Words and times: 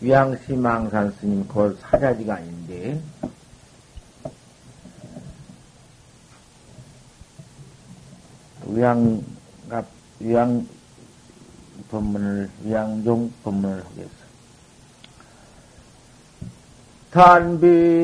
위양시 0.00 0.52
망산 0.54 1.12
스님 1.20 1.46
곧 1.48 1.78
사자지가 1.80 2.36
아닌데 2.36 3.00
위양 8.66 9.22
위양 10.20 10.66
법문을 11.90 12.50
위양종 12.64 13.32
법문을 13.42 13.84
하겠어. 13.84 14.08
단비는 17.10 17.98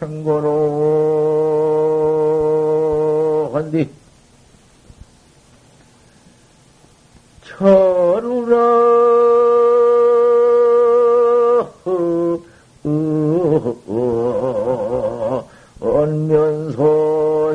행고로 0.00 1.21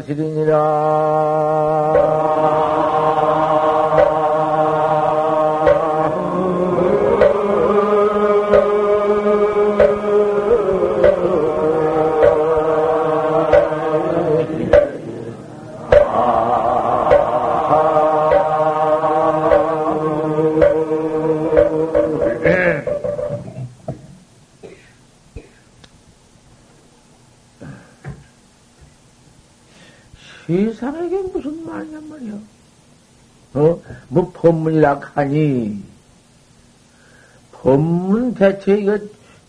언면소실이니라 0.07 1.96
법문이라 34.37 34.99
하니 35.13 35.83
법문 37.51 38.35
대체 38.35 38.77
이거 38.77 38.99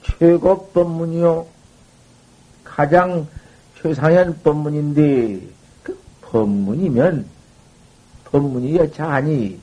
최고 0.02 0.68
법문이요. 0.68 1.46
가장 2.64 3.26
최상현 3.80 4.40
법문인데 4.42 5.46
그 5.82 5.98
법문이면 6.22 7.26
법문이 8.24 8.76
여차하니 8.76 9.60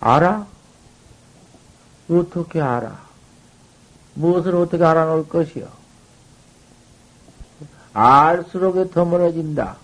알아? 0.00 0.46
어떻게 2.10 2.60
알아? 2.60 3.00
무엇을 4.14 4.54
어떻게 4.56 4.84
알아놓을 4.84 5.28
것이요? 5.28 5.68
알수록에 7.94 8.90
더 8.90 9.04
멀어진다. 9.04 9.76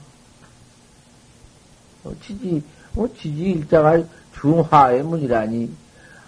어, 2.04 2.12
지지, 2.22 2.62
어, 2.98 3.06
지지 3.14 3.52
일자가 3.52 4.02
중화의 4.40 5.04
문이라니. 5.04 5.70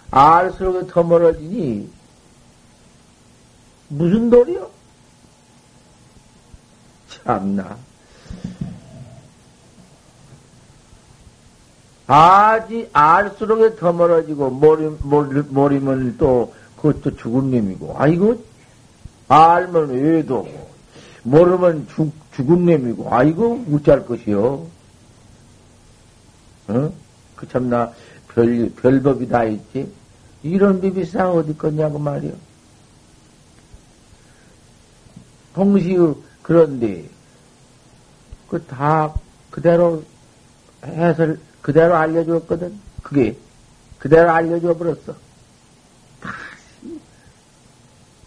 알수록에 0.09 0.87
더 0.87 1.03
멀어지니, 1.03 1.89
무슨 3.89 4.29
도리요? 4.29 4.69
참나. 7.09 7.77
아지, 12.07 12.89
알수록에 12.93 13.75
더 13.75 13.91
멀어지고, 13.91 14.49
모림, 14.49 14.97
모리, 15.03 15.41
모리면 15.41 16.17
또, 16.17 16.53
그것도 16.77 17.17
죽은 17.17 17.51
놈이고, 17.51 17.95
아이고, 17.97 18.43
알면 19.27 19.89
왜도, 19.89 20.47
모르면 21.23 21.87
죽, 21.93 22.13
죽은 22.33 22.65
놈이고, 22.65 23.13
아이고, 23.13 23.65
우짤 23.69 24.05
것이요. 24.05 24.80
어? 26.71 26.93
그 27.35 27.47
참나, 27.47 27.91
별, 28.29 28.71
별법이 28.81 29.27
다 29.27 29.43
있지. 29.43 29.91
이런 30.43 30.79
비비상 30.81 31.31
어디 31.31 31.51
있겠냐고 31.51 31.99
말이요. 31.99 32.33
동시에, 35.53 35.97
그런데, 36.41 37.05
그 38.49 38.65
다 38.67 39.13
그대로 39.49 40.03
해설, 40.83 41.39
그대로 41.61 41.95
알려줬거든. 41.95 42.73
그게, 43.03 43.37
그대로 43.99 44.31
알려줘 44.31 44.75
버렸어. 44.77 45.15
다시, 46.21 46.99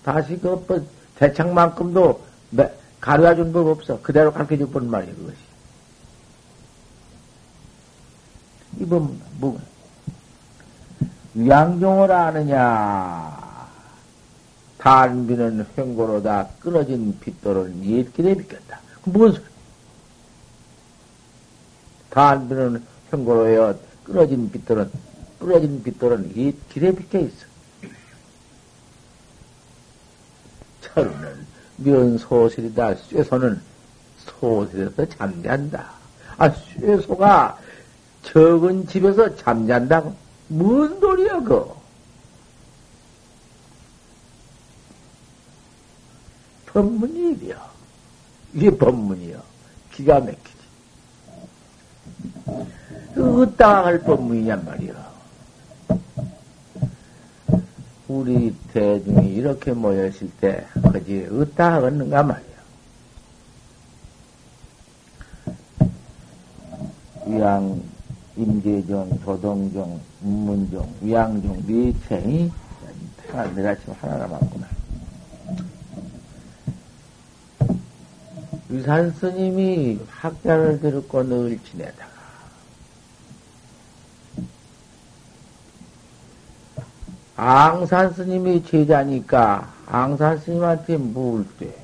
다시 0.05 0.39
그, 0.41 0.49
뭐, 0.69 0.87
대창만큼도 1.17 2.25
가르쳐 3.01 3.35
준 3.37 3.53
법 3.53 3.67
없어. 3.69 4.01
그대로 4.03 4.33
가르쳐 4.33 4.57
줄 4.57 4.67
뿐 4.71 4.89
말이야, 4.91 5.15
그것이. 5.15 5.37
이번, 8.79 9.21
뭐, 9.39 9.61
양종을 11.37 12.11
아느냐. 12.11 13.35
단비는 14.79 15.67
횡고로다 15.79 16.49
끊어진 16.61 17.19
빗돌은 17.19 17.85
옛길에 17.85 18.35
비켰다. 18.35 18.81
무슨 19.05 19.41
소리? 19.41 19.45
단비는 22.11 22.85
횡고로여 23.13 23.79
끊어진 24.05 24.51
빗돌은, 24.51 24.91
끊어진 25.39 25.83
빗돌은 25.83 26.37
옛길에 26.37 26.95
비켜 26.95 27.19
있어. 27.19 27.47
철은 30.83 31.47
면소실이다. 31.79 32.95
쇠소는 32.95 33.61
소실에서 34.19 35.09
잠잔다. 35.09 35.93
아, 36.37 36.51
쇠소가 36.51 37.59
적은 38.25 38.87
집에서 38.87 39.35
잠잔다고? 39.37 40.15
뭔 40.49 41.01
소리야, 41.01 41.41
그? 41.41 41.73
법문이이요 46.67 47.57
이게 48.55 48.71
법문이요. 48.71 49.41
기가 49.93 50.19
막히지. 50.19 50.43
으따가 53.17 53.87
할 53.87 54.01
법문이냔 54.01 54.65
말이야. 54.65 55.15
우리 58.09 58.55
대중이 58.73 59.35
이렇게 59.35 59.73
모였을 59.73 60.31
때, 60.41 60.67
그지, 60.93 61.29
으따 61.31 61.75
하겠는가 61.75 62.23
말이야. 62.23 62.55
위양, 67.27 67.83
임재정, 68.37 69.21
조동정, 69.25 70.01
문종, 70.21 70.93
위양종, 71.01 71.63
네체이 71.67 72.51
하나, 73.35 73.51
내가 73.53 73.75
지금 73.77 73.95
하나 74.01 74.17
남았구나. 74.19 74.69
유산 78.71 79.11
스님이 79.13 80.01
학자를 80.09 80.81
들었고 80.81 81.23
늘 81.25 81.59
지내다가, 81.63 82.09
앙산 87.37 88.13
스님이 88.15 88.65
제자니까 88.65 89.73
앙산 89.87 90.39
스님한테 90.39 90.97
물 90.97 91.47
때, 91.59 91.75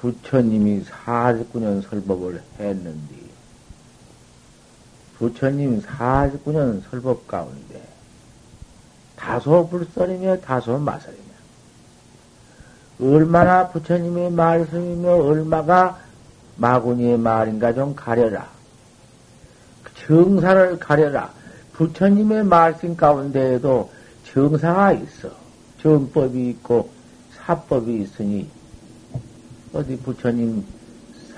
부처님이 0.00 0.84
49년 0.84 1.88
설법을 1.88 2.42
했는데, 2.58 3.19
부처님 5.20 5.82
49년 5.82 6.80
설법 6.90 7.28
가운데, 7.28 7.82
다소 9.16 9.68
불설이며 9.68 10.40
다소 10.40 10.78
마설이며, 10.78 11.20
얼마나 13.02 13.68
부처님의 13.68 14.30
말씀이며 14.32 15.16
얼마가 15.16 16.00
마구니의 16.56 17.18
말인가 17.18 17.74
좀 17.74 17.94
가려라. 17.94 18.48
정사를 20.06 20.78
가려라. 20.78 21.30
부처님의 21.74 22.44
말씀 22.44 22.96
가운데에도 22.96 23.90
정사가 24.32 24.92
있어. 24.92 25.28
정법이 25.82 26.48
있고 26.48 26.90
사법이 27.36 28.02
있으니 28.02 28.48
어디 29.72 29.98
부처님 29.98 30.64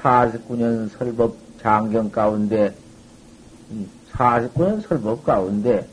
49년 0.00 0.88
설법 0.96 1.36
장경 1.60 2.10
가운데 2.10 2.74
49년 4.12 4.86
설법 4.86 5.24
가운데 5.24 5.86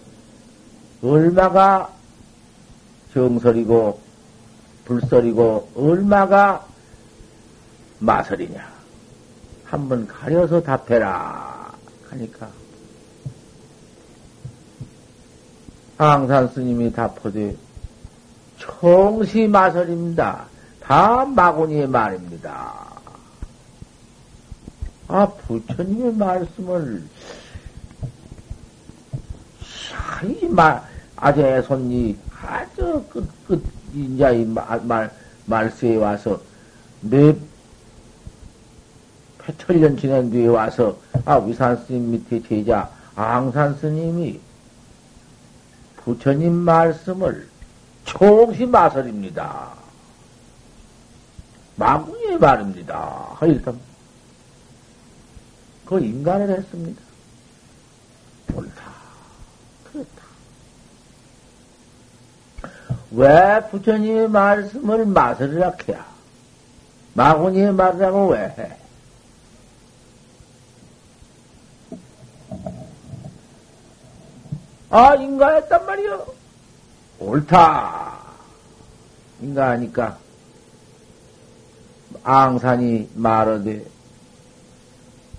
얼마가 1.02 1.92
정설이고 3.14 4.00
불설이고 4.86 5.72
얼마가 5.76 6.66
마설이냐? 8.00 8.68
한번 9.66 10.08
가려서 10.08 10.62
답해라. 10.62 11.72
하니까 12.10 12.50
항산 15.98 16.48
스님이 16.48 16.92
답하되 16.92 17.56
총시 18.58 19.48
마설입니다. 19.48 20.46
다 20.82 21.26
마구니의 21.26 21.88
말입니다. 21.88 22.90
아, 25.08 25.26
부처님의 25.28 26.14
말씀을, 26.14 27.04
이 30.24 30.48
말, 30.48 30.82
아재 31.16 31.62
손이 31.62 32.18
아주 32.42 33.04
끝, 33.10 33.28
끝, 33.48 33.64
인자 33.94 34.32
이 34.32 34.46
말, 34.46 34.82
말, 34.82 35.12
말세에 35.46 35.96
와서 35.96 36.42
몇, 37.02 37.36
천년 39.58 39.98
지난 39.98 40.30
뒤에 40.30 40.48
와서, 40.48 40.98
아, 41.26 41.38
위산 41.38 41.76
스님 41.86 42.12
밑에 42.12 42.42
제자, 42.44 42.90
앙산 43.16 43.76
스님이 43.78 44.40
부처님 45.98 46.54
말씀을 46.54 47.48
총시 48.06 48.66
마설입니다. 48.66 49.74
마구니의 51.76 52.38
말입니다. 52.38 53.38
일단, 53.44 53.80
그 55.86 56.00
인간을 56.00 56.50
했습니다. 56.50 57.02
옳다. 58.54 58.89
왜 63.12 63.62
부처님의 63.72 64.30
말씀을 64.30 65.06
마설이라 65.06 65.74
해야? 65.88 66.06
마구니의 67.14 67.74
말이라고 67.74 68.28
왜 68.30 68.40
해? 68.58 68.78
아, 74.92 75.16
인간했단 75.16 75.86
말이요. 75.86 76.26
옳다. 77.20 78.18
인간하니까 79.42 80.18
앙산이 82.24 83.10
말하되 83.16 83.86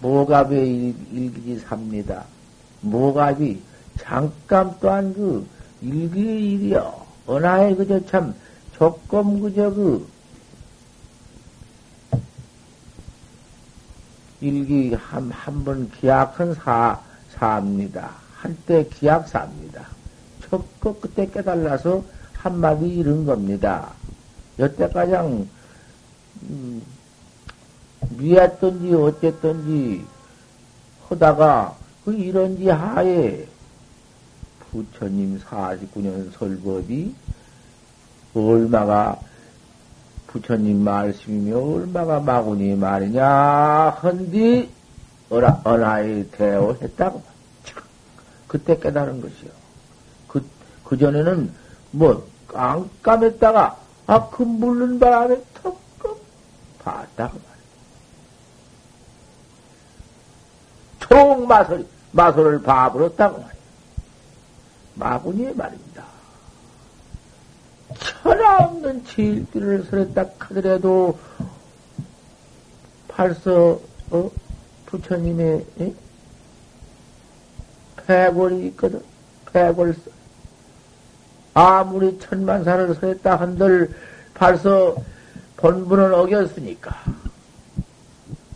모갑에 0.00 0.64
일기지 0.64 1.60
삽니다. 1.60 2.24
모갑이 2.80 3.60
잠깐 3.98 4.74
또한 4.80 5.12
그 5.12 5.46
일기의 5.82 6.52
일이여. 6.52 6.99
은하에 7.30 7.74
그저 7.76 8.04
참 8.06 8.34
조금 8.76 9.40
그저 9.40 9.70
그 9.70 10.08
일기 14.40 14.94
한, 14.94 15.30
한 15.30 15.64
번 15.64 15.90
기약한 15.92 16.54
사, 16.54 16.98
사입니다. 17.30 18.10
한때 18.34 18.86
기약사입니다. 18.88 19.86
척거 20.48 20.96
그때 21.00 21.28
깨달아서 21.30 22.02
한마디 22.32 22.88
이런 22.88 23.26
겁니다. 23.26 23.92
여태 24.58 24.88
가장 24.88 25.46
음, 26.48 26.82
미했던지 28.10 28.94
어쨌던지 28.94 30.04
하다가 31.08 31.76
그 32.04 32.14
이런지 32.14 32.68
하에 32.68 33.46
부처님 34.70 35.40
49년 35.40 36.32
설법이 36.32 37.14
얼마가 38.34 39.18
부처님 40.26 40.82
말씀이며 40.84 41.58
얼마가 41.58 42.20
마구니 42.20 42.74
말이냐 42.76 43.90
헌디 44.02 44.70
어라, 45.30 45.60
언하에 45.64 46.28
대오했다고 46.30 47.22
그때 48.48 48.76
깨달은 48.76 49.20
것이요. 49.20 49.50
그, 50.26 50.44
그전에는 50.84 51.54
뭐, 51.92 52.26
깜깜했다가, 52.48 53.78
아, 54.08 54.28
그 54.28 54.42
물른 54.42 54.98
바람에 54.98 55.40
턱 55.62 55.78
봤다고 56.80 57.38
말이야. 57.38 57.60
총 60.98 61.46
마술, 61.46 61.86
마술을 62.10 62.62
봐버렸다고 62.62 63.38
말이야. 63.38 63.59
마구니의 65.00 65.54
말입니다. 65.54 66.04
천하 67.98 68.58
없는 68.64 69.04
질길을 69.04 69.84
설했다 69.84 70.24
하더라도, 70.38 71.18
벌써, 73.08 73.80
어, 74.10 74.30
부처님의, 74.86 75.66
에? 75.80 75.94
폐골이 78.06 78.66
있거든. 78.68 79.02
폐골, 79.52 79.96
아무리 81.54 82.18
천만사를 82.18 82.94
서했다 82.94 83.36
한들 83.36 83.94
벌써 84.34 84.96
본분은 85.56 86.14
어겼으니까. 86.14 86.96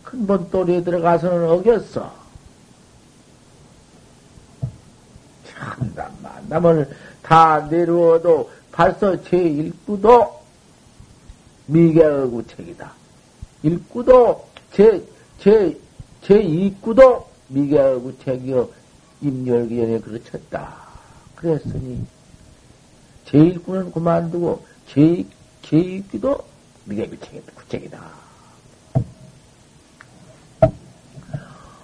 큰본 0.05 0.51
또리에 0.51 0.83
들어가서는 0.85 1.49
어겼어. 1.51 2.15
참담, 5.49 6.14
만담을 6.49 6.89
다 7.23 7.67
내려워도 7.71 8.51
벌써 8.73 9.13
제1구도 9.23 10.33
미개의 11.67 12.31
구책이다. 12.31 12.93
1구도 13.65 14.43
제, 14.73 15.03
제, 15.41 15.79
제2구도 16.23 17.25
미개의 17.49 18.01
구책이여 18.01 18.69
임열기전에 19.23 20.01
그르쳤다. 20.01 20.85
그랬으니, 21.37 22.05
제1구는 23.27 23.93
그만두고, 23.93 24.65
제, 24.89 25.25
제2기도 25.63 26.43
미개구책이다. 26.85 27.53
구책이다. 27.55 28.01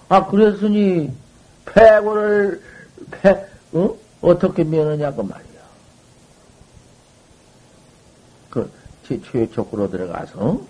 아, 0.08 0.26
그랬으니, 0.26 1.10
패고를, 1.64 2.62
패, 3.10 3.46
어? 3.72 3.96
어떻게 4.20 4.64
면하냐고 4.64 5.22
말이야. 5.22 5.60
그, 8.50 8.70
제 9.06 9.20
최초구로 9.22 9.90
들어가서, 9.90 10.60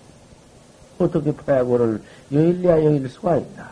어떻게 0.97 1.35
패고를 1.35 2.01
여일래야 2.31 2.83
여일 2.83 3.09
수가 3.09 3.37
있나. 3.37 3.71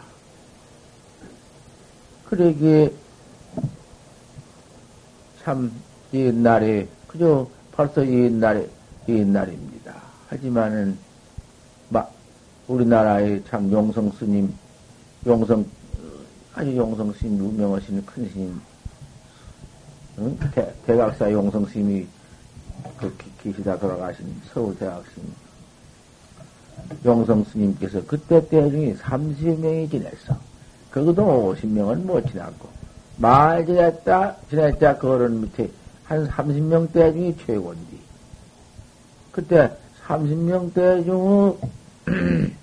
그러기에 2.30 2.92
참 5.44 5.72
옛날에 6.14 6.88
그저 7.08 7.48
벌써 7.72 8.06
옛날에 8.06 8.68
옛날입니다. 9.08 9.96
하지만은 10.28 10.98
막 11.90 12.14
우리나라의 12.68 13.44
참 13.50 13.72
용성 13.72 14.12
스님 14.12 14.54
용성 15.26 15.66
아주 16.54 16.76
용성 16.76 17.14
스님 17.14 17.40
유명하신 17.40 18.06
큰 18.06 18.30
스님 18.30 18.62
응? 20.20 20.38
대, 20.54 20.74
대각사 20.86 21.32
용성 21.32 21.66
스님이 21.66 22.08
그 22.98 23.16
계시다 23.42 23.78
돌아가신 23.78 24.26
서울 24.54 24.78
대학생 24.78 25.24
용성 27.06 27.46
스님께서 27.46 28.04
그때 28.06 28.46
때중에 28.48 28.96
30명이 28.96 29.90
지냈어. 29.90 30.38
그것도 30.92 31.56
50명은 31.56 32.04
못 32.04 32.26
지났고, 32.28 32.68
말 33.18 33.66
지냈다, 33.66 34.36
지냈다, 34.50 34.98
그거는 34.98 35.42
밑에 35.42 35.70
한 36.06 36.28
30명 36.28 36.92
대 36.92 37.12
중에 37.14 37.36
최고인데, 37.46 37.98
그때 39.32 39.72
30명 40.08 40.74
대 40.74 41.04
중에 41.04 41.54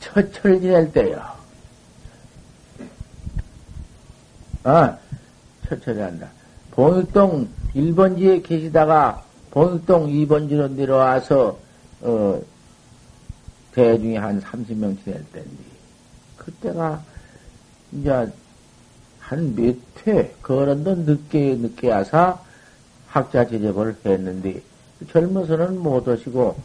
처철 0.00 0.60
지낼 0.60 0.92
때요. 0.92 1.39
아, 4.62 4.96
처철이 5.66 5.98
한다. 6.00 6.28
봉육동 6.72 7.48
1번지에 7.74 8.42
계시다가 8.42 9.24
봉육동 9.50 10.08
2번지로 10.08 10.70
내려와서, 10.72 11.58
어, 12.02 12.42
대중이 13.72 14.16
한 14.16 14.40
30명 14.40 15.02
지낼 15.02 15.24
때인데, 15.32 15.50
그때가 16.36 17.02
이제 17.92 18.10
한 19.20 19.54
몇 19.54 19.76
회, 20.06 20.34
그런도 20.42 20.94
늦게, 20.96 21.54
늦게 21.56 21.90
와서 21.90 22.42
학자 23.08 23.46
제접을 23.46 23.96
했는데, 24.04 24.60
젊어서는 25.10 25.78
못 25.78 26.06
오시고, 26.06 26.56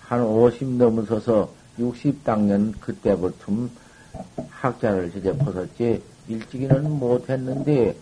한 0.00 0.22
50 0.22 0.76
넘어서서 0.76 1.50
60 1.78 2.24
당년 2.24 2.72
그때부터 2.80 3.52
학자를 4.50 5.10
제접하셨지, 5.12 6.02
일찍이는 6.28 6.90
못 6.90 7.28
했는데, 7.28 7.96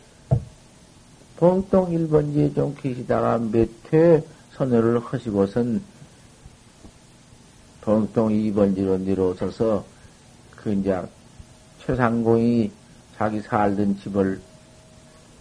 동동 1.37 1.91
1번지에 1.91 2.55
좀 2.55 2.75
계시다가 2.81 3.39
몇 3.39 3.69
회 3.93 4.23
선호를 4.57 5.01
하시고선 5.01 5.83
동동 7.81 8.29
2번지로 8.31 9.01
내려오셔서 9.01 9.85
그 10.57 10.73
이제 10.73 11.01
최상공이 11.85 12.71
자기 13.17 13.41
살던 13.41 13.99
집을 13.99 14.41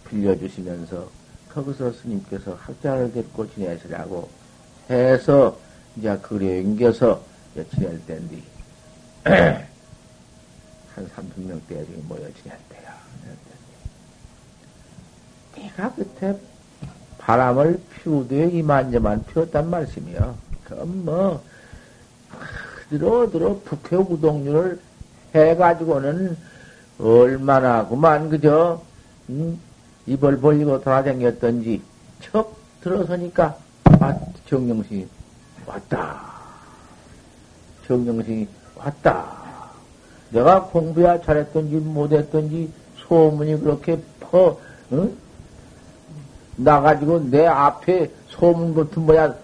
빌려주시면서 0.08 1.08
거기서 1.50 1.92
스님께서 1.92 2.54
학자를 2.54 3.12
데리고 3.12 3.48
지내시라고 3.54 4.28
해서 4.90 5.58
이제 5.96 6.18
그래 6.22 6.60
옮겨서 6.60 7.22
지낼 7.72 8.04
때인데 8.04 8.42
한 10.94 11.08
30명대 11.08 11.86
지금 11.86 12.04
모여 12.08 12.28
지냈대요. 12.42 12.73
내가 15.64 15.92
그때 15.94 16.36
바람을 17.18 17.80
피우되 17.90 18.50
이만저만 18.50 19.24
피웠단 19.26 19.70
말씀이요. 19.70 20.36
그럼 20.64 21.04
뭐, 21.04 21.42
들어, 22.90 23.30
들어, 23.30 23.58
북해 23.64 23.96
우동률을 23.96 24.78
해가지고는 25.34 26.36
얼마나 26.98 27.88
그만, 27.88 28.28
그저, 28.28 28.82
음, 29.30 29.58
입을 30.06 30.38
벌리고 30.38 30.82
돌아다녔던지, 30.82 31.82
척 32.20 32.56
들어서니까, 32.82 33.56
아, 34.00 34.18
정영신이 34.46 35.08
왔다. 35.66 36.22
정영신이 37.86 38.46
왔다. 38.76 39.44
내가 40.30 40.64
공부야 40.64 41.22
잘했던지 41.22 41.76
못했던지 41.76 42.70
소문이 42.98 43.60
그렇게 43.60 43.98
퍼, 44.20 44.58
응? 44.92 45.23
나가지고 46.56 47.30
내 47.30 47.46
앞에 47.46 48.10
소문 48.28 48.74
같은 48.74 49.02
뭐야. 49.04 49.34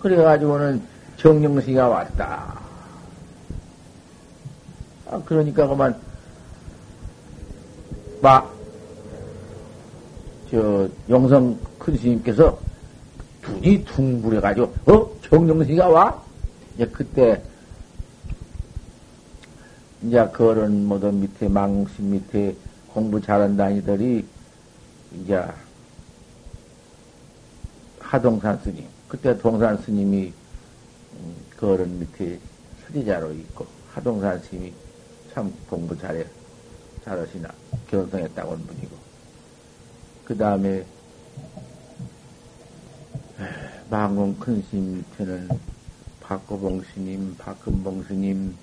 그래가지고는 0.00 0.82
정영신이가 1.16 1.88
왔다. 1.88 2.58
아, 5.10 5.20
그러니까 5.24 5.66
그만, 5.66 5.98
막, 8.20 8.54
저, 10.50 10.88
영성 11.08 11.58
큰 11.78 11.96
스님께서 11.96 12.58
눈이 13.42 13.84
둥그래가지고, 13.84 14.74
어? 14.86 15.10
정영신이가 15.22 15.88
와? 15.88 16.22
이제 16.74 16.86
그때, 16.86 17.42
이제 20.02 20.28
그런 20.32 20.86
모두 20.86 21.10
밑에, 21.10 21.48
망신 21.48 22.10
밑에 22.10 22.54
공부 22.88 23.20
잘한다 23.20 23.64
아니들이, 23.64 24.24
이제, 25.12 25.42
하동산 27.98 28.58
스님, 28.58 28.86
그때 29.08 29.36
동산 29.38 29.76
스님이, 29.78 30.32
음, 31.14 31.46
그런 31.56 31.98
밑에 31.98 32.38
서지자로 32.86 33.32
있고, 33.32 33.66
하동산 33.92 34.40
스님이 34.42 34.72
참 35.32 35.52
공부 35.68 35.96
잘해, 35.98 36.26
잘하시나, 37.04 37.48
견성했다고 37.88 38.52
한 38.52 38.66
분이고, 38.66 38.96
그 40.24 40.36
다음에, 40.36 40.84
망공 43.90 44.38
큰 44.38 44.62
스님 44.70 44.98
밑에는 44.98 45.48
박고봉 46.20 46.82
스님, 46.92 47.34
박금봉 47.38 48.04
스님, 48.04 48.54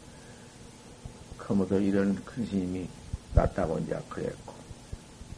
그모도 1.38 1.80
이런 1.80 2.14
큰 2.24 2.46
스님이 2.46 2.88
났다고 3.34 3.80
이제 3.80 4.00
그랬고, 4.10 4.45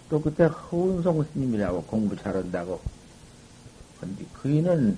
또 0.09 0.21
그때 0.21 0.45
허운송 0.45 1.25
스님이라고 1.33 1.83
공부 1.83 2.15
잘한다고. 2.15 2.79
근데 3.99 4.25
그이는 4.33 4.97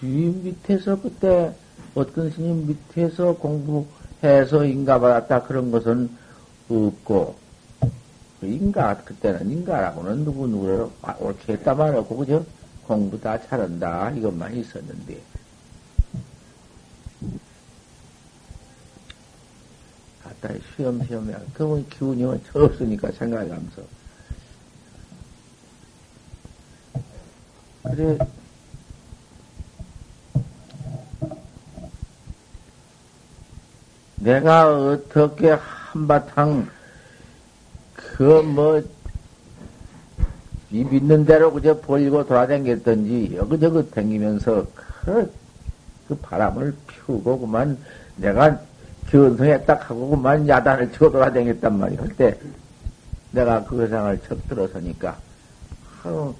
주인 0.00 0.42
밑에서 0.42 1.00
그때 1.00 1.54
어떤 1.94 2.30
스님 2.30 2.66
밑에서 2.66 3.34
공부해서 3.34 4.64
인가 4.64 4.98
받았다 4.98 5.42
그런 5.42 5.70
것은 5.70 6.10
없고, 6.68 7.36
그 8.40 8.46
인가, 8.46 8.96
그때는 8.96 9.50
인가라고는 9.50 10.24
누구 10.24 10.48
누구를 10.48 10.88
옳게 11.20 11.52
했다 11.52 11.74
말하고, 11.74 12.16
그죠? 12.16 12.44
공부 12.86 13.20
다 13.20 13.40
잘한다. 13.40 14.10
이것만 14.10 14.56
있었는데. 14.56 15.20
갖다 20.24 20.48
쉬엄쉬엄, 20.74 21.32
그러면 21.54 21.88
기운이 21.88 22.24
없으니까 22.24 23.12
생각하면서. 23.12 24.01
그래, 27.82 28.18
내가 34.16 34.72
어떻게 34.72 35.50
한바탕, 35.50 36.68
그 37.94 38.22
뭐, 38.22 38.80
이 40.70 40.84
믿는 40.84 41.24
대로 41.24 41.52
그저 41.52 41.80
벌리고 41.80 42.24
돌아다녔던지, 42.24 43.34
여기저기 43.34 43.90
댕기면서 43.90 44.64
그, 44.74 45.32
그 46.06 46.14
바람을 46.16 46.74
피우고 46.86 47.40
그만 47.40 47.76
내가 48.16 48.60
견성했다 49.10 49.74
하고 49.74 50.10
그만 50.10 50.48
야단을 50.48 50.92
치고 50.92 51.10
돌아다녔단 51.10 51.78
말이야. 51.78 52.00
그때 52.00 52.38
내가 53.32 53.64
그 53.64 53.82
회상을 53.82 54.20
척 54.28 54.48
들어서니까, 54.48 55.18
아유, 56.04 56.32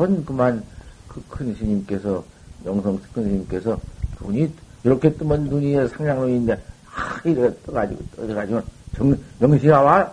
매번 0.00 0.24
그만 0.24 0.64
그 1.08 1.20
큰 1.28 1.54
스님께서, 1.54 2.24
영성 2.64 2.98
큰 3.12 3.22
스님께서 3.24 3.78
눈이, 4.18 4.50
이렇게 4.82 5.12
뜨면 5.12 5.44
눈이 5.44 5.88
상냥눈인데, 5.88 6.54
아, 6.94 7.20
이래 7.24 7.52
떠가지고, 7.66 8.02
떠가지고, 8.16 8.62
정, 8.96 9.18
영신아 9.42 9.82
와? 9.82 10.10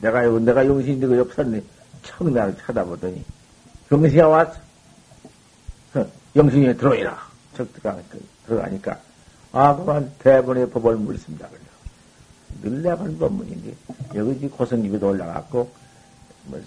내가, 0.00 0.22
내가 0.22 0.66
영신인데 0.66 1.06
그 1.06 1.18
옆섰네. 1.18 1.62
청나를 2.02 2.56
쳐다보더니, 2.56 3.22
영신아 3.90 4.28
왔어? 4.28 4.54
영신이 6.34 6.74
들어오라. 6.78 7.30
척 7.54 7.70
들어가니까, 7.74 8.18
들어가니까, 8.46 8.98
아, 9.52 9.76
그만 9.76 10.10
대본의 10.20 10.70
법을 10.70 10.96
물습니다. 10.96 11.48
늘 12.62 12.80
내가 12.82 12.98
한 12.98 13.18
법문인데, 13.18 13.74
여기 14.14 14.48
고성집에도 14.48 15.08
올라갔고, 15.08 15.70
뭐, 16.46 16.60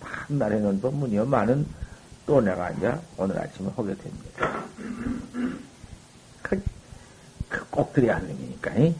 판날 0.00 0.52
해놓은 0.52 0.80
법문이요많은 0.80 1.66
또 2.26 2.40
내가 2.40 2.70
이제 2.70 2.92
오늘 3.16 3.38
아침에 3.38 3.68
하게 3.76 3.94
됩니다. 3.96 4.64
그, 6.42 6.62
그꼭 7.48 7.92
들어야 7.92 8.16
하는 8.16 8.30
얘기니까, 8.30 8.74
이? 8.74 8.94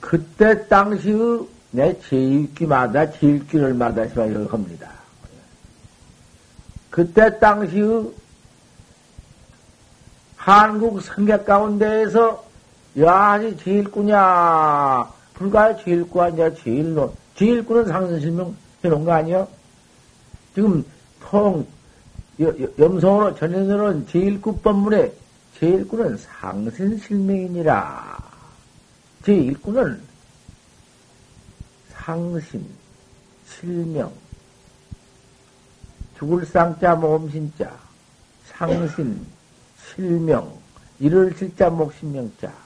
그때 0.00 0.66
당시의 0.68 1.48
내 1.72 2.00
제일기마다 2.00 3.10
제일기를 3.10 3.74
마다시마 3.74 4.24
합니다. 4.50 4.90
그때 6.90 7.38
당시의 7.38 8.12
한국 10.36 11.02
성격 11.02 11.44
가운데에서 11.44 12.46
야니 12.96 13.58
제일구냐 13.58 15.15
불과 15.36 15.76
제일구 15.76 16.20
아니야 16.20 16.52
제일로 16.54 17.14
제일구는 17.36 17.86
상승실명 17.86 18.56
해놓은 18.82 19.04
거 19.04 19.12
아니야? 19.12 19.46
지금 20.54 20.84
통 21.20 21.64
염성으로 22.40 23.36
전현으로는 23.36 24.08
제일구 24.08 24.58
법문에 24.58 25.12
제일구는 25.58 26.18
상신실명이니라 26.18 28.18
제일구는 29.24 30.00
상신, 32.06 32.64
실명, 33.48 34.12
죽을 36.16 36.46
쌍자 36.46 36.94
모음신자, 36.94 37.76
상신, 38.44 39.26
실명, 39.84 40.56
이를 41.00 41.34
실자 41.36 41.68
목신명자. 41.68 42.65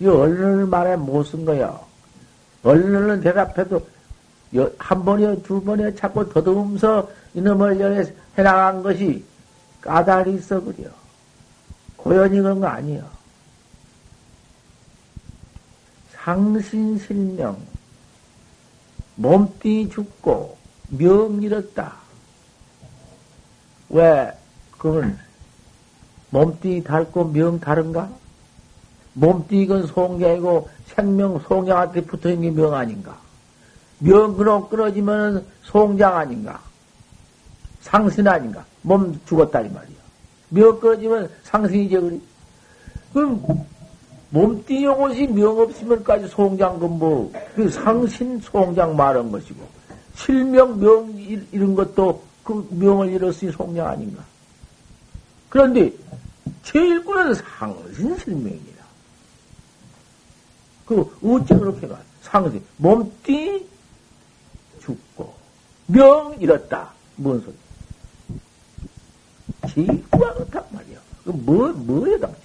이 0.00 0.06
얼른을 0.06 0.66
말해 0.66 0.96
못 0.96 1.24
쓴 1.24 1.44
거야. 1.44 1.78
얼른은 2.62 3.20
대답해도 3.20 3.86
한 4.78 5.04
번이요, 5.04 5.42
두 5.42 5.62
번이요 5.62 5.94
자꾸 5.94 6.28
더듬으면서 6.32 7.08
이놈을 7.34 7.80
연해 7.80 8.12
해나간 8.38 8.82
것이 8.82 9.24
까다리 9.80 10.34
있어, 10.34 10.60
그려. 10.60 10.88
고연히 11.96 12.40
그런 12.40 12.60
거 12.60 12.66
아니야. 12.66 13.02
상신실명, 16.12 17.58
몸띠 19.16 19.90
죽고 19.90 20.56
명 20.88 21.42
잃었다. 21.42 21.96
왜? 23.90 24.32
그러면 24.78 25.18
몸띠 26.30 26.82
닳고 26.84 27.24
명 27.24 27.60
다른가? 27.60 28.10
몸띠 29.14 29.62
이건 29.62 29.86
송장이고 29.86 30.68
생명 30.86 31.38
송장한테 31.48 32.02
붙어 32.02 32.30
있는 32.30 32.54
게 32.54 32.60
명 32.60 32.74
아닌가? 32.74 33.16
명 33.98 34.36
그럼 34.36 34.68
끊어지면 34.68 35.44
송장 35.62 36.16
아닌가? 36.16 36.60
상신 37.80 38.26
아닌가? 38.26 38.64
몸 38.82 39.18
죽었다니 39.26 39.68
말이야. 39.70 39.96
명 40.50 40.78
끊어지면 40.80 41.30
상신이지, 41.44 41.96
그리. 41.96 42.20
그럼 43.12 43.42
몸띠 44.30 44.84
용옷이 44.84 45.28
명 45.28 45.58
없으면까지 45.58 46.28
송장 46.28 46.78
그 46.78 46.86
뭐, 46.86 47.32
그 47.54 47.70
상신 47.70 48.40
송장 48.40 48.96
말한 48.96 49.30
것이고, 49.30 49.60
실명 50.16 50.78
명 50.80 51.14
이런 51.52 51.74
것도 51.74 52.22
그 52.42 52.66
명을 52.70 53.10
잃었으니 53.10 53.52
송장 53.52 53.86
아닌가? 53.86 54.22
그런데 55.48 55.92
제일꾼은 56.64 57.34
상신 57.34 58.18
실명이라. 58.18 58.73
그 60.86 61.00
어째 61.22 61.58
그렇게 61.58 61.88
가? 61.88 61.98
상신 62.22 62.64
몸띠 62.76 63.66
죽고 64.80 65.34
명 65.86 66.36
잃었다. 66.40 66.90
뭔 67.16 67.40
소리? 67.40 67.54
제일꾼은 69.72 70.34
그렇단 70.34 70.64
말이야. 70.70 70.98
그 71.24 71.30
뭐, 71.30 71.68
뭐에 71.68 72.18
당시? 72.18 72.40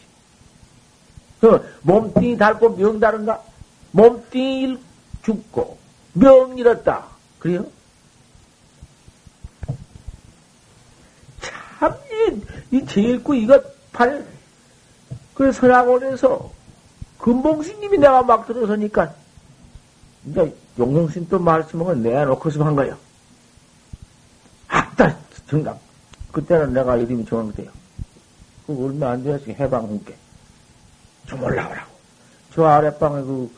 그 1.41 1.79
몸띠 1.81 2.37
닳고 2.37 2.75
명 2.75 2.99
다른가? 2.99 3.43
몸띠 3.91 4.77
죽고 5.23 5.77
명 6.13 6.57
잃었다. 6.57 7.05
그래요? 7.39 7.65
참, 11.41 11.95
이, 12.71 12.75
이 12.77 12.85
제일구 12.85 13.35
이거 13.35 13.61
팔, 13.91 14.25
그 15.33 15.51
선학원에서 15.51 16.51
금봉스님이 17.19 17.97
내가 17.97 18.23
막 18.23 18.47
들어서니까, 18.47 19.13
이제 20.25 20.55
용성신 20.77 21.27
또 21.29 21.39
말씀은 21.39 22.01
내놓고서 22.01 22.63
한 22.63 22.75
거예요. 22.75 22.97
아따, 24.67 25.15
정답. 25.49 25.77
그때는 26.31 26.73
내가 26.73 26.97
이름이 26.97 27.25
정황돼요. 27.25 27.71
그 28.65 28.85
얼마 28.85 29.11
안 29.11 29.23
되었으니 29.23 29.55
해방훈께. 29.55 30.15
좀 31.27 31.43
올라오라고. 31.43 31.91
저 32.53 32.65
아랫방에 32.65 33.21
그 33.21 33.51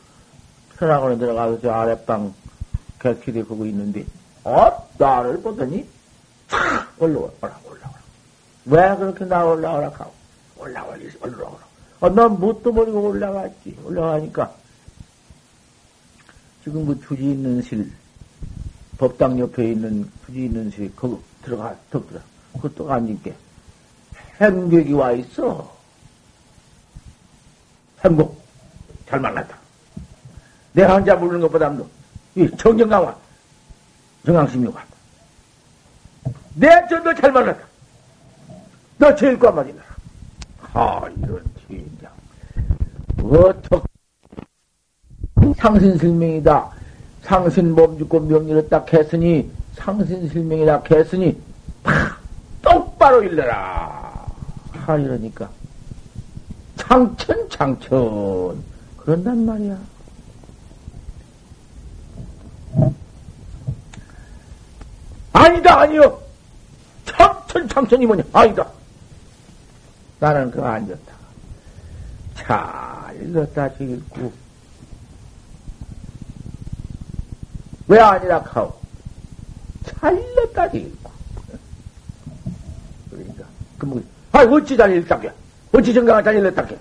선학원에 0.78 1.18
들어가서 1.18 1.60
저 1.60 1.70
아랫방 1.70 2.34
객실에 2.98 3.42
거기 3.44 3.68
있는데, 3.68 4.04
어? 4.44 4.88
나를 4.98 5.40
보더니, 5.40 5.86
탁! 6.48 6.92
올라와, 6.98 7.28
올라와, 7.40 7.60
올라와. 7.64 7.94
왜 8.64 8.96
그렇게 8.96 9.24
나 9.24 9.44
올라오라 9.44 9.88
하고, 9.88 10.12
올라와, 10.56 10.96
올라오라. 11.20 11.71
아, 12.02 12.08
난 12.08 12.38
뭣도 12.40 12.72
모르고 12.72 13.10
올라갔지. 13.10 13.78
올라가니까, 13.84 14.52
지금 16.64 16.84
그 16.84 17.00
주지 17.00 17.22
있는 17.30 17.62
실, 17.62 17.92
법당 18.98 19.38
옆에 19.38 19.70
있는 19.70 20.10
주지 20.26 20.46
있는 20.46 20.68
실, 20.72 20.94
거기 20.96 21.16
들어가, 21.44 21.76
덮더라. 21.90 22.20
그것도 22.54 22.92
앉을게. 22.92 23.32
행객이 24.40 24.92
와 24.94 25.12
있어. 25.12 25.72
행복. 28.04 28.42
잘 29.08 29.20
만났다. 29.20 29.56
내가 30.72 30.96
혼자 30.96 31.16
부르는 31.16 31.40
것보다도, 31.42 31.88
이 32.34 32.50
정정강화, 32.58 33.16
정강심이 34.26 34.66
왔다. 34.66 34.88
내 36.56 36.68
전도 36.88 37.14
잘 37.14 37.30
만났다. 37.30 37.64
너 38.98 39.14
제일 39.14 39.38
과말이다. 39.38 39.84
하, 40.72 41.08
이런. 41.16 41.31
어떻게, 43.22 43.82
상신실명이다. 45.56 46.70
상신 47.22 47.74
몸 47.74 47.98
죽고 47.98 48.20
명리를 48.20 48.68
딱 48.68 48.92
했으니, 48.92 49.50
상신실명이다 49.74 50.82
했으니, 50.90 51.40
팍! 51.82 52.20
똑바로 52.62 53.22
일러라. 53.22 54.26
하, 54.72 54.96
이러니까. 54.96 55.50
창천, 56.76 57.48
창천. 57.48 58.62
그런단 58.96 59.44
말이야. 59.44 59.78
아니다, 65.32 65.80
아니요. 65.80 66.20
창천, 67.04 67.68
창천이 67.68 68.06
뭐냐? 68.06 68.22
아니다. 68.32 68.66
나는 70.20 70.50
그거 70.50 70.66
안 70.66 70.86
좋다. 70.86 71.12
잘 72.34 72.81
읽었다, 73.22 73.68
읽고. 73.68 74.32
왜 77.88 77.98
아니라 77.98 78.42
카오? 78.42 78.74
잘 79.84 80.18
읽었다, 80.18 80.66
읽고. 80.66 81.10
그러니까. 83.10 83.44
그 83.78 83.86
뭐, 83.86 84.02
아, 84.32 84.40
어찌 84.40 84.76
잘 84.76 84.96
읽었다게? 84.96 85.32
어찌 85.72 85.94
정강을 85.94 86.24
잘 86.24 86.36
읽었다게? 86.36 86.78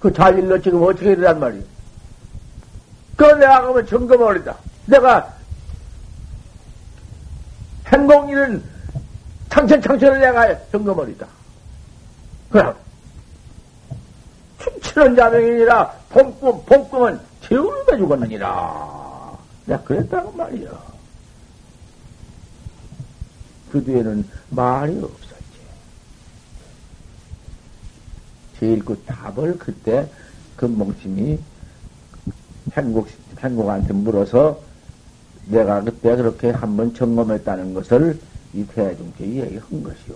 그잘 0.00 0.38
읽었 0.38 0.62
지금 0.62 0.82
어떻게 0.82 1.12
이러란 1.12 1.40
말이야? 1.40 1.62
그 3.16 3.24
내가 3.24 3.62
그러면 3.62 3.86
점검을 3.86 4.26
올린다. 4.26 4.56
내가 4.86 5.34
행공일은 7.86 8.62
창천 9.50 9.80
창천을 9.80 10.20
내가 10.20 10.58
점검을이다. 10.70 11.26
그럼 12.50 12.74
춘 12.74 12.83
천은 14.94 15.16
자명이니라 15.16 15.90
봄꿈 16.08 16.64
봄꿈은 16.64 17.18
재우를 17.42 17.84
매 17.90 17.98
죽었느니라. 17.98 19.38
내가 19.66 19.82
그랬다고 19.82 20.32
말이야. 20.32 20.70
그 23.72 23.84
뒤에는 23.84 24.28
말이 24.50 24.96
없었지. 25.02 25.34
제일 28.60 28.84
그 28.84 29.02
답을 29.04 29.58
그때 29.58 30.08
금봉심이 30.56 31.40
행복, 32.72 33.08
행복한테 33.38 33.92
물어서 33.92 34.60
내가 35.46 35.82
그때 35.82 36.14
그렇게 36.14 36.50
한번 36.50 36.94
점검했다는 36.94 37.74
것을 37.74 38.20
이 38.52 38.64
대중께 38.64 39.26
얘기한 39.26 39.82
것이요. 39.82 40.14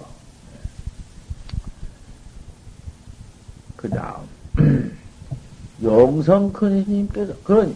그 3.76 3.90
다음, 3.90 4.37
용성 5.82 6.52
큰 6.52 6.84
스님께서, 6.84 7.32
그런, 7.44 7.74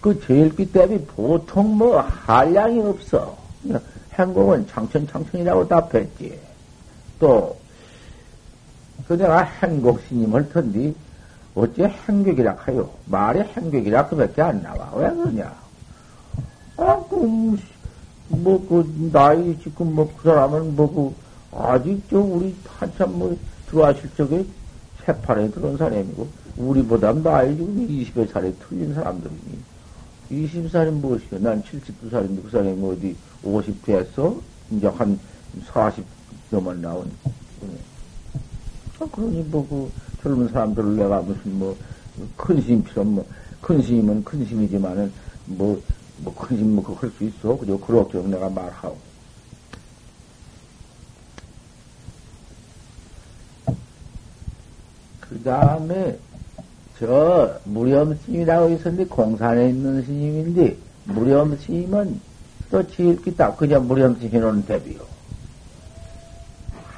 그 0.00 0.20
제일귀 0.26 0.72
대비 0.72 0.98
보통 1.06 1.78
뭐 1.78 2.00
한량이 2.00 2.80
없어. 2.80 3.36
행복은 4.14 4.66
창천창천이라고 4.68 5.66
답했지. 5.68 6.38
또, 7.18 7.56
그 9.06 9.14
내가 9.14 9.42
행복 9.42 10.00
스님을 10.08 10.48
텐디, 10.50 10.94
어째 11.54 11.84
행격이라 12.08 12.56
하요? 12.58 12.90
말에 13.06 13.42
행격이라 13.56 14.08
그밖에 14.08 14.42
안 14.42 14.62
나와. 14.62 14.90
왜 14.94 15.08
그러냐? 15.10 15.54
아, 16.76 17.00
그, 17.08 17.56
뭐, 18.28 18.66
그, 18.68 19.10
나이 19.12 19.56
지금 19.62 19.94
뭐, 19.94 20.12
그 20.16 20.28
사람은 20.28 20.74
뭐, 20.74 21.14
그, 21.50 21.56
아직 21.56 22.02
저 22.10 22.18
우리 22.18 22.54
한참 22.66 23.16
뭐, 23.16 23.36
들어왔을 23.70 24.10
적에 24.16 24.44
새팔에 25.04 25.50
들어온 25.50 25.76
사람이고, 25.76 26.28
우리보다 26.56 27.12
나이 27.12 27.56
지금 27.56 27.76
20여 27.88 28.30
살에 28.30 28.52
틀린 28.60 28.94
사람들이니. 28.94 29.58
20살이 30.30 30.90
무엇이야? 30.90 31.38
난 31.40 31.62
79살인데 31.62 32.42
그 32.42 32.48
사람이 32.50 32.72
뭐 32.72 32.92
어디 32.94 33.14
50 33.42 33.84
됐어? 33.84 34.40
이제 34.70 34.86
한 34.86 35.18
40 35.66 36.04
넘어 36.50 36.72
나온. 36.74 37.10
아, 39.00 39.06
그러니 39.12 39.42
뭐, 39.50 39.66
그, 39.68 39.90
젊은 40.22 40.48
사람들을 40.48 40.96
내가 40.96 41.20
무슨 41.20 41.58
뭐, 41.58 41.76
큰 42.36 42.60
스님처럼 42.60 43.14
뭐, 43.16 43.26
큰 43.60 43.82
스님은 43.82 44.24
큰 44.24 44.44
스님이지만은, 44.46 45.12
뭐, 45.46 45.80
뭐, 46.18 46.34
큰 46.34 46.56
심 46.56 46.74
뭐, 46.76 46.84
그거 46.84 46.94
할 47.00 47.10
수 47.18 47.24
있어. 47.24 47.56
그죠? 47.58 47.78
그렇게 47.80 48.18
내가 48.22 48.48
말하고. 48.48 48.96
다음에, 55.44 56.18
저, 56.98 57.58
무렴스님이라고 57.64 58.70
있었는데, 58.70 59.06
공산에 59.06 59.68
있는 59.68 60.02
스님인데, 60.02 60.76
무렴스님은 61.04 62.20
또 62.70 62.86
지일기다. 62.88 63.54
그냥 63.54 63.86
무렴스님이는 63.86 64.64
대비요. 64.64 65.00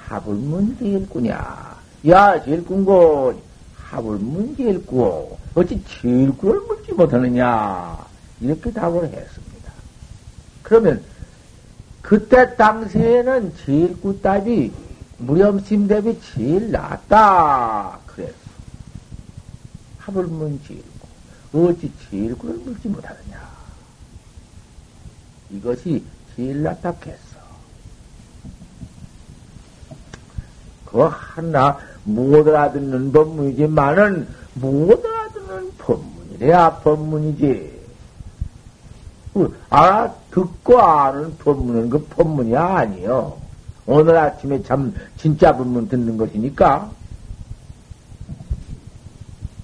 하불문 0.06 0.78
지일구냐. 0.78 1.76
야, 2.08 2.44
지일꾼고, 2.44 3.34
하불문 3.76 4.56
지일구. 4.56 5.36
어찌 5.54 5.82
지일구를 5.84 6.60
묻지 6.62 6.92
못하느냐. 6.92 7.98
이렇게 8.40 8.72
답을 8.72 9.04
했습니다. 9.04 9.72
그러면 10.62 11.02
그때 12.02 12.54
당시에는 12.54 13.52
제일 13.64 14.00
굿답이 14.00 14.72
무렴심 15.18 15.88
대비 15.88 16.18
제일 16.20 16.70
낫다. 16.70 17.98
합을 20.06 20.24
문지일고 20.24 21.08
어찌 21.52 21.90
제일구를 22.08 22.58
물지 22.58 22.88
못하느냐. 22.88 23.48
이것이 25.50 26.04
제일 26.34 26.62
납답했어. 26.62 27.36
그 30.84 31.00
하나 31.00 31.78
못 32.04 32.46
알아듣는 32.46 33.10
법문이지만은 33.10 34.28
못 34.54 35.04
알아듣는 35.04 35.72
법문이래야 35.78 36.78
법문이지. 36.78 37.76
그 39.34 39.58
알아 39.68 40.14
듣고 40.30 40.80
아는 40.80 41.36
법문은 41.38 41.90
그 41.90 42.04
법문이 42.06 42.56
아니요. 42.56 43.38
오늘 43.86 44.16
아침에 44.16 44.62
참 44.62 44.94
진짜 45.16 45.56
법문 45.56 45.88
듣는 45.88 46.16
것이니까 46.16 46.90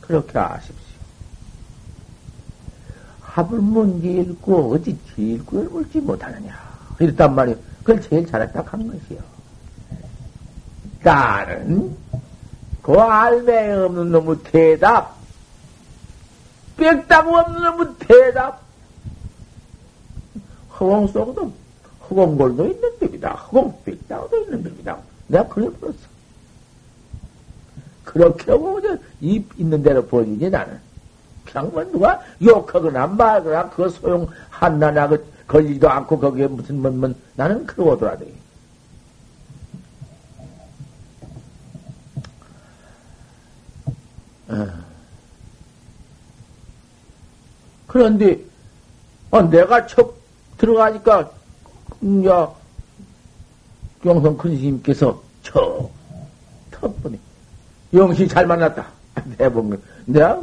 그렇게 0.03 0.39
아십시오. 0.39 0.83
문제 3.49 4.09
읽고 4.09 4.75
어찌 4.75 4.97
구을 5.47 5.65
물지 5.69 6.01
못하느냐. 6.01 6.55
이랬단 6.99 7.35
말이요. 7.35 7.57
그걸 7.79 8.01
제일 8.03 8.27
잘했다 8.27 8.63
한 8.67 8.87
것이요. 8.87 9.21
나는 11.03 11.97
그 12.83 12.93
알매 12.93 13.73
없는 13.73 14.13
놈의 14.13 14.39
대답, 14.45 15.17
빽답 16.77 17.27
없는 17.27 17.63
놈의 17.63 17.95
대답, 17.99 18.61
허공 20.79 21.07
속도 21.09 21.53
허공골도 22.09 22.67
있는 22.67 22.99
법이다. 23.01 23.31
허공 23.31 23.83
빽답도 23.85 24.37
있는 24.43 24.63
법이다. 24.63 24.99
내가 25.29 25.49
그래 25.49 25.69
버렸어. 25.81 26.12
그렇게 28.13 28.51
하고 28.51 28.79
입 29.21 29.49
있는 29.59 29.83
대로 29.83 30.05
버리지 30.07 30.51
나는. 30.51 30.79
그냥 31.45 31.71
누가 31.91 32.21
욕하거나 32.43 33.07
말거나 33.07 33.71
그 33.71 33.89
소용 33.89 34.29
한나나 34.51 35.09
그 35.09 35.25
걸리지도 35.47 35.89
않고 35.89 36.19
거기에 36.19 36.47
무슨 36.47 36.81
뭐, 36.81 36.91
뭐 36.91 37.15
나는 37.35 37.65
그러고 37.67 37.97
돌아다니. 37.97 38.35
어. 44.49 44.69
그런데 47.87 48.39
어, 49.31 49.43
내가 49.43 49.87
척 49.87 50.15
들어가니까 50.59 51.31
음, 52.03 52.25
야 52.27 52.51
영성 54.05 54.37
큰 54.37 54.57
스님께서 54.57 55.23
척 55.43 55.91
턱보니 56.71 57.19
영시 57.95 58.27
잘 58.27 58.47
만났다. 58.47 58.87
대본 59.37 59.81
내가 60.07 60.41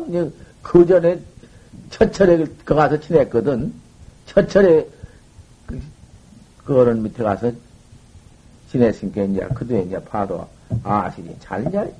그 0.61 0.85
전에 0.85 1.19
첫철에 1.89 2.45
그 2.63 2.75
가서 2.75 2.99
지냈거든. 2.99 3.73
첫철에 4.27 4.87
그, 5.65 5.81
그 6.63 6.73
밑에 6.73 7.23
가서 7.23 7.51
지냈으니까 8.71 9.23
이제 9.23 9.47
그도 9.55 9.77
이제 9.79 9.99
봐도 10.03 10.47
아시니 10.83 11.35
잘 11.39 11.65
이제 11.67 11.91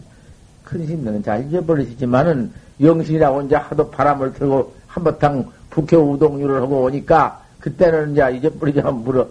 큰 0.64 0.86
심는 0.86 1.24
잘 1.24 1.48
잊어버리시지만은 1.48 2.52
영신이라고 2.80 3.42
이제 3.44 3.56
하도 3.56 3.90
바람을 3.90 4.34
틀고 4.34 4.76
한바탕 4.88 5.52
북해 5.72 5.96
우동류를 5.96 6.62
하고 6.62 6.84
오니까 6.84 7.44
그때는 7.60 8.12
이제 8.12 8.38
잊어버리지 8.38 8.82
않 8.82 8.96
물어 8.96 9.28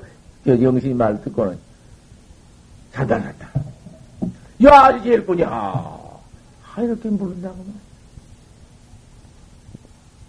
영신이 0.46 0.94
말 0.94 1.20
듣고는 1.22 1.57
자단하다. 2.92 3.48
야 4.64 4.90
이제 4.96 5.11
일꾼이야. 5.11 5.97
아 6.79 6.83
이렇게 6.83 7.11
부른다고. 7.11 7.57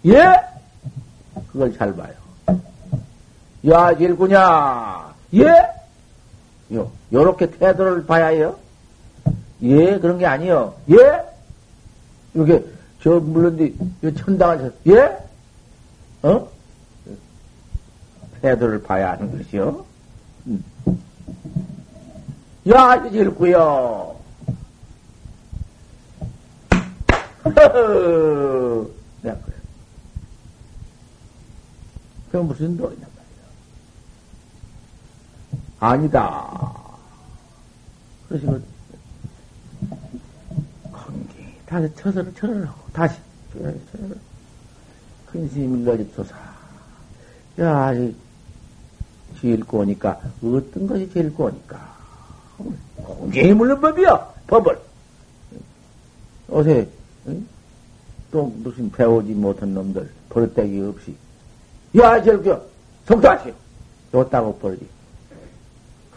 예? 0.06 0.34
그걸 1.52 1.72
잘 1.76 1.94
봐요. 1.94 2.12
야, 3.68 3.92
일구냐? 3.92 5.14
예? 5.34 6.74
요, 6.74 6.90
요렇게 7.12 7.52
태도를 7.52 8.04
봐야 8.04 8.26
해요? 8.28 8.58
예, 9.62 9.96
그런 10.00 10.18
게 10.18 10.26
아니요. 10.26 10.74
예? 10.90 11.22
이게, 12.34 12.64
저, 13.00 13.20
물론, 13.20 13.56
이 14.02 14.14
천당을, 14.16 14.74
예? 14.88 15.18
어? 16.22 16.48
태도를 18.42 18.82
봐야 18.82 19.12
하는 19.12 19.38
것이요. 19.38 19.84
음. 20.48 20.64
야, 22.68 22.96
일구요. 22.96 24.19
내가 29.22 29.40
그래. 29.40 29.56
그럼 32.30 32.48
무슨 32.48 32.76
도이냐 32.76 33.00
말이야. 33.00 33.46
아니다. 35.80 36.72
그러시면, 38.28 38.62
관계, 40.92 41.58
다시 41.66 41.94
쳐서 41.96 42.34
철을 42.34 42.68
하고, 42.68 42.78
다시, 42.92 43.16
철을, 43.52 43.80
철을. 43.90 44.18
큰스님 45.32 45.80
일러집소사. 45.82 46.36
야, 47.60 47.92
제일 49.40 49.64
꼬니까, 49.64 50.20
어떤 50.42 50.86
것이 50.86 51.10
제일 51.12 51.32
꼬니까? 51.32 51.98
공쟁이 52.96 53.52
물는 53.54 53.80
법이야, 53.80 54.16
법을. 54.46 54.78
어제, 56.50 56.88
응? 57.26 57.46
또 58.30 58.46
무슨 58.46 58.90
배우지 58.90 59.32
못한 59.32 59.74
놈들, 59.74 60.08
버릇대기 60.28 60.80
없이. 60.80 61.14
야, 61.96 62.22
저기요, 62.22 62.62
성도하시오. 63.06 63.52
좋다고 64.12 64.58
버리지. 64.58 64.86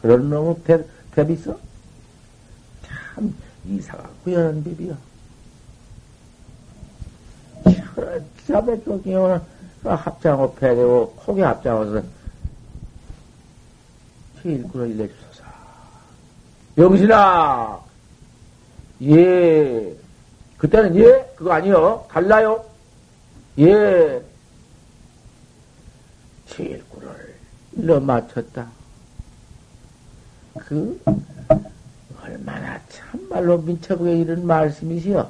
그런 0.01 0.29
놈의 0.29 0.55
배, 0.63 0.83
배 1.11 1.33
있어? 1.33 1.57
참, 2.85 3.33
이사가 3.65 4.09
법이야. 4.23 4.97
저배 8.47 8.83
쪽에 8.83 9.15
오는 9.15 9.39
합장호 9.83 10.53
패되고, 10.55 11.15
혹에 11.25 11.41
합장호서, 11.41 12.03
제일구를 14.41 14.89
일러주소서. 14.91 15.43
영신아! 16.77 17.79
예. 19.03 20.02
그때는 20.63 20.95
예? 20.95 21.30
그거 21.36 21.52
아니요. 21.52 22.08
달라요? 22.10 22.63
예. 23.60 24.23
제일구를 26.47 27.36
일러 27.73 27.99
맞췄다. 27.99 28.71
그, 30.56 31.04
얼마나 32.21 32.80
참말로 32.88 33.58
민첩하게 33.58 34.19
이런 34.19 34.47
말씀이시여. 34.47 35.30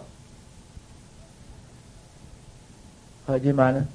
하지만은, 3.25 3.87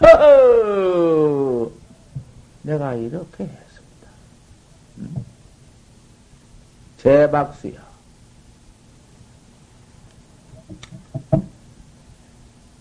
허허! 0.00 1.70
내가 2.62 2.94
이렇게 2.94 3.44
했습니다. 3.44 4.08
음? 4.98 5.24
제 6.98 7.30
박수야. 7.30 7.83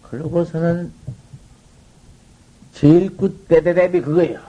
그러고서는 0.04 0.92
제일 2.74 3.16
끝 3.16 3.48
때대대비 3.48 4.02
그거야. 4.02 4.42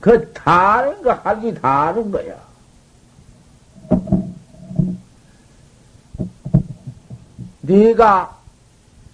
그 0.00 0.32
다른 0.32 1.02
거 1.02 1.12
하기 1.12 1.54
다른 1.54 2.10
거야. 2.10 2.48
네가 7.62 8.38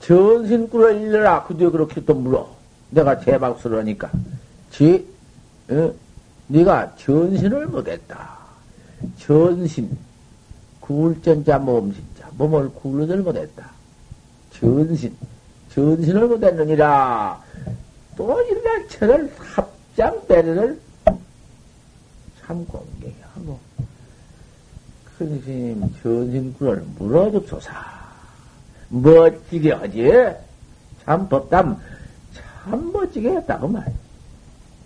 전신꿀을 0.00 1.00
일러라. 1.00 1.44
그뒤 1.44 1.64
그렇게 1.70 2.04
또 2.04 2.14
물어. 2.14 2.54
내가 2.90 3.18
제박수를 3.18 3.78
하니까. 3.80 4.10
지, 4.70 5.06
어? 5.70 5.92
네가 6.46 6.94
전신을 6.96 7.66
못했다. 7.66 8.38
전신. 9.18 9.96
굴전자 10.80 11.58
몸신자. 11.58 12.13
몸을 12.36 12.70
굴러들 12.70 13.18
못했다. 13.18 13.70
전신. 14.52 15.16
전신을 15.70 16.28
못했느니라. 16.28 17.42
또 18.16 18.40
이날 18.42 18.88
저를 18.88 19.32
합장 19.38 20.26
배를 20.26 20.80
참 22.40 22.64
공경하고 22.66 23.58
큰 25.18 25.42
스님 25.42 25.94
전신구를 26.02 26.84
물어줍소사. 26.98 27.72
멋지게 28.90 29.72
하지? 29.72 30.10
참 31.04 31.28
법담 31.28 31.80
참 32.34 32.92
멋지게 32.92 33.30
했다고 33.30 33.68
말이야. 33.68 33.94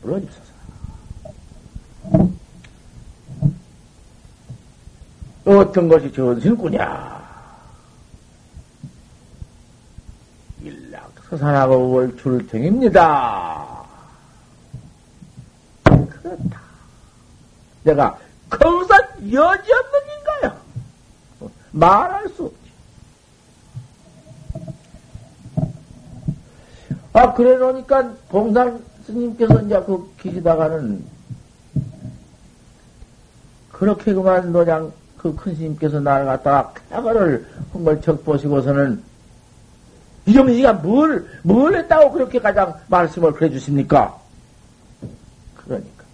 물어줍소사. 0.03 0.49
어떤 5.45 5.89
것이 5.89 6.13
전신구냐? 6.13 7.18
서산하고 11.31 11.91
월출등입니다. 11.93 13.67
그렇다. 15.85 16.61
내가 17.85 18.19
거기서 18.49 18.95
여지없는 19.27 20.01
인가요? 20.19 20.57
말할 21.73 22.29
수 22.31 22.45
없지. 22.45 22.57
아, 27.13 27.35
그래 27.35 27.57
놓으니까 27.57 28.11
봉산 28.29 28.83
스님께서 29.07 29.61
이제 29.63 29.81
그 29.87 30.11
계시다가는 30.19 31.05
그렇게 33.73 34.13
그만 34.15 34.53
노냥 34.53 34.93
그큰 35.19 35.55
스님께서 35.57 36.01
나를 36.01 36.27
갖다가 36.27 36.73
쾌거를 36.91 37.47
한 37.73 37.85
걸 37.85 38.01
적보시고서는 38.01 39.03
이정씨가 40.29 40.75
뭘, 40.75 41.27
뭘 41.43 41.75
했다고 41.75 42.13
그렇게 42.13 42.39
가장 42.39 42.75
말씀을 42.89 43.33
그래 43.33 43.49
주십니까? 43.49 44.21
그러니까. 45.57 46.05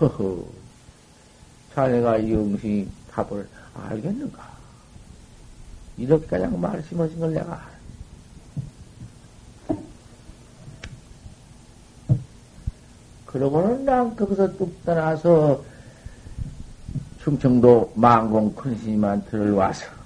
허허. 0.00 0.44
자네가 1.74 2.18
이영시 2.18 2.88
답을 3.12 3.48
알겠는가? 3.74 4.50
이렇게 5.96 6.26
가장 6.26 6.60
말씀하신 6.60 7.20
걸 7.20 7.32
내가 7.34 7.62
그러고는 13.26 13.84
난 13.84 14.16
거기서 14.16 14.56
뚝 14.56 14.84
떠나서 14.84 15.62
충청도 17.22 17.92
망공 17.94 18.52
큰 18.56 18.76
스님한테를 18.76 19.52
와서 19.52 19.99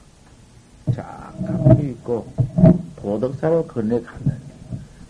잠깐 0.92 1.78
있고 1.80 2.26
도덕사로 2.96 3.66
건네갔는데 3.66 4.36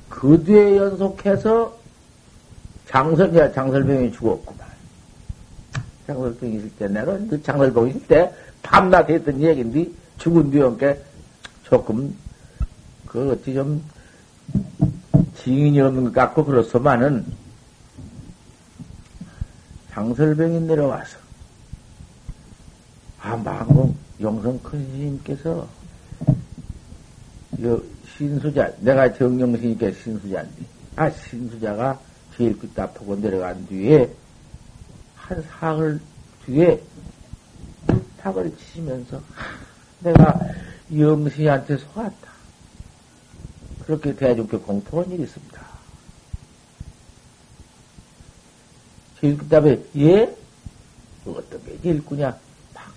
그 0.09 0.43
뒤에 0.45 0.77
연속해서 0.77 1.77
장설이야 2.89 3.53
장설병이 3.53 4.13
죽었구만. 4.13 4.67
장설병이 6.07 6.57
있을 6.57 6.71
때 6.77 6.89
내가 6.89 7.19
그 7.29 7.43
장설병이 7.43 7.91
있을 7.91 8.07
때 8.07 8.35
밤낮 8.63 9.09
했던 9.11 9.41
얘기인데 9.41 9.91
죽은 10.19 10.51
뒤에 10.51 10.63
함께 10.63 11.01
조금 11.65 12.17
그 13.07 13.33
어찌 13.33 13.55
좀 13.55 13.83
지인이 15.37 15.81
없는 15.81 16.05
것 16.05 16.15
같고 16.15 16.45
그렇소만은 16.45 17.25
장설병이 19.93 20.61
내려와서 20.63 21.19
아 23.21 23.37
망공 23.37 24.04
용성 24.21 24.61
큰 24.63 24.85
스님께서 24.91 25.69
신수자 28.17 28.73
내가 28.79 29.13
정령 29.13 29.57
스님께 29.57 29.93
신수자인데 29.93 30.63
아 30.97 31.11
신수자가 31.11 32.01
제일 32.37 32.59
끝다 32.59 32.91
보고 32.91 33.17
내려간 33.17 33.67
뒤에 33.67 34.13
한 35.17 35.43
사흘 35.43 36.01
뒤에 36.47 36.81
탁을 38.21 38.57
치면서 38.57 39.21
내가 40.01 40.41
영신한테 40.95 41.79
속았다. 41.79 42.33
그렇게 43.85 44.15
대중께 44.15 44.59
공포한 44.59 45.11
일이 45.11 45.25
있습니다. 45.25 45.63
제일 49.21 49.39
끝답에 49.39 49.83
예? 49.97 50.37
어떻게 51.27 51.81
제일 51.83 52.05
꾸냐? 52.05 52.39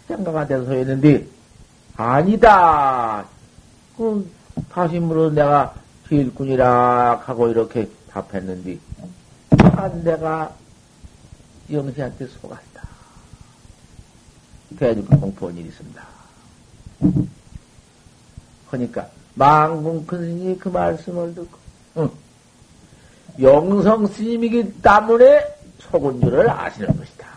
박장가가 0.08 0.48
돼서 0.48 0.72
했는데 0.72 1.28
아니다. 1.96 3.26
그 3.98 4.30
물어 5.02 5.30
내가 5.32 5.76
제일꾼이라 6.08 7.24
하고 7.26 7.50
이렇게 7.50 7.90
답했는데 8.10 8.80
아, 9.76 9.90
내가 9.90 10.54
영시한테 11.70 12.28
속았다. 12.28 12.88
대중 14.80 15.06
공포한 15.06 15.58
일이 15.58 15.68
있습니다. 15.68 16.04
그러니까 18.70 19.10
망궁 19.36 20.06
큰 20.06 20.20
스님이 20.20 20.58
그 20.58 20.70
말씀을 20.70 21.36
듣고 21.36 21.58
응. 21.98 22.10
영성 23.42 24.08
스님이기 24.08 24.82
때문에 24.82 25.46
속은 25.80 26.22
줄을 26.22 26.50
아시는 26.50 26.98
것이다. 26.98 27.28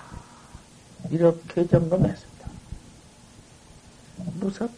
이렇게 1.11 1.67
점검했습니다. 1.67 2.30
무섭지. 4.35 4.75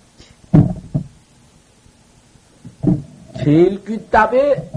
제일 3.39 3.85
귀답에 3.85 4.71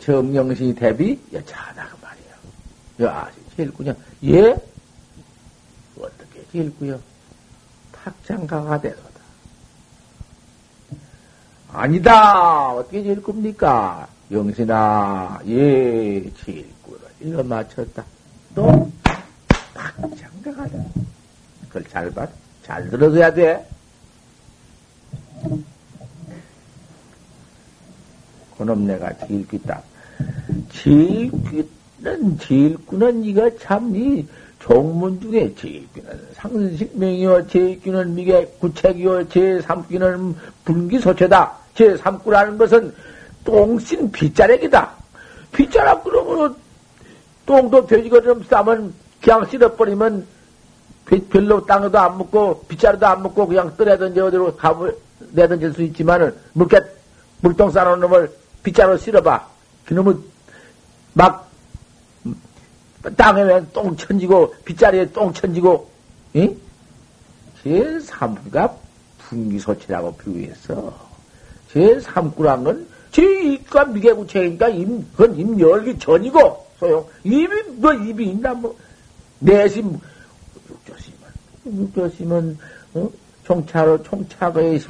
정영시 0.00 0.74
대비 0.74 1.20
여차하다 1.32 1.88
그 1.88 1.96
말이에요. 2.02 3.12
야, 3.12 3.30
제일 3.56 3.72
꾸냐? 3.72 3.94
예? 4.24 4.56
어떻게 5.98 6.46
제일 6.52 6.74
꾸요? 6.76 7.00
탁장가가 7.92 8.80
돼서다. 8.80 9.20
아니다. 11.72 12.72
어떻게 12.72 13.02
제일 13.02 13.22
꿉니까? 13.22 14.08
영신아, 14.30 15.40
예, 15.46 16.32
제일 16.44 16.72
꾸를 16.82 17.00
이거 17.20 17.42
맞췄다. 17.42 18.04
또 18.54 18.90
탁장가가 19.74 20.68
돼. 20.68 20.90
그걸 21.68 21.84
잘 21.84 22.10
봐. 22.12 22.26
잘 22.66 22.90
들어줘야 22.90 23.32
돼. 23.32 23.64
그놈 28.58 28.86
내가 28.86 29.16
제일 29.18 29.46
귀다. 29.46 29.80
제일 30.72 31.30
귀는, 31.30 32.38
제일 32.38 32.76
꾸는 32.86 33.22
이가 33.22 33.48
참, 33.60 33.94
이 33.94 34.26
종문 34.58 35.20
중에 35.20 35.54
제일 35.54 35.86
귀는 35.94 36.28
상식명이요, 36.34 37.46
제일 37.46 37.80
귀는 37.82 38.14
미개 38.16 38.44
구책이요, 38.58 39.28
제3귀는 39.28 40.34
분기소체다. 40.64 41.52
제3구라는 41.76 42.58
것은 42.58 42.92
똥신 43.44 44.10
빗자락이다. 44.10 44.90
빗자락 45.52 46.02
그러면 46.02 46.56
똥도 47.44 47.86
돼지거름 47.86 48.42
싸면 48.42 48.92
그냥 49.20 49.44
쓸어버리면 49.46 50.26
별로 51.06 51.64
땅도 51.64 51.98
안 51.98 52.18
묻고 52.18 52.64
빗자루도 52.68 53.06
안 53.06 53.22
묻고 53.22 53.46
그냥 53.46 53.76
떠내든지 53.76 54.20
어디로 54.20 54.56
가을 54.56 54.96
내던질 55.32 55.72
수 55.72 55.82
있지만은 55.82 56.34
물개 56.52 56.80
물똥 57.40 57.70
싸놓은 57.70 58.00
놈을 58.00 58.32
빗자루 58.62 58.98
실어봐. 58.98 59.48
그놈은 59.86 60.22
막 61.12 61.48
땅에 63.16 63.44
똥 63.72 63.96
천지고 63.96 64.52
빗자리에 64.64 65.12
똥 65.12 65.32
천지고 65.32 65.88
응? 66.34 66.56
제3구가 67.62 68.72
분기소치라고 69.18 70.16
비유했어. 70.16 70.92
제3구란 71.72 72.64
건 72.64 72.86
제2가 73.12 73.92
미개구체니까 73.92 74.68
임, 74.68 75.06
그건 75.12 75.36
임 75.36 75.58
열기 75.60 75.98
전이고 75.98 76.66
소용. 76.78 77.06
입이 77.24 77.62
뭐 77.76 77.92
입이 77.92 78.30
있나 78.30 78.52
뭐 78.54 78.76
내심 79.38 79.98
육조심은 80.86 81.28
육조심은 81.66 82.58
어? 82.94 83.10
총차로 83.44 84.02
총차거에 84.02 84.76
이, 84.76 84.80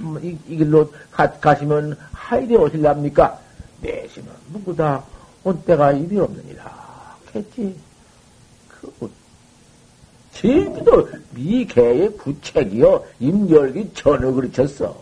이 0.48 0.56
길로 0.56 0.90
가, 1.10 1.30
가시면 1.30 1.96
하이데 2.12 2.56
오실랍니까? 2.56 3.38
내시는 3.82 4.28
누구다 4.52 5.04
온 5.44 5.62
때가 5.62 5.92
일이 5.92 6.18
없느니라 6.18 7.16
했지. 7.34 7.76
그 8.68 9.10
제기도 10.32 11.08
미개의 11.32 12.16
구책이요 12.16 13.04
임열기 13.20 13.92
전을 13.94 14.32
그르쳤어. 14.32 14.96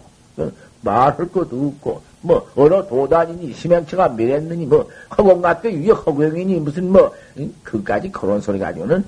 말할 0.82 1.28
것도 1.30 1.68
없고 1.68 2.02
뭐 2.20 2.50
어느 2.56 2.86
도단이니 2.88 3.52
심행처가 3.54 4.08
미랬느니 4.08 4.66
뭐 4.66 4.88
허공같대 5.16 5.70
위에 5.70 5.90
허공이니 5.90 6.60
무슨 6.60 6.90
뭐 6.90 7.14
그까지 7.62 8.10
그런 8.10 8.40
소리 8.40 8.58
가지고는 8.58 9.04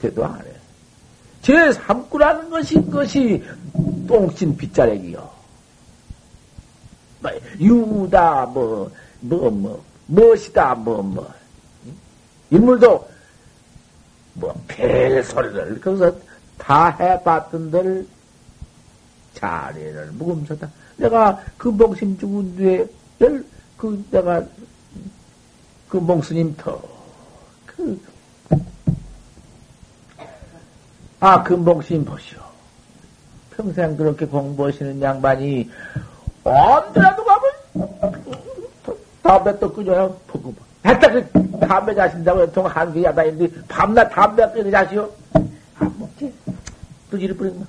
대도 0.00 0.24
안 0.24 0.40
해. 0.40 0.55
제3구라는 1.46 2.50
것이 2.50 2.90
것이 2.90 3.44
똥신 4.08 4.56
빗자락이요. 4.56 5.30
뭐, 7.20 7.30
유다, 7.60 8.46
뭐, 8.46 8.90
뭐, 9.20 9.50
뭐, 9.50 9.84
무엇이다, 10.06 10.74
뭐, 10.74 11.02
뭐. 11.02 11.32
인물도, 12.50 13.08
뭐, 14.34 14.64
별 14.66 15.22
소리를, 15.22 15.80
거기서 15.80 16.12
다 16.58 16.90
해봤던들, 16.90 18.06
자리를 19.34 20.12
묵음서다. 20.12 20.70
내가 20.96 21.40
그 21.56 21.68
몽심 21.68 22.18
죽은 22.18 22.56
뒤에, 22.56 22.86
그, 23.76 24.04
내가, 24.10 24.44
그 25.88 25.96
몽스님 25.98 26.56
터, 26.56 26.82
그, 27.66 28.00
아, 31.20 31.42
금봉신 31.42 32.04
보시오. 32.04 32.40
평생 33.56 33.96
그렇게 33.96 34.26
공부하시는 34.26 35.00
양반이 35.00 35.70
언제라도 36.44 37.24
가면, 37.24 38.20
담배 39.22 39.58
또 39.58 39.72
끄져요. 39.72 40.14
했다, 40.84 41.10
그 41.10 41.58
담배 41.60 41.94
자신다고 41.94 42.42
연통 42.42 42.66
한개 42.66 43.02
야다인데, 43.02 43.50
밤낮 43.66 44.08
담배 44.10 44.48
끄는 44.52 44.70
자시오? 44.70 45.10
안 45.78 45.94
먹지. 45.98 46.32
또 47.10 47.16
이리 47.16 47.34
뿌린다. 47.34 47.66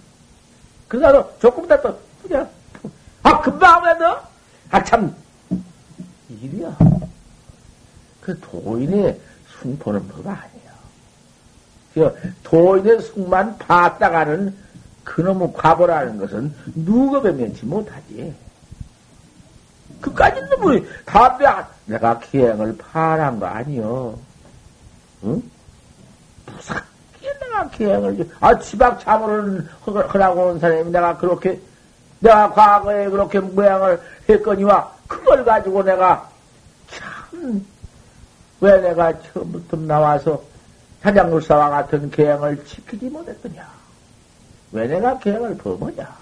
그러다 0.88 1.28
조금 1.40 1.68
더 1.68 1.82
또, 1.82 1.98
그냥, 2.22 2.48
아, 3.24 3.40
금방 3.42 3.76
하면 3.76 4.00
너? 4.00 4.22
아, 4.72 4.84
참, 4.84 5.16
일이야. 6.30 6.78
그 8.22 8.38
도인의 8.42 9.20
뭐가 10.04 10.32
아니에요. 10.32 10.42
그 10.44 10.67
도인의 12.44 13.02
숭만 13.02 13.58
봤다가는 13.58 14.54
그놈의 15.04 15.54
과보라는 15.54 16.18
것은 16.18 16.54
누구에 16.76 17.32
면치 17.32 17.66
못하지. 17.66 18.34
그까지 20.02 20.42
놈이 20.42 20.84
담배, 21.06 21.46
내가 21.86 22.20
기행을 22.20 22.78
파란 22.78 23.40
거 23.40 23.46
아니요. 23.46 24.18
응? 25.24 25.42
무섭게 26.46 27.40
내가 27.40 27.70
기행을, 27.70 28.30
아, 28.40 28.60
지박 28.60 29.00
참으로는 29.00 29.68
허라고 29.86 30.48
온 30.48 30.60
사람이 30.60 30.92
내가 30.92 31.18
그렇게, 31.18 31.60
내가 32.20 32.52
과거에 32.52 33.10
그렇게 33.10 33.40
모양을 33.40 34.00
했거니와, 34.30 34.92
그걸 35.08 35.44
가지고 35.46 35.84
내가 35.84 36.30
참, 36.90 37.66
왜 38.60 38.80
내가 38.82 39.14
처음부터 39.22 39.78
나와서 39.78 40.42
사장물사와 41.08 41.70
같은 41.70 42.12
계행을 42.12 42.66
지키지 42.66 43.06
못했더냐? 43.10 43.66
왜 44.74 44.88
내가 44.88 45.18
계행을 45.20 45.58
범하냐? 45.58 46.18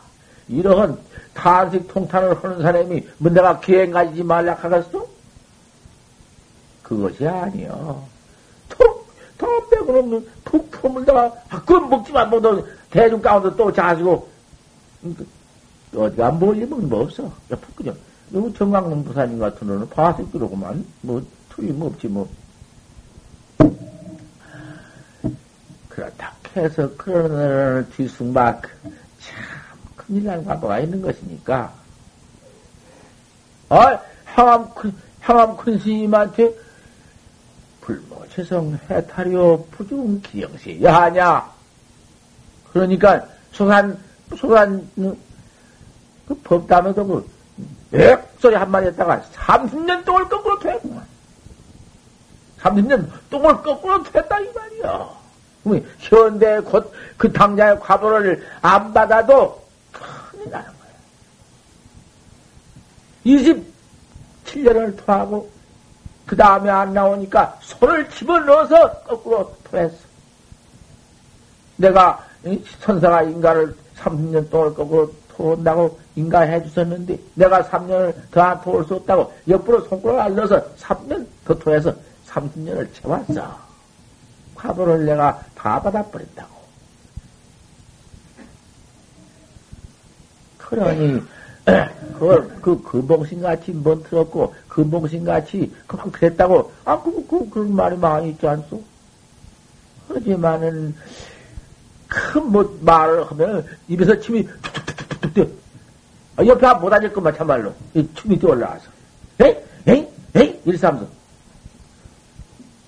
이러한 0.47 0.97
탄식 1.33 1.87
통탄을 1.87 2.43
하는 2.43 2.61
사람이 2.61 3.07
뭐 3.17 3.31
내가 3.31 3.59
계행 3.59 3.91
가지지 3.91 4.21
말라 4.21 4.53
하겠어? 4.53 5.07
그것이 6.83 7.27
아니여. 7.27 8.05
톡, 8.69 9.07
톡 9.39 9.69
빼고 9.71 9.97
없는 9.97 10.27
푹 10.43 10.69
퍼물다가, 10.69 11.33
아, 11.49 11.59
그건 11.61 11.89
먹지만 11.89 12.29
뭐, 12.29 12.39
너 12.39 12.63
대중 12.91 13.19
가운데 13.19 13.55
또 13.57 13.73
자시고, 13.73 14.29
어디가 15.95 16.31
멀리면 16.33 16.87
뭐 16.87 17.01
없어. 17.01 17.23
야, 17.23 17.55
푹 17.55 17.75
그냥. 17.75 17.95
너무 18.29 18.53
정강릉 18.53 19.03
부사님 19.03 19.39
같은 19.39 19.67
거는 19.67 19.89
파색기로구만. 19.89 20.85
뭐, 21.01 21.25
틀림없지, 21.49 22.07
뭐. 22.07 22.29
그렇다 25.95 26.33
해서 26.55 26.89
그런 26.95 27.89
뒤숭박, 27.91 28.61
참, 29.19 29.43
큰일 29.95 30.25
난 30.25 30.45
과거가 30.45 30.79
있는 30.79 31.01
것이니까. 31.01 31.73
아, 33.69 33.99
향암 34.25 34.73
큰, 34.73 34.93
향암 35.21 35.57
큰 35.57 35.79
스님한테 35.79 36.53
불모체성 37.81 38.79
해탈이요 38.89 39.65
부중 39.71 40.21
기영시 40.21 40.81
야하냐. 40.81 41.51
그러니까, 42.71 43.27
소산, 43.51 43.97
소산, 44.35 44.87
그 44.95 46.33
법담에도 46.43 47.05
그, 47.05 47.35
액소리 47.93 48.55
한마디 48.55 48.87
했다가 48.87 49.21
30년 49.33 50.03
동을 50.05 50.27
거꾸로 50.27 50.59
퇴했구만. 50.59 51.05
30년 52.59 53.07
똥을 53.29 53.61
거꾸로 53.61 54.03
퇴했다, 54.03 54.39
이 54.39 54.51
말이야. 54.53 55.24
현대 55.99 56.59
곧 56.59 56.91
그 57.17 57.31
당자의 57.31 57.79
과보를 57.79 58.45
안 58.61 58.93
받아도 58.93 59.61
큰일 59.91 60.49
나는 60.49 60.67
거야. 60.67 60.91
27년을 63.25 64.97
토하고, 64.97 65.49
그 66.25 66.35
다음에 66.35 66.69
안 66.69 66.93
나오니까 66.93 67.57
손을 67.61 68.09
집어넣어서 68.09 68.91
거꾸로 69.01 69.55
토했어. 69.63 69.97
내가 71.77 72.23
천사가 72.81 73.23
인가를 73.23 73.75
30년 73.97 74.49
동안 74.49 74.73
거꾸로 74.73 75.11
토한다고 75.35 75.99
인가해 76.15 76.61
주셨는데, 76.63 77.17
내가 77.33 77.63
3년을 77.63 78.13
더 78.31 78.41
안 78.41 78.61
토할 78.61 78.83
수 78.85 78.95
없다고 78.95 79.33
옆으로 79.47 79.81
손가락을 79.81 80.21
알려서 80.21 80.61
3년 80.77 81.25
더 81.45 81.53
토해서 81.55 81.93
30년을 82.27 82.93
채웠어. 82.93 83.64
화보를 84.55 85.05
내가 85.05 85.41
다 85.53 85.81
받아버린다고. 85.81 86.55
그러니, 90.57 91.21
그걸, 92.13 92.47
그, 92.61 92.81
금봉신 92.81 93.41
같이 93.41 93.71
뭔 93.71 94.01
들었고, 94.03 94.55
금봉신 94.67 95.23
같이 95.23 95.73
그만 95.87 96.11
그랬다고, 96.11 96.71
아, 96.83 97.01
그, 97.01 97.25
그, 97.27 97.49
그런 97.49 97.75
말이 97.75 97.95
많이 97.97 98.29
있지 98.29 98.47
않소? 98.47 98.81
하지만은, 100.07 100.95
큰 102.07 102.51
뭐, 102.51 102.77
말을 102.81 103.29
하면, 103.31 103.65
입에서 103.87 104.19
침이 104.19 104.47
툭툭툭툭툭. 104.61 105.59
아, 106.37 106.45
옆에 106.45 106.73
못 106.75 106.91
앉을 106.91 107.13
것만 107.13 107.35
참말로. 107.35 107.73
이 107.93 108.07
춤이 108.13 108.37
뛰어 108.37 108.49
올라와서. 108.49 108.89
에이? 109.41 109.57
에이? 109.87 110.07
에이? 110.35 110.61
이리삼서. 110.65 111.07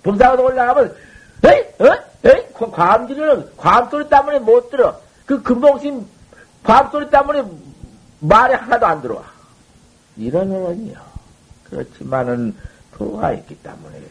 범사가 0.03 0.41
올라가면, 0.41 0.95
에이? 1.43 1.65
어? 1.79 1.97
에이? 2.25 2.45
과음질은 2.53 3.55
과음소리 3.57 4.09
때문에 4.09 4.39
못 4.39 4.69
들어. 4.69 4.99
그 5.25 5.41
금봉신 5.41 6.05
과음소리 6.63 7.09
때문에 7.09 7.43
말이 8.19 8.53
하나도 8.53 8.85
안 8.85 9.01
들어와. 9.01 9.23
어른이요. 10.17 10.99
그렇지만은 11.65 12.55
도가 12.91 13.33
있기 13.33 13.55
때문에. 13.57 14.01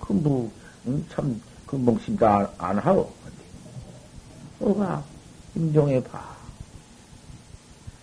그 0.00 0.12
뭐, 0.12 0.50
음, 0.86 1.04
참, 1.12 1.40
금봉신도 1.66 2.26
안, 2.26 2.48
안 2.58 2.78
하고. 2.78 3.12
도가 4.58 5.02
임종해 5.54 6.02
봐. 6.04 6.24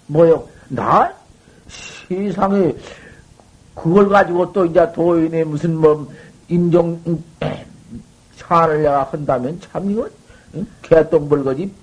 뭐요? 0.07 0.47
나? 0.67 1.11
세상에, 2.07 2.73
그걸 3.73 4.09
가지고 4.09 4.51
또 4.51 4.65
이제 4.65 4.91
도인의 4.91 5.45
무슨 5.45 5.77
뭐, 5.77 6.11
임종, 6.47 7.23
차를 8.37 8.83
내가 8.83 9.03
한다면 9.03 9.59
참 9.61 9.89
이거 9.89 10.07
개똥 10.81 11.27
벌거지 11.27 11.73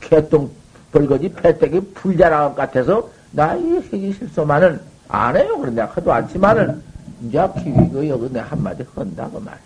개똥 0.00 0.50
벌거지 0.92 1.28
패대기 1.32 1.80
불자랑 1.94 2.54
같아서 2.54 3.08
나이 3.32 3.62
해기 3.92 4.12
실소만은 4.12 4.80
안 5.08 5.36
해요. 5.36 5.58
그런 5.58 5.74
내가 5.74 5.88
하도 5.88 6.12
않지만은 6.12 6.82
이제 7.22 7.46
기위가 7.58 8.08
여기 8.08 8.32
내 8.32 8.40
한마디 8.40 8.84
한다고 8.94 9.40
말이야. 9.40 9.60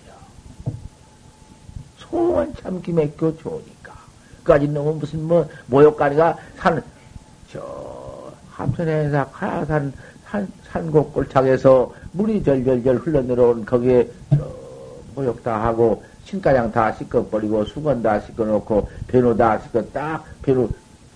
소원 1.99 2.55
참 2.57 2.81
기맥교 2.81 3.37
좋으니까. 3.39 3.93
그까지 4.39 4.69
너무 4.69 4.95
무슨 4.95 5.23
뭐 5.27 5.49
모욕가리가 5.67 6.37
산저 6.57 8.33
한편에서 8.51 9.27
가야산 9.31 9.93
산, 10.35 10.49
산곡 10.73 11.15
골창에서 11.15 11.95
물이 12.11 12.43
절절절 12.43 12.97
흘러내려온 12.97 13.65
거기에 13.65 14.11
저 14.31 14.51
모욕 15.15 15.41
다 15.45 15.63
하고 15.63 16.03
신가장 16.25 16.73
다 16.73 16.91
씻어버리고 16.91 17.65
수건 17.67 18.03
다 18.03 18.19
씻어놓고 18.19 18.89
배노 19.07 19.37
다 19.37 19.61
씻어 19.61 19.81
딱 19.93 20.25
배노 20.43 20.69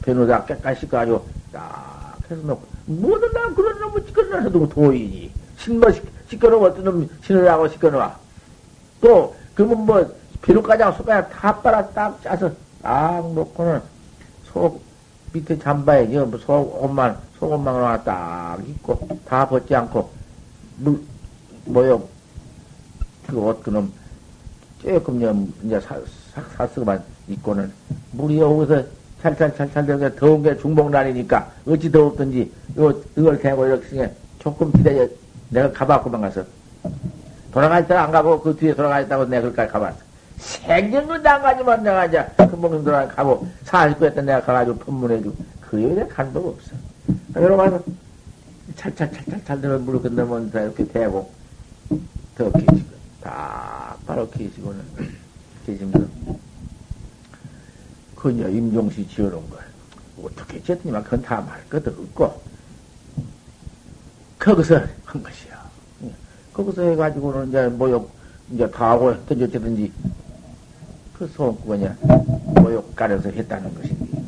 배노 0.03 0.25
다 0.25 0.45
깨끗이 0.45 0.83
씻어가지고 0.83 1.27
딱 1.51 2.17
해서 2.31 2.41
놓고 2.43 2.63
뭐든 2.87 3.33
나 3.33 3.53
그런 3.55 3.81
놈을 3.81 4.05
씻어놔서도 4.07 4.69
도인이. 4.69 5.33
신뭐 5.59 5.91
씻어놓으면 6.31 6.71
어떤 6.71 6.85
놈 6.85 7.09
신으라고 7.25 7.67
씻어놔 7.67 8.17
또 9.01 9.35
그러면 9.57 9.85
뭐 9.85 10.15
배노가장 10.43 10.93
소가장 10.93 11.29
다 11.29 11.61
빨아 11.61 11.89
딱 11.89 12.23
짜서 12.23 12.49
딱 12.81 13.33
놓고는 13.33 13.83
속 14.53 14.81
밑에 15.33 15.59
잠바에 15.59 16.07
뭐 16.07 16.39
속옷만 16.39 17.17
속옷만 17.39 17.75
하나 17.75 18.03
딱 18.03 18.59
입고 18.67 19.21
다 19.27 19.47
벗지 19.49 19.75
않고 19.75 20.11
물 20.79 21.01
뭐요 21.65 22.03
그옷 23.27 23.63
그놈 23.63 23.93
조금 24.83 25.21
좀 25.21 25.55
이제 25.65 25.81
사스만 26.57 27.03
입고는 27.29 27.71
물이 28.13 28.41
여기서 28.41 28.83
찰찰찰찰 29.23 29.87
되게 29.87 30.15
더운 30.15 30.43
게 30.43 30.57
중복날이니까 30.57 31.51
어찌 31.67 31.91
더웠든지 31.91 32.51
이거 32.71 32.95
이걸 33.17 33.39
대고 33.39 33.67
이렇게 33.67 34.13
조금 34.39 34.71
기다려 34.73 35.07
내가 35.51 35.73
가봤구만 35.73 36.21
가서. 36.21 36.45
돌아갈 37.53 37.87
때는 37.87 38.03
안 38.03 38.11
가고 38.13 38.41
그 38.41 38.55
뒤에 38.55 38.75
돌아가 38.75 39.01
있다고 39.01 39.25
내가 39.25 39.49
그까지 39.49 39.73
가봤어 39.73 40.08
생전도 40.39 41.29
안 41.29 41.43
가지만 41.43 41.83
금봉님 42.37 42.85
돌아 42.85 43.07
가고 43.09 43.47
40구 43.65 44.05
했던 44.05 44.27
내가 44.27 44.41
가가지고 44.43 44.79
법문해주고 44.79 45.37
그 45.61 45.83
여기에 45.83 46.07
간적 46.09 46.45
없어 46.47 46.71
여러분 47.37 47.59
가서 47.59 47.83
찰찰찰찰찰 48.77 49.61
되면 49.61 49.85
물을 49.85 50.01
건너면 50.03 50.51
이렇게 50.55 50.87
대고 50.87 51.31
더 52.37 52.51
계시고 52.53 52.89
딱 53.21 53.99
바로 54.07 54.29
계시고는 54.31 54.81
계시면서 55.67 56.09
그녀 58.15 58.49
임종시 58.49 59.07
지어놓은 59.09 59.49
거예요. 59.51 59.69
어떻게 60.25 60.61
쳤더니만 60.63 61.05
그건 61.05 61.23
다 61.23 61.41
말 61.41 61.63
것도 61.69 61.91
없고, 61.91 62.43
거기서 64.41 64.81
한 65.05 65.23
것이야. 65.23 65.71
거기서 66.53 66.83
해가지고는 66.83 67.49
이제 67.49 67.69
모욕, 67.69 68.11
이제 68.53 68.69
다 68.71 68.91
하고 68.91 69.13
했든지 69.13 69.45
어쨌든지, 69.45 69.93
그 71.19 71.27
소원구가 71.27 71.77
모욕 72.63 72.95
가려서 72.95 73.29
했다는 73.31 73.75
것인데. 73.75 74.19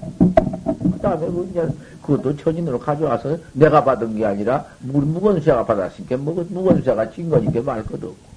그 0.92 0.98
다음에 1.00 1.26
그 1.26 1.48
이제 1.50 1.68
그것도 2.02 2.36
천인으로 2.36 2.80
가져와서 2.80 3.38
내가 3.52 3.84
받은 3.84 4.16
게 4.16 4.26
아니라 4.26 4.66
무건수자가 4.80 5.64
받았으니까 5.64 6.16
무건수자가 6.16 7.10
진 7.12 7.30
거니까 7.30 7.62
말 7.62 7.84
것도 7.84 8.08
없고. 8.08 8.30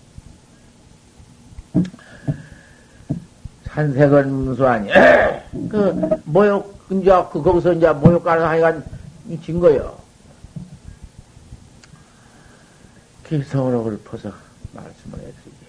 산색은 3.66 4.32
문수아니. 4.32 4.90
그, 5.70 6.22
모욕, 6.26 6.80
이제, 6.92 7.12
그, 7.32 7.42
거기서 7.42 7.74
이제 7.74 7.92
모욕 7.92 8.24
가는 8.24 8.46
하여간 8.46 8.84
진 9.44 9.60
거요. 9.60 9.98
기성으로 13.28 13.94
읊어서 13.94 14.32
말씀을 14.74 15.18
해드리지. 15.18 15.64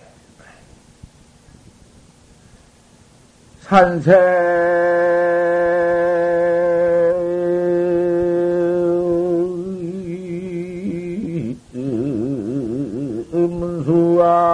산색, 3.64 4.14
문수아니요. 13.32 14.44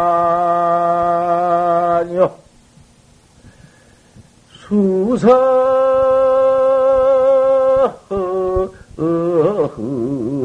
수서. 4.69 5.61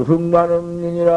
흑만음이니라 0.05 1.15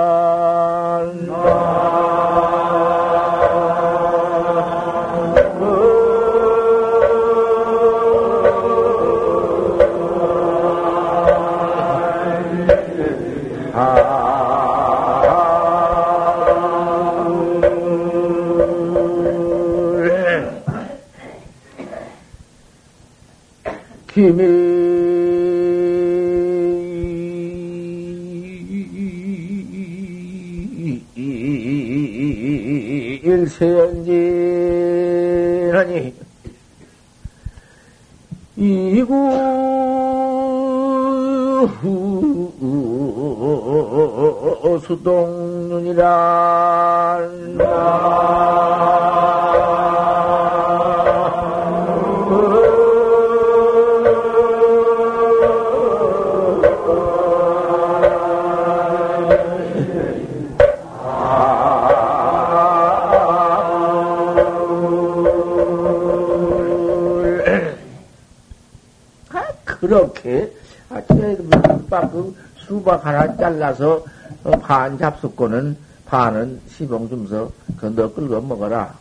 반 74.89 74.97
잡숫고는 74.97 75.77
반은 76.07 76.63
시봉 76.71 77.11
좀서 77.11 77.53
그너 77.77 78.11
끌고 78.11 78.41
먹어라. 78.41 78.95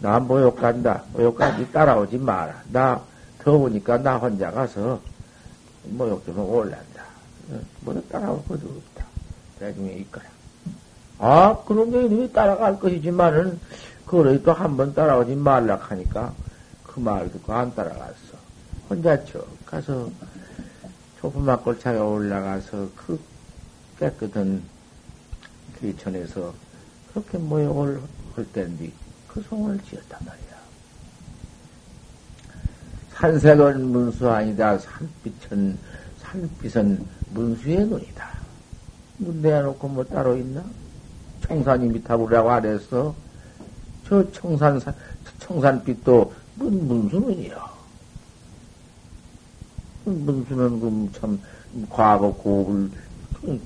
나 0.00 0.20
모욕 0.20 0.54
간다. 0.54 1.02
모욕까지 1.12 1.72
따라오지 1.72 2.16
마라. 2.18 2.62
나 2.70 3.02
더우니까 3.42 3.98
나 3.98 4.16
혼자 4.18 4.52
가서 4.52 5.00
모욕 5.86 6.24
좀 6.24 6.38
올란다. 6.38 7.02
어, 7.50 7.58
뭐 7.80 8.00
따라올 8.08 8.40
것도 8.46 8.68
없다. 8.68 9.04
대중에 9.58 9.94
있거라. 9.94 10.26
아, 11.18 11.56
그런 11.66 11.90
게 11.90 12.32
따라갈 12.32 12.78
것이지만은, 12.78 13.58
그래 14.06 14.40
또한 14.44 14.76
번 14.76 14.94
따라오지 14.94 15.34
말라 15.34 15.74
하니까 15.74 16.32
그 16.84 17.00
말 17.00 17.28
듣고 17.32 17.52
안 17.52 17.74
따라갔어. 17.74 18.38
혼자 18.88 19.24
쭉 19.24 19.44
가서 19.66 20.08
조그만 21.20 21.60
골차에 21.62 21.98
올라가서 21.98 22.88
그 22.94 23.18
깨끗한 23.98 24.62
귀천에서 25.80 26.52
그렇게 27.12 27.38
모욕을 27.38 28.00
할 28.34 28.44
때인데 28.52 28.90
그 29.28 29.42
송을 29.42 29.78
지었단 29.88 30.20
말이야. 30.24 30.50
산색은 33.14 33.86
문수 33.90 34.28
아니다. 34.30 34.78
산빛은, 34.78 35.78
산빛은 36.18 37.06
문수의 37.32 37.86
눈이다. 37.86 38.30
문 39.18 39.42
내놓고 39.42 39.88
뭐 39.88 40.04
따로 40.04 40.36
있나? 40.36 40.64
청산이 41.46 41.88
밑하고라고 41.88 42.50
안 42.50 42.64
했어. 42.64 43.14
저 44.08 44.30
청산, 44.32 44.80
청산빛도 45.40 46.32
문, 46.56 46.88
문수는이요. 46.88 47.80
문수는 50.04 51.10
그참 51.12 51.40
과거 51.88 52.32
고을 52.32 52.90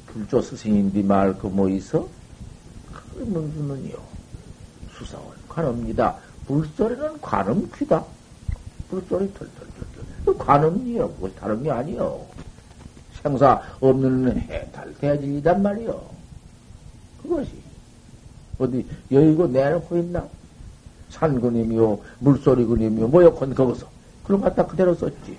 불조 0.07 0.41
스승인데 0.41 1.03
말그뭐 1.03 1.69
있어? 1.71 2.09
그 2.93 3.23
문수는요. 3.23 3.97
수사원 4.93 5.27
관음니다. 5.49 6.17
불소리는 6.47 7.21
관음 7.21 7.71
귀다. 7.75 8.05
불소리 8.89 9.33
털털털털. 9.35 10.39
관음이요. 10.39 11.09
그 11.15 11.33
다른 11.39 11.63
게 11.63 11.71
아니요. 11.71 12.25
생사 13.23 13.61
없는 13.81 14.39
해탈 14.39 14.95
대질이단 15.01 15.63
말이요. 15.63 16.01
그것이 17.23 17.53
어디 18.59 18.87
여의고 19.11 19.47
내놓고 19.49 19.97
있나? 19.99 20.29
산그님이요, 21.11 21.99
물소리그님이요, 22.19 23.09
뭐여건 23.09 23.55
거기서. 23.55 23.87
그럼 24.25 24.41
갖다 24.41 24.67
그대로 24.67 24.95
썼지. 24.95 25.37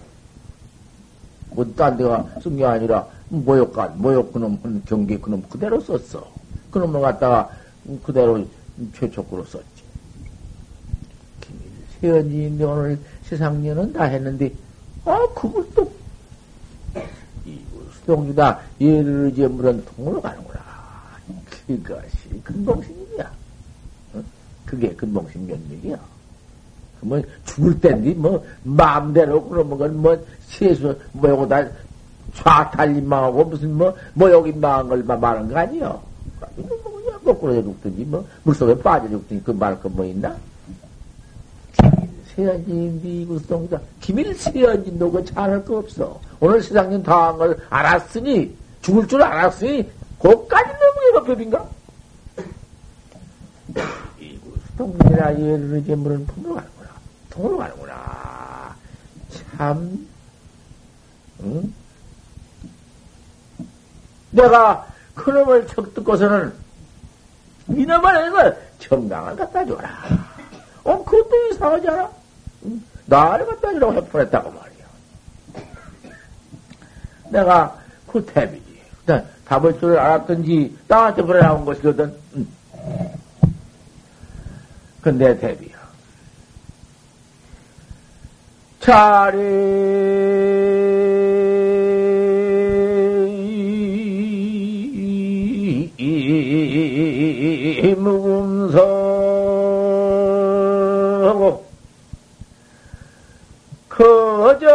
뭐, 1.55 1.65
딴 1.73 1.95
데가 1.97 2.27
쓴 2.43 2.57
게 2.57 2.65
아니라, 2.65 3.07
모욕간, 3.29 3.97
모욕 3.97 4.33
그놈, 4.33 4.83
경계 4.85 5.17
그놈 5.17 5.41
그대로 5.49 5.79
썼어. 5.79 6.27
그놈을 6.69 6.99
갖다가 7.01 7.49
그대로 8.03 8.45
최초구로 8.93 9.45
썼지. 9.45 9.65
세연이인데 12.01 12.63
오늘 12.65 12.99
세상년은 13.23 13.93
다 13.93 14.03
했는데, 14.03 14.51
아, 15.05 15.25
그걸 15.33 15.65
또, 15.73 15.91
수동주다, 17.93 18.59
예를 18.81 19.31
이제 19.31 19.47
물은 19.47 19.85
통으로 19.85 20.21
가는구나. 20.21 20.59
그것이 21.65 22.41
근봉신이야. 22.43 23.31
어? 24.13 24.23
그게 24.65 24.93
근봉신 24.93 25.47
면목이야. 25.47 26.14
뭐, 27.07 27.21
죽을 27.45 27.79
땐디, 27.79 28.15
뭐, 28.15 28.43
마음대로, 28.63 29.43
그러면, 29.47 29.77
건 29.77 30.01
뭐, 30.01 30.17
세수, 30.47 30.97
뭐, 31.11 31.29
요거 31.29 31.47
다, 31.47 31.65
좌탈림 32.33 33.07
망하고, 33.07 33.45
무슨, 33.45 33.77
뭐, 33.77 33.95
뭐, 34.13 34.31
여기 34.31 34.51
망한 34.51 34.87
걸 34.87 35.03
말하는 35.03 35.47
거 35.47 35.57
아니요? 35.57 36.01
뭐, 36.55 37.01
그냥 37.03 37.19
거꾸로 37.23 37.53
죽든지, 37.61 38.03
뭐, 38.05 38.25
물속에 38.43 38.77
빠져 38.79 39.09
죽든지, 39.09 39.43
그말거뭐 39.43 40.05
있나? 40.05 40.35
세연진 42.35 43.01
미구성이다. 43.01 43.79
기밀 44.01 44.35
세연진도 44.35 45.09
그 45.11 45.23
잘할 45.23 45.63
거 45.63 45.77
없어. 45.77 46.19
오늘 46.39 46.61
세상님 46.61 47.01
당한 47.01 47.37
걸 47.37 47.57
알았으니, 47.69 48.53
죽을 48.81 49.07
줄 49.07 49.21
알았으니, 49.21 49.89
그까지 50.19 50.69
너무 50.69 51.21
예법인가? 51.21 51.65
이구수동이라 54.19 55.39
예를 55.39 55.79
이제 55.81 55.95
물은 55.95 56.25
품으로 56.27 56.55
가는구나. 56.55 56.74
통으로 57.35 57.57
가는구나. 57.57 58.75
참, 59.57 60.07
응? 61.41 61.73
내가 64.31 64.87
그놈을 65.13 65.67
척 65.67 65.93
듣고서는 65.93 66.53
이놈을 67.67 68.25
해서 68.25 68.57
정당을 68.79 69.35
갖다 69.35 69.65
줘라. 69.65 69.89
어, 70.83 71.03
그것도 71.03 71.47
이상하지 71.51 71.89
않아? 71.89 72.11
응? 72.65 72.83
나를 73.05 73.45
갖다 73.45 73.71
주라고 73.73 73.93
해보냈다고 73.93 74.51
말이야. 74.51 74.85
내가 77.31 77.79
그 78.07 78.25
답이지. 78.25 78.65
답을 79.45 79.79
줄 79.79 79.97
알았던지 79.97 80.77
나한테 80.87 81.21
그래 81.21 81.41
나온 81.41 81.65
것이거든. 81.65 82.15
응. 82.35 82.47
그내 85.01 85.39
답이야. 85.39 85.75
차례. 88.85 90.05
무금서하고 101.25 101.65
거저. 103.89 104.65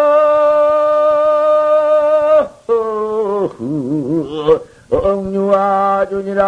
억류아준이라 4.90 6.40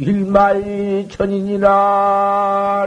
일말 0.00 1.06
천인이라 1.10 2.86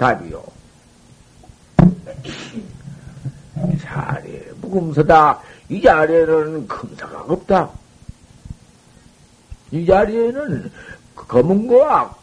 답이요. 0.00 0.42
자리에 3.82 4.50
무금서다. 4.62 5.38
이 5.68 5.82
자리에는 5.82 6.66
금사가 6.66 7.20
없다. 7.28 7.70
이 9.72 9.84
자리에는 9.84 10.72
검은 11.14 11.66
거와 11.66 12.16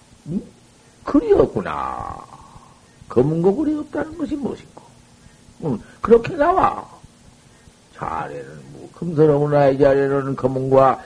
글이 1.04 1.34
없구나. 1.34 2.18
검은 3.10 3.44
거 3.44 3.54
글이 3.54 3.78
없다는 3.78 4.18
것이 4.18 4.36
무엇인고? 4.36 4.82
응, 5.66 5.80
그렇게 6.02 6.36
나와. 6.36 6.84
자리에는 7.96 8.72
뭐 8.72 8.90
금서로구나. 8.96 9.70
이 9.70 9.78
자리에는 9.78 10.36
검은 10.36 10.72
거와 10.72 11.00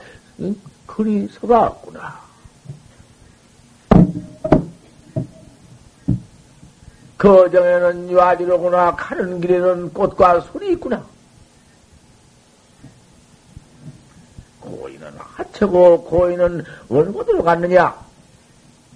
글이 0.86 1.28
서가 1.32 1.66
없구나. 1.66 2.21
거정에는 7.22 8.10
유아지로구나 8.10 8.96
가는 8.96 9.40
길에는 9.40 9.92
꽃과 9.92 10.40
소리 10.40 10.72
있구나. 10.72 11.04
고인은 14.60 15.12
하체고 15.16 16.02
고인은 16.02 16.64
곳으로 16.88 17.44
갔느냐? 17.44 17.96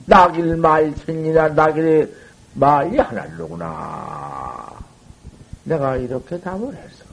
낙일 0.06 0.56
말천이나 0.56 1.50
낙일의 1.50 2.12
말이 2.54 2.98
하나로구나. 2.98 4.72
내가 5.62 5.96
이렇게 5.96 6.40
답을 6.40 6.74
했어. 6.74 7.04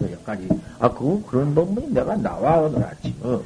여기까지. 0.00 0.48
아, 0.78 0.90
그, 0.90 1.22
그런 1.28 1.54
법문이 1.54 1.88
내가 1.88 2.16
나와, 2.16 2.60
오늘 2.60 2.82
아침. 2.82 3.14
어. 3.20 3.42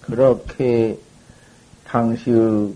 그렇게 0.00 0.98
당시의 1.84 2.74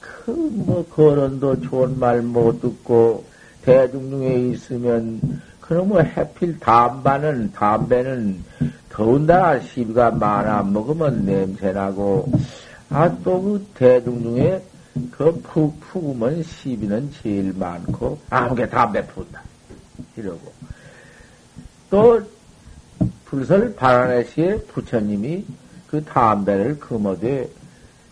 큰뭐 0.00 0.86
거론도 0.86 1.60
좋은 1.62 1.98
말 1.98 2.20
못 2.22 2.60
듣고 2.60 3.24
대중 3.62 4.10
중에 4.10 4.50
있으면 4.50 5.20
그놈의 5.60 5.86
뭐 5.88 6.00
해필 6.00 6.58
담배는 6.58 7.52
담배는 7.52 8.42
더군다나 8.88 9.60
시비가 9.60 10.10
많아 10.10 10.62
먹으면 10.62 11.24
냄새나고 11.24 12.30
아 12.90 13.08
또 13.22 13.40
그 13.42 13.66
대중 13.74 14.22
중에 14.22 14.62
그푹 15.10 15.78
푸으면 15.80 16.42
시비는 16.42 17.10
제일 17.22 17.52
많고 17.52 18.18
아무게 18.30 18.68
담배 18.68 19.06
푼다. 19.06 19.42
이러고 20.16 20.52
또 21.90 22.20
불설 23.24 23.74
바라네 23.74 24.24
시에 24.24 24.58
부처님이 24.62 25.44
그 25.86 26.04
담배를 26.04 26.78
금어되 26.78 27.48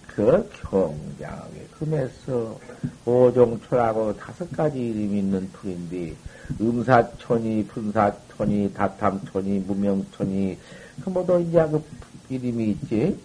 그 0.06 0.50
경장하게 0.62 1.66
금해서 1.78 2.58
오종초라고 3.04 4.16
다섯 4.16 4.50
가지 4.52 4.78
이름이 4.78 5.18
있는 5.18 5.50
풀인데 5.52 6.14
음사촌이, 6.58 7.66
분사촌이, 7.66 8.72
다탐촌이, 8.72 9.60
무명촌이 9.60 10.56
그 11.04 11.10
뭐도 11.10 11.40
이제 11.40 11.66
그 11.70 11.82
이름이 12.30 12.70
있지. 12.70 13.18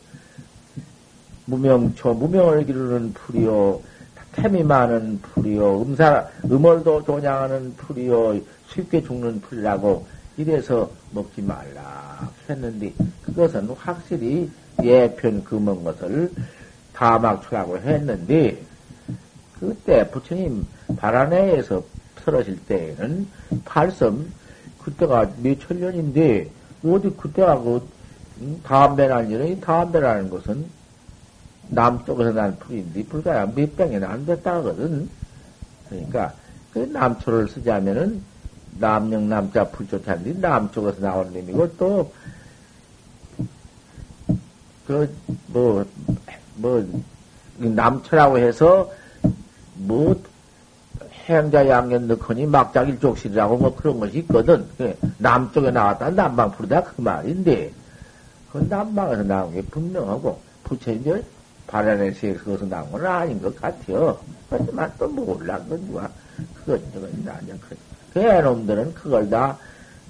무명초, 1.46 2.14
무명을 2.14 2.66
기르는 2.66 3.14
풀이요 3.14 3.82
템이 4.34 4.64
많은 4.64 5.20
풀이요 5.22 5.82
음사, 5.82 6.28
음월도 6.46 7.04
조냥하는 7.04 7.76
풀이요 7.76 8.40
쉽게 8.68 9.02
죽는 9.02 9.42
풀이라고 9.42 10.06
이래서 10.38 10.90
먹지 11.12 11.42
말라 11.42 12.32
했는데 12.50 12.94
그것은 13.24 13.70
확실히 13.70 14.50
예편 14.84 15.44
금은 15.44 15.84
것을 15.84 16.32
다막추라고 16.94 17.78
했는데 17.78 18.66
그때 19.60 20.10
부처님 20.10 20.66
바라내에서 20.98 21.84
설하실 22.24 22.66
때에는 22.66 23.28
팔섬 23.66 24.32
그때가 24.84 25.32
몇 25.38 25.60
천 25.60 25.80
년인데 25.80 26.50
어디 26.84 27.10
그때가 27.12 27.60
그 27.60 27.88
다음배는 28.64 29.30
년이 29.30 29.62
다음배라는 29.62 30.30
것은 30.30 30.66
남쪽에서 31.70 32.32
난 32.32 32.58
풀인데 32.58 33.06
불과 33.06 33.46
몇 33.46 33.76
병이나 33.76 34.10
안 34.10 34.26
됐다 34.26 34.56
하거든. 34.56 35.10
그러니까 35.88 36.34
그 36.72 36.80
남초를 36.80 37.48
쓰자면은 37.50 38.24
남영 38.82 39.30
남자 39.30 39.64
불조차인데 39.70 40.34
남쪽에서 40.34 41.00
나온 41.00 41.32
놈이고 41.34 41.78
또 41.78 42.12
그 44.88 45.08
뭐 45.54 45.86
뭐 46.58 46.86
남초라고 47.58 48.38
해서 48.38 48.92
뭐 49.76 50.22
해양자 51.28 51.68
양년 51.68 52.08
넣거니 52.08 52.46
막자일족실이라고 52.46 53.58
뭐 53.58 53.76
그런 53.76 54.00
것이 54.00 54.20
있거든. 54.20 54.68
그 54.78 54.96
남쪽에 55.18 55.72
나왔다 55.72 56.10
남방 56.12 56.52
부르다 56.52 56.84
그 56.84 57.02
말인데 57.02 57.72
그 58.52 58.58
남방에서 58.70 59.24
나온 59.24 59.54
게 59.54 59.62
분명하고 59.62 60.40
부처님들 60.66 61.24
바라네시에 61.68 62.34
그것서 62.34 62.66
나온 62.66 62.92
건 62.92 63.06
아닌 63.06 63.42
것 63.42 63.56
같아요. 63.60 64.20
하지만 64.50 64.92
또 65.00 65.08
몰라 65.08 65.58
그건 65.60 65.86
누가 65.88 66.10
그건 66.56 66.82
저건 66.94 67.12
나냐 67.24 67.54
그. 67.62 67.91
그놈들은 68.14 68.94
그걸 68.94 69.30
다 69.30 69.58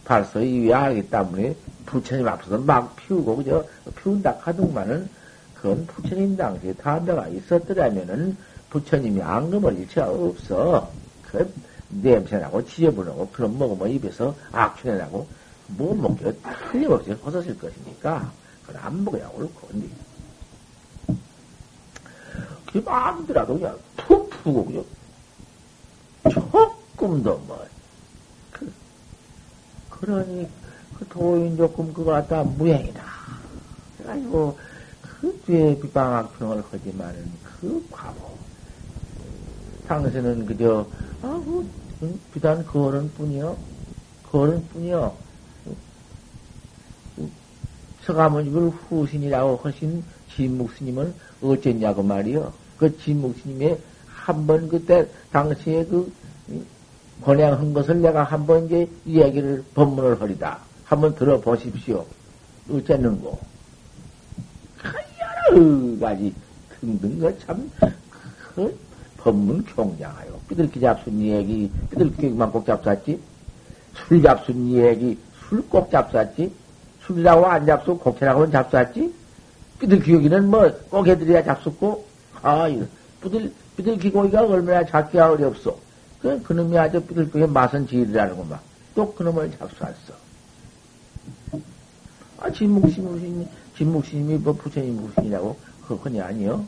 벌써 0.04 0.42
이해하기 0.42 1.10
때문에 1.10 1.56
부처님 1.86 2.28
앞서서 2.28 2.58
막 2.60 2.96
피우고, 2.96 3.38
그저 3.38 3.64
피운다 3.96 4.38
하더만은 4.42 5.10
그건 5.54 5.86
부처님 5.86 6.36
당시에 6.36 6.74
담배가 6.74 7.28
있었더라면은 7.28 8.36
부처님이 8.70 9.22
앙금을 9.22 9.78
일치가 9.78 10.10
없어. 10.10 10.92
그 11.30 11.54
냄새나고 11.90 12.66
지저분하고 12.66 13.30
그런 13.32 13.58
먹으면 13.58 13.90
입에서 13.92 14.34
악취내 14.52 14.98
나고 14.98 15.28
못 15.68 15.94
먹게 15.96 16.34
틀림없이 16.72 17.12
허서실 17.12 17.60
것이니까 17.60 18.32
그건 18.66 18.82
안 18.82 19.04
먹어야 19.04 19.30
옳고. 19.30 19.68
근데 19.68 19.88
그 22.72 22.78
마음대로라도 22.80 23.60
그냥 23.60 23.78
푹 23.98 24.30
푸고 24.30 24.66
그냥 24.66 24.86
조금도 26.32 27.38
뭐 27.46 27.58
그, 27.60 27.81
그러니 30.02 30.48
그 30.98 31.08
도인 31.08 31.56
조금 31.58 31.94
그거 31.94 32.12
갖다 32.12 32.44
무행이다. 32.44 33.04
그래가지고 33.98 34.58
그 35.02 35.42
뒤에 35.46 35.80
비방학평을 35.80 36.64
하지만은 36.72 37.32
그 37.44 37.86
과보. 37.92 38.32
당신은 39.88 40.46
그저 40.48 40.88
아그 41.22 41.70
비단 42.34 42.66
거른 42.66 43.12
뿐이요. 43.14 43.58
거른 44.32 44.66
뿐이요. 44.70 45.16
서가면 48.06 48.48
이걸 48.48 48.70
후신이라고 48.70 49.60
하신 49.62 50.04
진묵 50.34 50.72
스님은 50.74 51.14
어쨌냐고 51.42 52.02
말이요. 52.02 52.52
그 52.78 52.98
진묵 52.98 53.38
스님의 53.40 53.80
한 54.08 54.48
번 54.48 54.68
그때 54.70 55.08
당시에 55.32 55.86
그 55.86 56.12
번양한 57.22 57.74
것을 57.74 58.02
내가 58.02 58.24
한번 58.24 58.66
이제 58.66 58.88
이야기를 59.06 59.64
법문을 59.76 60.20
하리다. 60.22 60.60
한번 60.86 61.16
들어보십시오. 61.16 62.06
어쨌는고. 62.70 63.40
여러 65.54 66.00
가지 66.00 66.34
등등 66.80 67.20
그 67.20 67.40
참, 67.46 67.72
그 68.56 68.78
법문 69.18 69.64
경장하여. 69.66 70.32
삐들기 70.50 70.80
잡순 70.80 71.22
얘기, 71.22 71.72
삐들기만 71.92 72.52
꼭 72.52 72.66
잡쌌지? 72.66 73.20
술 73.96 74.22
잡순 74.22 74.72
얘기, 74.72 75.18
술 75.48 75.62
꼭 75.70 75.92
잡쌌지? 75.92 76.52
술이라고 77.06 77.46
안 77.46 77.66
잡수, 77.66 77.98
곡채라고는 77.98 78.52
잡쌌지? 78.52 79.14
삐들기 79.80 80.14
여기는 80.14 80.50
뭐, 80.50 80.72
꼭 80.90 81.08
해드려야 81.08 81.44
잡숫고, 81.44 82.06
아, 82.42 82.68
이거, 82.68 82.86
삐들, 83.22 83.52
삐들기 83.78 84.12
고기가 84.12 84.46
얼마나 84.46 84.86
잡기가 84.86 85.32
어렵소. 85.32 85.91
그, 86.22 86.42
그놈이 86.44 86.78
아주 86.78 87.02
삐들기의 87.02 87.48
맛은 87.50 87.88
지으라는구만. 87.88 88.60
또 88.94 89.14
그놈을 89.14 89.52
잡수었어. 89.58 90.14
아, 92.40 92.52
진묵신 92.52 93.04
무신, 93.06 93.48
진묵신님이 93.78 94.38
뭐 94.40 94.54
부처님 94.54 94.96
무신이라고, 94.98 95.58
그건이 95.88 96.22
아니요. 96.22 96.66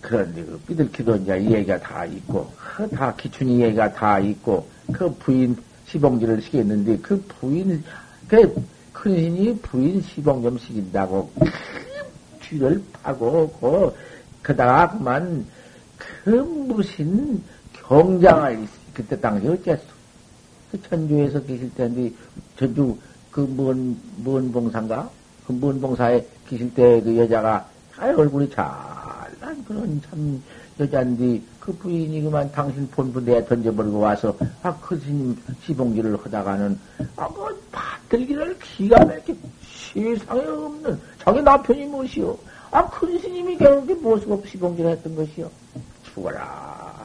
그런데 0.00 0.44
그 0.44 0.58
삐들기도 0.66 1.16
이제 1.16 1.38
이야기가 1.38 1.80
다 1.80 2.04
있고, 2.04 2.50
그 2.56 2.88
다 2.88 3.14
기춘이 3.14 3.60
얘기가 3.62 3.92
다 3.92 4.18
있고, 4.18 4.68
그 4.92 5.12
부인 5.16 5.56
시봉지를 5.86 6.42
시켰는데, 6.42 6.98
그 6.98 7.20
부인, 7.28 7.82
그 8.28 8.54
큰 8.92 9.14
신이 9.14 9.58
부인 9.60 10.00
시봉 10.02 10.42
좀 10.42 10.58
시킨다고, 10.58 11.30
그 11.38 11.44
쥐를 12.42 12.82
파고, 13.02 13.50
그, 13.60 13.94
그다가 14.42 14.90
그만, 14.96 15.46
그 16.26 16.30
무슨 16.30 17.40
경장을, 17.72 18.66
그때 18.92 19.20
당시 19.20 19.46
어쨌어. 19.46 19.78
그 20.72 20.82
천주에서 20.82 21.40
계실 21.44 21.72
때인데, 21.74 22.12
전주 22.58 22.98
그 23.30 23.42
뭔, 23.42 23.96
뭔 24.16 24.50
봉사인가? 24.50 25.08
그뭔 25.46 25.80
봉사에 25.80 26.26
계실 26.48 26.74
때 26.74 27.00
그 27.00 27.16
여자가, 27.16 27.64
아, 27.96 28.06
얼굴이 28.08 28.50
잘난 28.50 29.64
그런 29.68 30.02
참 30.10 30.42
여잔데, 30.80 31.40
그 31.60 31.72
부인이 31.74 32.20
그만 32.22 32.50
당신 32.50 32.88
본부 32.90 33.20
내에 33.20 33.44
던져버리고 33.44 34.00
와서, 34.00 34.36
아, 34.64 34.76
그 34.80 34.98
스님 34.98 35.40
시봉기를 35.64 36.16
하다가는, 36.24 36.76
아, 37.14 37.28
그 37.28 37.68
받들기를 37.70 38.58
기가 38.58 39.04
막히게 39.04 39.36
세상에 39.94 40.40
없는, 40.44 41.00
자기 41.22 41.40
남편이 41.40 41.84
무엇이요? 41.84 42.36
아, 42.72 42.84
큰 42.90 43.16
스님이 43.16 43.56
결국에 43.58 43.94
없이 44.04 44.50
시봉기를 44.50 44.90
했던 44.90 45.14
것이요? 45.14 45.48
죽어라. 46.16 46.96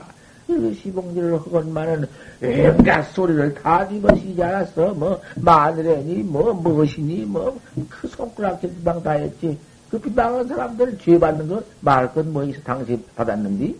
그 0.47 0.73
시봉지를 0.73 1.33
하건만은 1.39 2.07
온갖 2.41 3.03
소리를 3.13 3.53
다 3.55 3.87
집어시키지 3.87 4.41
않았어. 4.43 4.93
뭐 4.93 5.21
마늘애니 5.35 6.23
뭐 6.23 6.53
무엇이니 6.53 7.25
뭐 7.25 7.57
그 7.89 8.07
손가락질 8.07 8.69
비방 8.75 9.01
다 9.03 9.11
했지. 9.11 9.57
그 9.89 9.99
비방한 9.99 10.47
사람들 10.47 10.97
죄 10.99 11.19
받는 11.19 11.47
거 11.49 11.61
말 11.81 12.07
건 12.13 12.31
뭐 12.33 12.43
있어 12.45 12.59
당시 12.63 12.97
받았는디? 13.15 13.77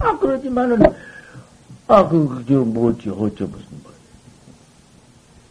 아 0.00 0.16
그러지만은 0.18 0.82
아 1.88 2.08
그 2.08 2.28
그 2.28 2.44
저 2.46 2.54
뭐지 2.58 3.10
어쩌 3.10 3.46
무슨 3.46 3.66
뭐 3.82 3.92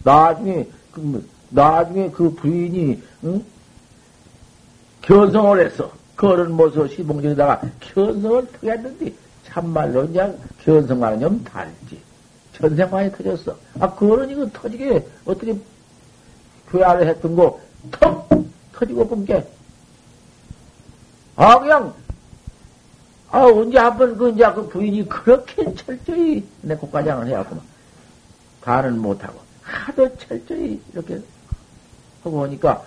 나중에 0.03 0.67
그 0.91 0.99
뭐, 1.01 1.21
나중에 1.49 2.09
그 2.11 2.33
부인이 2.35 3.01
응? 3.25 3.43
견성을 5.01 5.65
했어. 5.65 5.91
그런 6.17 6.51
모습 6.51 6.91
시봉지에다가 6.91 7.61
견성을 7.79 8.47
터했는데 8.59 9.13
참말로 9.45 10.07
그냥 10.07 10.37
견성하는 10.63 11.19
좀 11.19 11.43
다르지. 11.43 12.01
전생만이 12.53 13.11
터졌어. 13.11 13.55
아, 13.79 13.93
그거는 13.93 14.31
이거 14.31 14.49
터지게 14.51 15.07
어떻게 15.25 15.55
교야를 16.69 17.07
했던 17.07 17.35
거, 17.35 17.59
턱! 17.91 18.27
터지고 18.73 19.07
본 19.07 19.25
게. 19.25 19.47
아, 21.35 21.59
그냥, 21.59 21.93
아, 23.29 23.43
언제 23.43 23.77
한 23.77 23.95
번, 23.95 24.17
그, 24.17 24.31
이제 24.31 24.51
그 24.53 24.67
부인이 24.67 25.07
그렇게 25.07 25.71
철저히 25.75 26.43
내 26.61 26.75
국가장을 26.75 27.27
해왔구만. 27.27 27.63
가는 28.61 28.99
못하고. 28.99 29.39
하도 29.61 30.17
철저히 30.17 30.81
이렇게 30.93 31.21
하고 32.23 32.39
오니까, 32.39 32.83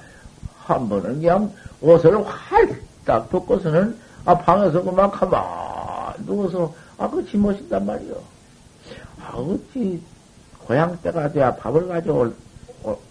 한 0.59 0.89
번은 0.89 1.21
그냥 1.21 1.53
옷을 1.81 2.25
활 2.27 2.90
딱 3.05 3.29
벗고서는, 3.31 3.99
아, 4.25 4.37
방에서 4.37 4.83
그만 4.83 5.11
가만 5.11 5.43
누워서, 6.25 6.75
아, 6.99 7.09
그 7.09 7.25
지못인단 7.27 7.87
말이요. 7.87 8.23
아, 9.19 9.37
어찌, 9.37 10.01
고향 10.59 10.97
때가 11.01 11.33
돼야 11.33 11.55
밥을 11.57 11.89
가져올, 11.89 12.35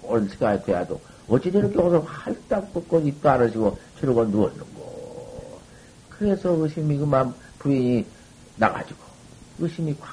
올 0.03 0.29
시간이 0.29 0.63
돼야도, 0.63 0.99
어찌 1.27 1.51
저렇게 1.51 1.77
옷을 1.79 2.01
활딱 2.05 2.73
벗고 2.73 2.99
입도 2.99 3.29
안 3.29 3.41
하시고, 3.41 3.77
저러고 3.99 4.25
누웠는고. 4.25 5.59
그래서 6.09 6.51
의심이 6.51 6.97
그만 6.97 7.33
부인이 7.59 8.05
나가지고, 8.57 8.99
의심이 9.59 9.95
콱. 9.99 10.07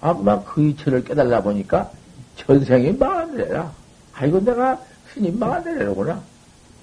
아, 0.00 0.14
그만 0.14 0.44
그 0.44 0.62
이치를 0.62 1.04
깨달아 1.04 1.42
보니까, 1.42 1.90
전생이 2.36 2.92
망한데라. 2.92 3.72
아이고, 4.14 4.40
내가 4.40 4.80
스님 5.12 5.38
망한데라구나. 5.38 6.29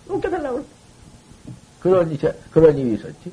또 0.07 0.19
깨달라고. 0.19 0.63
그런, 1.79 2.11
이 2.11 2.17
그런 2.51 2.77
일이 2.77 2.95
있었지. 2.95 3.31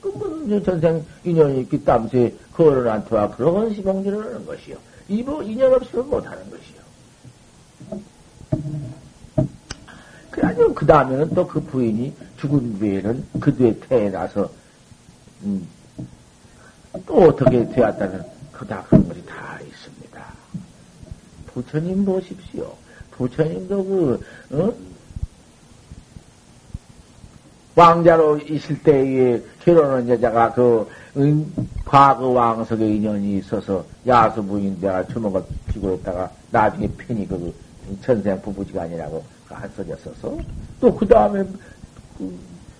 그, 0.00 0.08
뭐, 0.08 0.62
전생 0.62 1.04
인연이 1.24 1.60
있기 1.62 1.84
땀새 1.84 2.34
거론한테와 2.54 3.30
그런 3.30 3.74
시봉지를 3.74 4.24
하는 4.24 4.46
것이요. 4.46 4.76
이뭐 5.08 5.42
인연 5.42 5.72
없이는 5.74 6.08
못하는 6.08 6.38
것이요. 6.50 6.78
그래가지고 10.30 10.74
그 10.74 10.86
다음에는 10.86 11.34
또 11.34 11.46
그 11.46 11.60
부인이 11.60 12.14
죽은 12.38 12.78
뒤에는 12.78 13.24
그 13.40 13.54
뒤에 13.56 13.78
태어나서 13.80 14.50
음, 15.42 15.66
또 17.06 17.14
어떻게 17.24 17.68
되었다는 17.68 18.22
그다 18.52 18.82
그런 18.84 19.08
것이 19.08 19.24
다 19.26 19.58
있습니다. 19.60 20.24
부처님 21.46 22.04
보십시오. 22.04 22.74
부처님도 23.12 23.84
그 23.84 24.24
어? 24.50 24.72
왕자로 27.78 28.38
있을 28.38 28.82
때에 28.82 29.40
결혼한 29.64 30.08
여자가 30.08 30.52
그 30.52 30.88
음, 31.16 31.52
과거 31.84 32.28
왕석에 32.28 32.84
인연이 32.86 33.38
있어서 33.38 33.84
야수 34.06 34.42
부인 34.42 34.76
내가 34.80 35.06
처먹어 35.06 35.44
피고 35.68 35.94
있다가 35.94 36.28
나중에 36.50 36.88
편히 36.98 37.26
그 37.28 37.54
천생 38.02 38.40
부부지간이라고 38.42 39.22
안 39.50 39.70
써졌어서 39.76 40.38
또 40.80 40.94
그 40.96 41.06
다음에 41.06 41.44
그 42.18 42.38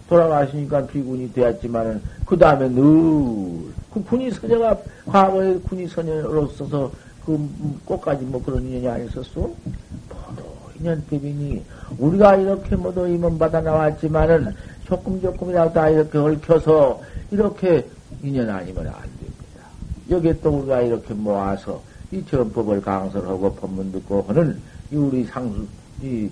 돌아가시니까 0.08 0.86
비군이 0.86 1.32
되었지만은 1.32 2.02
그 2.26 2.36
다음에 2.36 2.68
늘 2.68 3.68
그 3.92 4.04
군이 4.04 4.30
서녀가 4.30 4.76
과거에 5.06 5.54
군이 5.58 5.88
서녀로서서 5.88 6.90
그 7.24 7.80
꽃까지 7.84 8.24
뭐 8.24 8.42
그런 8.42 8.62
인연이 8.64 8.86
아니었었어? 8.88 9.40
모두 9.40 10.42
인연법이니 10.78 11.64
우리가 11.98 12.36
이렇게 12.36 12.76
모두 12.76 13.08
임원 13.08 13.38
받아 13.38 13.60
나왔지만은 13.60 14.54
조금 14.88 15.20
조금이라도 15.20 15.72
다 15.74 15.88
이렇게 15.90 16.16
얽혀서 16.18 17.00
이렇게 17.30 17.86
인연 18.22 18.48
아니면 18.48 18.86
안 18.86 19.02
됩니다. 19.02 19.68
여기에 20.08 20.40
또 20.40 20.50
우리가 20.50 20.80
이렇게 20.80 21.12
모아서 21.12 21.82
이 22.10 22.24
전법을 22.24 22.80
강설하고 22.80 23.54
법문 23.56 23.92
듣고 23.92 24.22
하는 24.26 24.58
이 24.90 24.96
우리 24.96 25.24
상수, 25.24 25.66
이 26.00 26.30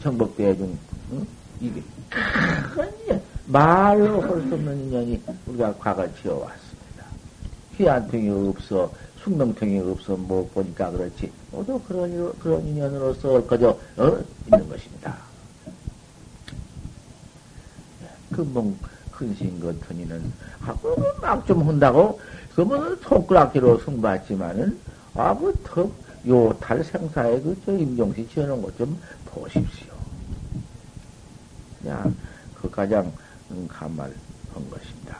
정법대중, 0.00 0.78
응? 1.12 1.26
이게 1.60 1.82
큰 2.74 2.88
인연, 3.04 3.22
말로 3.44 4.22
할 4.22 4.40
수 4.48 4.54
없는 4.54 4.84
인연이 4.86 5.22
우리가 5.46 5.74
과거 5.78 6.02
지어왔습니다. 6.14 7.04
귀한통이 7.76 8.30
없어, 8.48 8.90
숙명통이 9.22 9.78
없어, 9.80 10.16
못 10.16 10.52
보니까 10.54 10.90
그렇지. 10.90 11.30
모두 11.50 11.78
그런, 11.86 12.32
그런 12.38 12.66
인연으로서 12.66 13.34
얽혀져, 13.34 13.78
어? 13.98 14.18
있는 14.46 14.66
것입니다. 14.66 15.25
그뭐 18.32 18.76
큰신 19.12 19.60
같으니는 19.60 20.32
막좀 21.20 21.66
한다고 21.68 22.20
그러면 22.54 22.96
손가락기로 23.02 23.78
승부했지만은 23.80 24.78
아무튼 25.14 25.90
요달 26.26 26.82
생사에 26.84 27.40
그저 27.40 27.72
임종시 27.72 28.28
지어놓은 28.28 28.62
것 28.62 28.76
좀 28.76 28.98
보십시오. 29.26 29.92
그냥 31.80 32.14
그 32.60 32.70
가장 32.70 33.10
감말한 33.68 34.14
것입니다. 34.70 35.16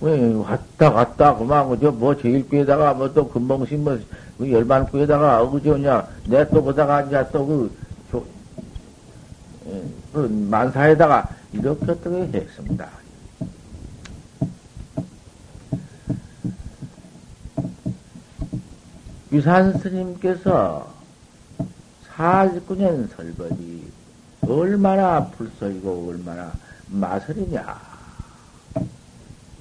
왜 0.00 0.34
왔다 0.34 0.92
갔다 0.92 1.34
그만 1.36 1.68
그저 1.70 1.90
뭐 1.90 2.14
제일 2.16 2.46
구에다가 2.48 2.92
뭐 2.94 3.12
또 3.14 3.26
금봉신 3.28 3.82
뭐 3.82 3.98
열반 4.40 4.84
구에다가 4.86 5.48
그저냐 5.48 6.06
내 6.26 6.44
또 6.50 6.62
보다가 6.62 7.02
이제 7.02 7.26
또그 7.32 7.64
예, 7.64 7.68
그 7.68 7.85
만사에다가 10.12 11.28
이렇게 11.52 11.92
어떻게 11.92 12.38
했습니다. 12.38 12.88
유산 19.32 19.76
스님께서 19.78 20.94
49년 22.14 23.14
설법이 23.14 23.84
얼마나 24.42 25.26
불설이고 25.26 26.08
얼마나 26.08 26.52
마설이냐. 26.88 27.78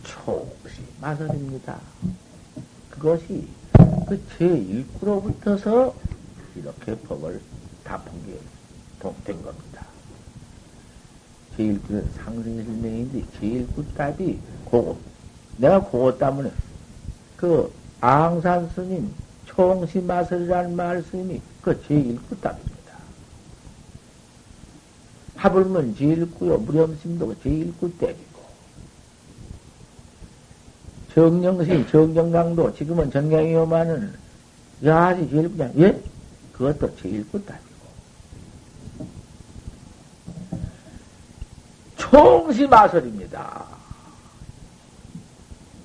초시 0.04 0.82
마설입니다. 1.02 1.78
그것이 2.92 3.48
그 4.08 4.22
제1구로부터서 4.38 5.94
이렇게 6.56 6.96
법을 6.96 7.42
다푼게 7.84 8.40
된 9.24 9.42
겁니다. 9.44 9.75
제1구는 11.58 12.04
상승일명인데 12.16 13.24
제1구 13.40 13.84
답이 13.96 14.40
그거. 14.66 14.98
내가 15.58 15.84
그거 15.84 16.18
때문에 16.18 16.52
그 17.38 17.72
앙산 18.02 18.70
스님 18.76 19.12
총시마설이라는 19.46 20.76
말씀이 20.76 21.42
그 21.62 21.82
제1구 21.84 22.42
답입니다. 22.42 22.76
하불문 25.36 25.96
제1구요, 25.96 26.60
무렴심도 26.62 27.36
제1구 27.36 27.98
땡이고, 28.00 28.42
정령심, 31.14 31.88
정정강도 31.88 32.74
지금은 32.76 33.12
정경이요만은 33.12 34.14
야지 34.84 35.30
제1구냐, 35.30 35.80
예? 35.80 36.02
그것도 36.54 36.96
제1구 36.96 37.46
답이고. 37.46 37.75
총시마설입니다. 42.10 43.64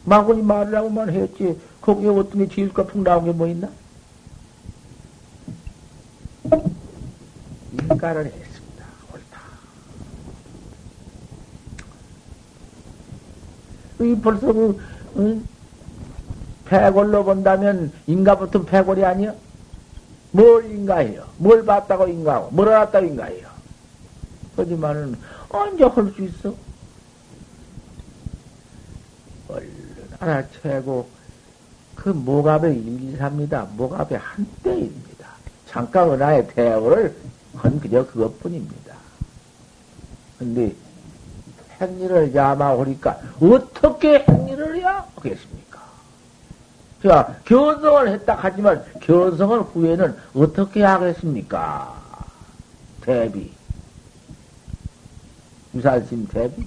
마구니 0.05 0.43
말을 0.43 0.77
하고만 0.77 1.11
했지. 1.11 1.59
거기에 1.81 2.09
어떤 2.09 2.39
게 2.47 2.49
지을까 2.55 2.85
풍 2.85 3.03
나온 3.05 3.25
게 3.25 3.33
뭐 3.33 3.47
있나? 3.47 3.69
인가를 7.73 8.27
했습니다. 8.27 8.85
옳다. 9.13 9.41
이 14.05 14.21
벌써 14.21 14.53
그, 14.53 14.79
응? 15.17 15.47
패골로 16.67 17.25
본다면 17.25 17.93
인가부터 18.07 18.63
패골이 18.63 19.05
아니야? 19.05 19.35
뭘 20.33 20.65
인가해요? 20.71 21.25
뭘 21.39 21.65
봤다고 21.65 22.07
인가하고, 22.09 22.51
뭘 22.53 22.69
알았다고 22.69 23.07
인가해요? 23.07 23.49
하지만은, 24.57 25.17
언제 25.51 25.85
할 25.85 26.13
수 26.13 26.23
있어? 26.23 26.55
얼른 29.49 30.09
알아채고, 30.21 31.09
그 31.97 32.09
목압의 32.11 32.77
일기삽니다. 32.79 33.67
목압의 33.77 34.19
한때입니다. 34.19 35.29
잠깐 35.69 36.11
은하의 36.11 36.49
대우를 36.49 37.15
건 37.57 37.81
그저 37.81 38.07
그것뿐입니다. 38.07 38.95
근데 40.39 40.75
행일을 41.81 42.35
야마오니까 42.35 43.21
어떻게 43.41 44.25
행일을 44.29 44.77
해야 44.77 45.07
하겠습니까? 45.17 45.81
자, 47.03 47.37
견성을 47.45 48.09
했다 48.09 48.39
하지만 48.41 48.85
견성을 49.01 49.61
후에는 49.63 50.17
어떻게 50.35 50.83
하겠습니까? 50.83 52.01
대비. 53.03 53.53
유산심 55.75 56.27
대비. 56.29 56.67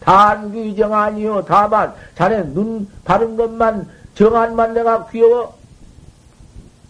단귀정 0.00 0.94
아니요. 0.94 1.44
다만, 1.46 1.94
자네 2.14 2.42
눈 2.54 2.88
바른 3.04 3.36
것만, 3.36 3.88
정한만 4.14 4.74
내가 4.74 5.06
귀여워. 5.08 5.56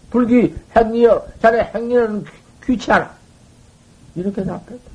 불기 0.09 0.55
행리여. 0.75 1.27
자네 1.41 1.71
행리는 1.73 2.25
귀치 2.63 2.91
않아. 2.91 3.11
이렇게 4.15 4.43
답했다. 4.43 4.89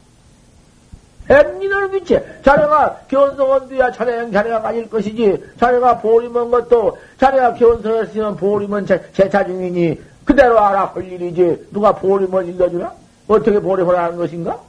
행리는 1.30 1.90
귀치. 1.92 2.18
자네가 2.44 3.00
견성한 3.08 3.68
뒤야 3.68 3.90
자네 3.92 4.18
행 4.18 4.32
자네가 4.32 4.60
가질 4.62 4.90
것이지. 4.90 5.42
자네가 5.58 5.98
보림한 6.00 6.50
것도 6.50 6.98
자네가 7.18 7.54
견성했으면 7.54 8.36
보림은 8.36 8.86
제, 8.86 9.02
제차 9.12 9.44
중이니 9.44 10.00
그대로 10.24 10.58
알아 10.60 10.86
할 10.86 11.04
일이지. 11.04 11.68
누가 11.70 11.92
보림을 11.92 12.46
일러주나? 12.46 12.92
어떻게 13.26 13.58
보림을 13.58 13.96
하는 13.96 14.16
것인가? 14.16 14.60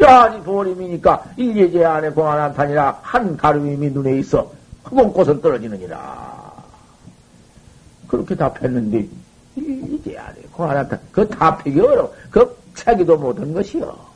야니 0.00 0.42
보림이니까 0.42 1.24
일예제 1.36 1.84
안에 1.84 2.10
공안한 2.10 2.54
탄이라 2.54 3.00
한 3.02 3.36
가름임이 3.36 3.90
눈에 3.90 4.18
있어 4.18 4.50
흑은 4.84 5.12
꽃은 5.12 5.40
떨어지느니라. 5.40 6.52
그렇게 8.08 8.34
답했는데 8.34 9.06
일예제 9.56 10.18
안에 10.18 10.36
공안한 10.52 10.88
탄, 10.88 11.00
그 11.10 11.28
답하기 11.28 11.80
어려워. 11.80 12.12
그 12.30 12.56
차기도 12.74 13.16
못한 13.16 13.52
것이요. 13.52 14.12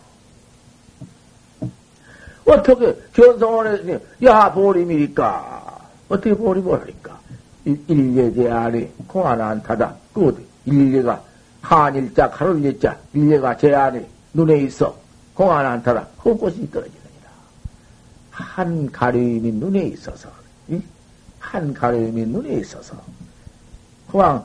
어떻게 2.45 2.97
했으니 3.17 3.99
야 4.23 4.53
보림이니까 4.53 5.81
어떻게 6.09 6.35
보림을 6.35 6.81
하니까 6.81 7.19
일예제 7.65 8.49
안에 8.51 8.91
공안한 9.09 9.63
타다. 9.63 9.95
그 10.13 10.29
어디 10.29 10.47
일예가 10.65 11.21
한일자 11.61 12.31
가로일자 12.31 12.97
일예가 13.13 13.57
제 13.57 13.75
안에 13.75 14.07
눈에 14.33 14.59
있어. 14.59 15.06
공안 15.37 15.67
안타라 15.67 16.01
헛꽃이 16.25 16.71
떨어지느니라. 16.71 17.31
한 18.31 18.91
가려움이 18.91 19.53
눈에 19.53 19.83
있어서, 19.89 20.31
응? 20.71 20.83
한 21.39 21.75
가려움이 21.75 22.25
눈에 22.25 22.55
있어서, 22.55 22.97
공안, 24.11 24.43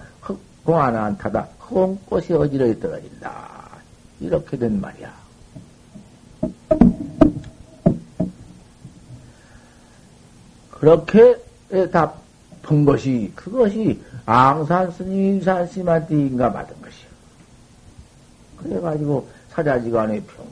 공안 0.66 0.94
안타다 0.94 1.48
헛꽃이 1.60 2.34
어지러이 2.34 2.78
떨어진다. 2.82 3.70
이렇게 4.20 4.58
된 4.58 4.82
말이야. 4.82 5.22
그렇게 10.72 11.42
다본 11.90 12.84
것이, 12.84 13.32
그것이 13.34 14.04
앙산 14.26 14.92
스님, 14.92 15.36
인산 15.36 15.66
스님한테 15.68 16.16
인가 16.16 16.52
받은 16.52 16.82
것이요. 16.82 17.10
그래가지고 18.58 19.30
사자지간에 19.52 20.20
평 20.24 20.46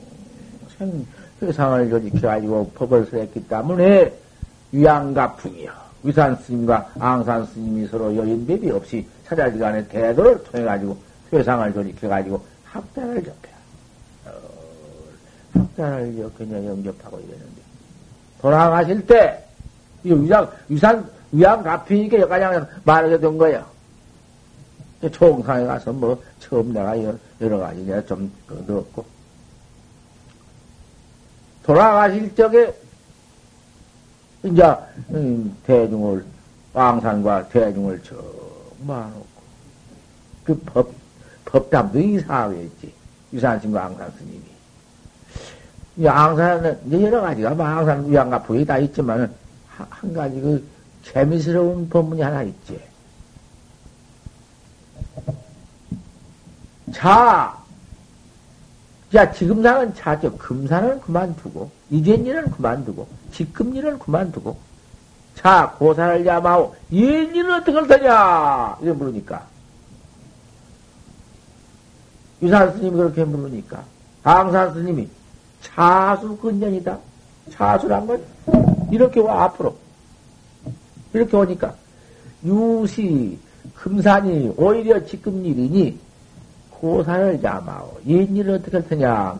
회상을 1.42 1.90
조직해가지고 1.90 2.72
법을 2.74 3.06
쓰였기 3.06 3.48
때문에 3.48 4.12
위안가풍이요. 4.72 5.72
위산 6.02 6.34
스님과 6.36 6.92
앙산 6.98 7.44
스님이 7.46 7.86
서로 7.86 8.14
여인배비 8.16 8.70
없이 8.70 9.06
사자지간의 9.24 9.88
대도를 9.88 10.42
통해가지고 10.44 10.96
회상을 11.32 11.72
조직해가지고 11.72 12.42
학자를 12.64 13.22
접해. 13.22 13.50
어, 14.26 14.30
학자를 15.54 16.30
그냥 16.36 16.66
영접하고 16.66 17.18
이랬는데 17.18 17.60
돌아가실 18.40 19.06
때, 19.06 19.44
위상, 20.02 20.50
위산, 20.68 21.06
위안가풍이니까 21.32 22.20
여기까지 22.20 22.66
말하게 22.84 23.20
된 23.20 23.38
거예요. 23.38 23.64
총상에 25.12 25.64
가서 25.64 25.92
뭐, 25.92 26.20
처음 26.38 26.72
내가 26.72 26.94
여러 27.40 27.58
가지 27.58 27.82
내가 27.82 28.04
좀 28.06 28.30
얻었고, 28.50 29.04
돌아가실 31.64 32.34
적에 32.34 32.74
이제 34.42 34.74
음, 35.10 35.56
대중을 35.66 36.24
왕산과 36.72 37.48
대중을 37.48 38.02
저 38.04 38.14
모아놓고 38.80 39.26
그 40.44 40.58
법 40.64 41.00
법담도 41.44 41.98
이사하겠지 41.98 42.92
유산신과 43.32 43.84
앙산 43.86 44.10
스님이 44.12 46.08
앙산은 46.08 46.78
이제 46.86 47.02
여러 47.02 47.20
가지가 47.20 47.50
뭐 47.50 47.66
앙산 47.66 48.08
위안가풍이 48.10 48.64
다 48.64 48.78
있지만은 48.78 49.30
한 49.68 50.12
가지 50.14 50.40
그 50.40 50.64
재미스러운 51.04 51.88
법문이 51.88 52.20
하나 52.22 52.42
있지. 52.42 52.80
자 56.92 57.59
자, 59.12 59.30
지금 59.32 59.62
사는 59.62 59.92
차죠. 59.94 60.36
금사는 60.36 61.00
그만두고, 61.00 61.70
이젠 61.90 62.24
일은 62.24 62.50
그만두고, 62.50 63.08
지금 63.32 63.74
일은 63.74 63.98
그만두고, 63.98 64.56
자, 65.34 65.74
고사를 65.78 66.24
잡아오. 66.24 66.74
옛 66.92 67.34
일은 67.34 67.50
어떻게 67.50 67.72
할 67.72 67.86
테냐? 67.86 68.78
이래 68.82 68.92
물으니까. 68.92 69.46
유산 72.42 72.72
스님이 72.72 72.96
그렇게 72.96 73.24
물으니까. 73.24 73.82
강산 74.22 74.72
스님이 74.74 75.08
차수 75.62 76.36
근전이다. 76.36 76.98
차수란 77.50 78.06
건 78.06 78.22
이렇게 78.90 79.20
와, 79.20 79.44
앞으로. 79.44 79.76
이렇게 81.12 81.36
오니까. 81.36 81.74
유시, 82.44 83.38
금산이 83.74 84.54
오히려 84.56 85.04
지금 85.04 85.44
일이니 85.44 85.98
고산을 86.80 87.40
잡아오. 87.42 87.98
옛일을 88.06 88.54
어떻게 88.54 88.78
할 88.78 88.88
테냐. 88.88 89.38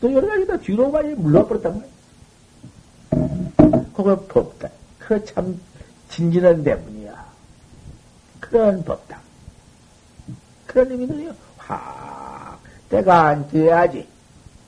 또 0.00 0.12
여러 0.12 0.28
가지 0.28 0.46
다 0.46 0.56
뒤로 0.56 0.90
많이 0.90 1.14
물러버렸단 1.14 1.72
말이야. 1.74 1.90
그거 3.94 4.16
법다. 4.28 4.68
그참 4.98 5.60
진진한 6.08 6.62
대문이야. 6.62 7.24
그런 8.38 8.84
법다. 8.84 9.18
그런 10.66 10.90
의미는요, 10.92 11.34
확, 11.58 12.60
때가 12.88 13.26
안 13.26 13.48
돼야지. 13.50 14.06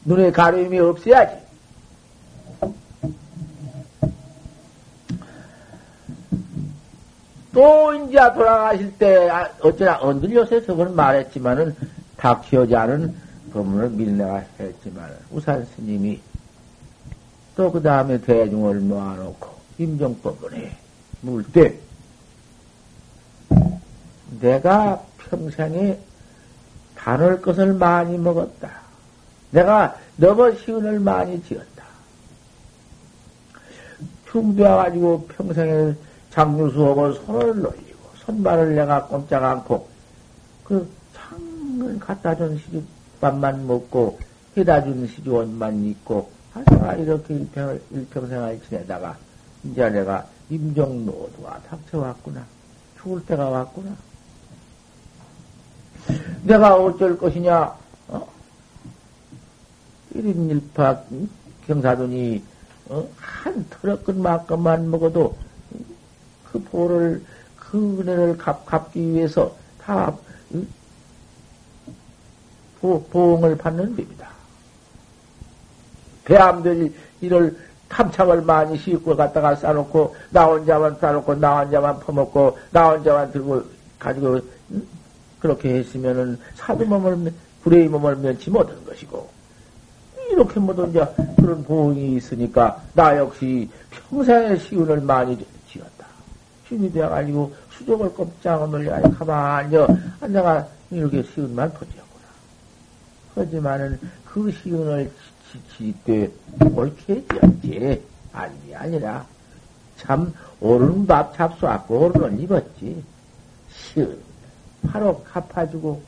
눈에 0.04 0.32
가림이 0.32 0.78
없어야지. 0.80 1.36
또 7.52 7.94
이제 7.94 8.16
돌아가실 8.34 8.98
때 8.98 9.28
아, 9.28 9.48
어쩌나 9.60 9.98
언들 10.00 10.32
요새 10.32 10.64
저번에 10.64 10.90
말했지만은 10.92 11.74
닥치지 12.16 12.74
않은 12.74 13.14
법문을 13.52 13.90
밀내가 13.90 14.42
했지만 14.58 15.10
우산 15.30 15.66
스님이 15.76 16.20
또 17.54 17.70
그 17.70 17.82
다음에 17.82 18.18
대중을 18.18 18.80
모아놓고 18.80 19.50
임종법문에 19.78 20.76
물 21.20 21.44
때 21.52 21.74
내가 24.40 25.02
평생에 25.18 25.98
단을 26.96 27.42
것을 27.42 27.74
많이 27.74 28.16
먹었다. 28.16 28.70
내가 29.50 29.96
너무 30.16 30.56
시운을 30.56 31.00
많이 31.00 31.42
지었다. 31.44 31.84
충되어가지고 34.30 35.26
평생에 35.26 35.94
장류 36.32 36.70
수업을 36.70 37.14
손을 37.14 37.60
놀리고 37.60 37.98
손발을 38.24 38.74
내가 38.74 39.06
꼼짝 39.06 39.44
않고 39.44 39.86
그 40.64 40.88
창을 41.14 41.98
갖다 41.98 42.34
준 42.34 42.58
시집밥만 42.58 43.66
먹고 43.66 44.18
해다 44.56 44.82
준 44.82 45.06
시집옷만 45.06 45.84
입고 45.84 46.30
하다가 46.52 46.94
이렇게 46.94 47.34
일평, 47.34 47.78
일평생을 47.90 48.60
지내다가 48.68 49.16
이제 49.64 49.88
내가 49.88 50.26
임종노도가 50.50 51.62
닥쳐왔구나. 51.68 52.44
죽을 53.00 53.24
때가 53.24 53.48
왔구나. 53.48 53.96
내가 56.44 56.76
어쩔 56.76 57.16
것이냐, 57.16 57.74
어? 58.08 58.28
1인 60.14 60.60
1파 60.74 61.00
경사돈이, 61.66 62.42
어? 62.88 63.08
한 63.16 63.66
트럭근만큼만 63.70 64.90
먹어도 64.90 65.36
그 66.52 66.62
보를, 66.64 67.22
그 67.56 67.78
은혜를 68.00 68.36
갚, 68.36 68.64
갚기 68.66 69.12
위해서 69.12 69.54
다, 69.80 70.14
응? 70.54 70.66
보, 72.80 73.02
보응을 73.04 73.56
받는 73.56 73.96
법이다. 73.96 74.28
배암들이 76.24 76.94
이를 77.20 77.56
탐참을 77.88 78.42
많이 78.42 78.76
싣고 78.78 79.16
갖다가 79.16 79.54
싸놓고, 79.54 80.14
나 80.30 80.44
혼자만 80.44 80.96
싸놓고, 81.00 81.34
나 81.36 81.60
혼자만 81.60 82.00
퍼먹고, 82.00 82.58
나 82.70 82.90
혼자만 82.90 83.32
들고, 83.32 83.62
가지고, 83.98 84.40
응? 84.72 84.86
그렇게 85.40 85.76
했으면은 85.76 86.38
사두 86.54 86.84
몸을, 86.84 87.32
불의 87.62 87.88
몸을 87.88 88.16
면치 88.16 88.50
못하는 88.50 88.84
것이고, 88.84 89.28
이렇게 90.30 90.60
모두 90.60 90.86
이제 90.88 91.04
그런 91.36 91.62
보응이 91.64 92.16
있으니까, 92.16 92.80
나 92.94 93.16
역시 93.16 93.68
평생의 93.90 94.58
시운을 94.60 95.00
많이 95.00 95.36
힘이 96.72 96.90
되어가지고 96.90 97.54
수족을 97.72 98.12
꼼짝 98.14 98.68
놀려 98.70 99.00
가만히 99.12 99.76
앉아가 100.20 100.66
이렇게 100.90 101.22
시운만 101.22 101.70
퍼지었구나. 101.72 102.24
하지만은 103.34 104.00
그 104.24 104.50
시운을 104.50 105.10
지때 105.76 106.30
옳게 106.74 107.24
되었지. 107.26 108.02
아니, 108.32 108.74
아니라 108.74 109.26
참 109.98 110.32
오른 110.60 111.06
밥 111.06 111.36
잡수왔고 111.36 112.06
오른을 112.06 112.40
입었지. 112.40 113.04
시운 113.70 114.18
바로 114.86 115.22
갚아주고 115.24 116.02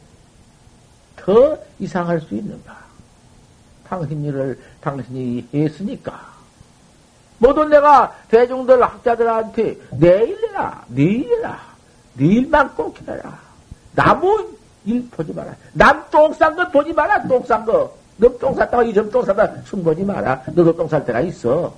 더 1.17 1.59
이상할 1.79 2.21
수 2.21 2.35
있는가. 2.35 2.85
당신 3.87 4.25
일을 4.25 4.59
당신이 4.81 5.47
했으니까. 5.53 6.34
모든 7.39 7.69
내가 7.69 8.15
대중들 8.29 8.83
학자들한테 8.83 9.77
내일 9.93 10.39
해라, 10.49 10.85
내일 10.89 11.29
해라, 11.29 11.61
내일만 12.15 12.75
꼭 12.75 12.97
해라. 13.07 13.39
나무 13.95 14.49
일 14.85 15.09
보지 15.11 15.33
마라. 15.33 15.55
남 15.73 16.05
똥 16.11 16.33
싼 16.33 16.55
거 16.55 16.69
보지 16.71 16.93
마라, 16.93 17.23
똥 17.27 17.43
싼 17.45 17.65
거. 17.65 17.93
너똥 18.17 18.55
쌌다가 18.55 18.83
이점 18.85 19.11
똥 19.11 19.25
쌌다 19.25 19.51
숨 19.65 19.83
보지 19.83 20.05
마라. 20.05 20.43
너도 20.55 20.77
똥쌀 20.77 21.05
때가 21.05 21.21
있어. 21.23 21.75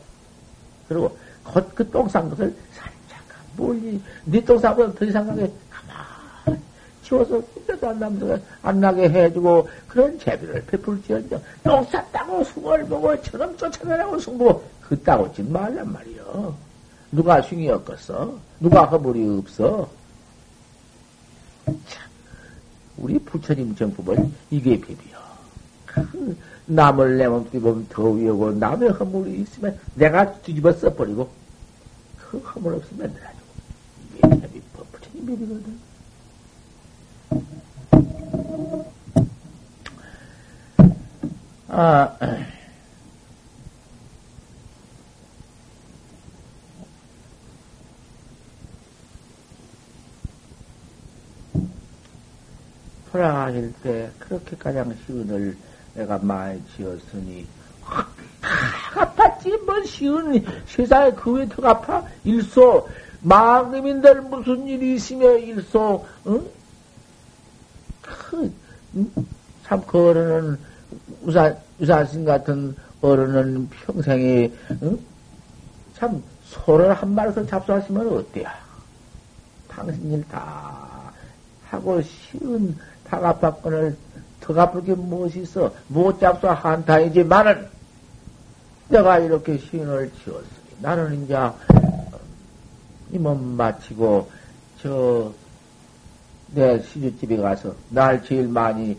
그리고 0.89 1.17
곧그똥 1.45 2.09
싼 2.09 2.29
것을 2.29 2.55
살짝 2.75 3.19
멀리, 3.57 4.01
네똥 4.25 4.59
싸보다 4.59 4.93
더 4.99 5.05
이상 5.05 5.29
하게 5.29 5.51
가만 5.71 6.61
치워서 7.03 7.41
끝에도 7.67 7.89
안 7.89 7.99
남는 7.99 8.43
안 8.63 8.81
나게 8.81 9.09
해주고 9.09 9.69
그런 9.89 10.19
재비를 10.19 10.63
베풀지언정 10.67 11.41
똥 11.65 11.85
쌌다고 11.85 12.45
숨을 12.45 12.85
보고 12.85 13.21
저놈 13.23 13.57
쫓아내라고 13.57 14.19
숨 14.19 14.37
보고 14.37 14.63
그따고 14.89 15.33
짓 15.33 15.43
말란 15.51 15.93
말이여. 15.93 16.55
누가 17.11 17.43
숭이 17.43 17.69
었겠어? 17.69 18.39
누가 18.61 18.85
허물이 18.85 19.39
없어? 19.39 19.89
참, 21.67 22.09
우리 22.97 23.19
부처님 23.19 23.75
정법은 23.75 24.33
이게 24.51 24.79
법이여. 24.81 25.17
그 25.87 26.37
남을 26.67 27.19
내 27.19 27.27
몸뚱이 27.27 27.63
보면 27.63 27.87
더 27.89 28.11
위하고 28.11 28.53
남의 28.53 28.91
허물이 28.91 29.41
있으면 29.41 29.79
내가 29.95 30.33
뒤집어 30.41 30.73
써버리고 30.73 31.29
그 32.19 32.39
허물 32.39 32.75
없으면 32.75 33.13
내가지고 33.13 33.47
이게 34.15 34.21
법이 34.41 34.63
부처님 34.93 35.27
법이거든. 35.27 35.87
아, 41.69 42.17
돌아가실 53.17 53.73
때 53.83 54.11
그렇게 54.19 54.55
가장 54.57 54.95
시운을 55.07 55.57
내가 55.95 56.19
많이 56.19 56.63
지었으니 56.77 57.47
아팠지 58.95 59.65
뭐 59.65 59.83
시운 59.85 60.45
세상에 60.67 61.11
그 61.13 61.33
외에 61.33 61.49
더 61.49 61.67
아파 61.67 62.05
일소 62.25 62.87
망님인들 63.23 64.21
무슨 64.23 64.67
일이 64.67 64.97
있으며 64.97 65.33
일소 65.39 66.07
응? 66.27 66.47
그, 68.03 68.53
응? 68.97 69.11
참그 69.65 70.09
어른은 70.11 70.59
우산 71.23 71.57
우산신 71.81 72.25
같은 72.27 72.77
어른은 73.01 73.69
평생에 73.71 74.53
응? 74.83 74.99
참 75.95 76.23
소를 76.45 76.93
한 76.93 77.15
마리서 77.15 77.47
잡수하시면 77.47 78.09
어때요? 78.15 78.49
당신 79.69 80.13
일 80.13 80.25
다 80.29 80.97
하고 81.71 82.01
쉬운 82.03 82.77
다가박건을 83.09 83.97
더 84.41 84.55
갚을 84.55 84.85
게 84.85 84.95
무엇이 84.95 85.41
있어? 85.43 85.73
못 85.89 86.19
잡수 86.21 86.49
한타이지만은 86.49 87.67
내가 88.89 89.19
이렇게 89.19 89.59
시인을 89.59 90.11
지었으니 90.23 90.47
나는 90.81 91.25
이제 91.25 91.37
이 93.13 93.19
몸 93.19 93.57
마치고 93.57 94.31
저 94.83 95.33
내 96.49 96.81
시주집에 96.81 97.37
가서 97.39 97.75
날 97.91 98.23
제일 98.25 98.47
많이 98.49 98.97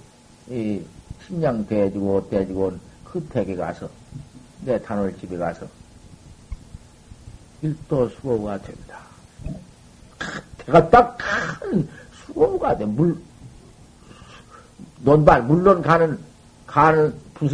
이 0.49 0.81
식량 1.25 1.65
대주고 1.65 2.29
대주고 2.29 2.73
그 3.05 3.23
댁에 3.29 3.55
가서 3.55 3.89
내 4.61 4.81
단월집에 4.81 5.37
가서 5.37 5.65
일도 7.61 8.09
수고가 8.09 8.57
됩니다. 8.61 8.99
대가 10.57 10.89
딱 10.89 11.17
큰 11.17 11.87
수고가 12.25 12.77
돼. 12.77 12.85
물, 12.85 13.17
논발, 14.99 15.43
물론 15.43 15.81
가는 15.81 16.17
가는 16.65 17.13
부, 17.33 17.49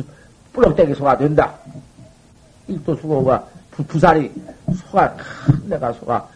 뿌럭대기 0.54 0.94
소가 0.96 1.18
된다. 1.18 1.54
일도 2.68 2.96
수고가 2.96 3.46
부, 3.72 3.84
부살이 3.84 4.32
소가 4.76 5.16
내가 5.66 5.92
소가 5.94 6.28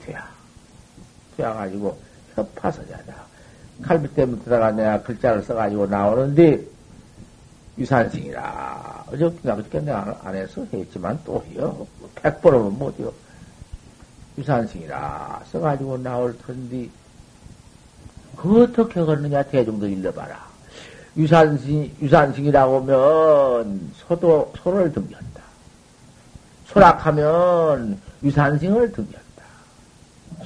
돼야 0.00 0.26
돼가지고 1.36 1.96
협파서자다. 2.34 3.14
칼비 3.82 4.14
때문에다가 4.14 4.70
내가 4.72 5.02
글자를 5.02 5.42
써가지고 5.42 5.86
나오는데 5.86 6.60
유산승이라 7.76 9.04
어저께가 9.08 9.56
그저께 9.56 9.80
내가 9.80 10.20
안 10.22 10.34
해서 10.36 10.64
했지만 10.72 11.18
또요 11.24 11.86
백 12.14 12.40
번은 12.40 12.78
못이요 12.78 13.12
유산승이라 14.38 15.42
써가지고 15.50 15.98
나올 15.98 16.38
텐데 16.38 16.88
그 18.36 18.62
어떻게 18.62 19.04
그러느냐 19.04 19.42
대중도 19.42 19.88
일러봐라. 19.88 20.53
유산승, 21.16 21.90
유산승이라고 22.02 22.80
하면 22.80 23.92
소도, 23.94 24.52
소를 24.56 24.92
등겼다. 24.92 25.42
소락하면 26.66 28.00
유산승을 28.22 28.92
등겼다. 28.92 29.44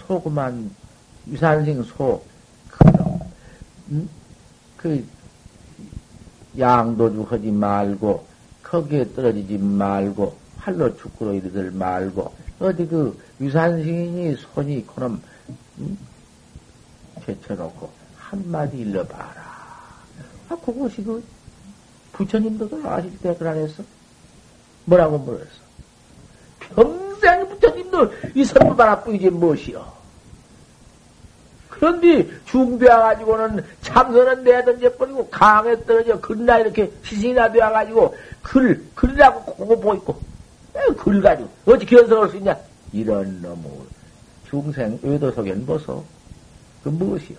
소구만, 0.07 0.71
유산승 1.29 1.83
소, 1.85 2.23
그럼, 2.69 3.21
음? 3.91 4.09
그, 4.77 5.05
양도주 6.59 7.27
하지 7.31 7.51
말고, 7.51 8.27
거기에 8.63 9.15
떨어지지 9.15 9.57
말고, 9.57 10.37
활로 10.59 10.95
축구로 10.97 11.33
이르들 11.33 11.71
말고, 11.71 12.35
어디 12.61 12.87
그 12.87 13.19
유산승이 13.41 14.37
손이 14.37 14.87
그럼, 14.87 15.23
음? 15.79 15.99
제쳐놓고, 17.25 17.91
한마디 18.19 18.79
일러봐라. 18.79 19.48
아, 20.49 20.57
그것이 20.57 21.03
그, 21.03 21.23
부처님도 22.13 22.69
돌아가실 22.69 23.19
때 23.19 23.35
그러했어? 23.35 23.83
뭐라고 24.87 25.19
물었어? 25.19 25.69
평생 26.59 27.49
부처님도 27.49 28.13
이 28.35 28.45
선물 28.45 28.81
하나뿐이지 28.81 29.31
무엇이여? 29.31 29.99
그런데 31.69 32.29
중되어가지고는 32.47 33.65
참선은 33.83 34.43
내던져 34.43 34.93
버리고 34.97 35.29
강에 35.29 35.77
떨어져 35.85 36.19
글나 36.21 36.59
이렇게 36.59 36.91
시신이나 37.05 37.53
되어가지고 37.53 38.17
글, 38.43 38.85
글이라고 38.97 39.55
그거 39.55 39.77
보이고 39.77 40.21
글 40.97 41.23
가지고 41.23 41.49
어찌 41.67 41.87
견성할 41.87 42.31
수 42.31 42.37
있냐? 42.39 42.57
이런 42.93 43.41
놈의 43.43 43.63
중생 44.49 44.99
의도 45.03 45.31
속엔 45.31 45.67
벗어. 45.67 46.03
그 46.83 46.89
무엇이요? 46.89 47.37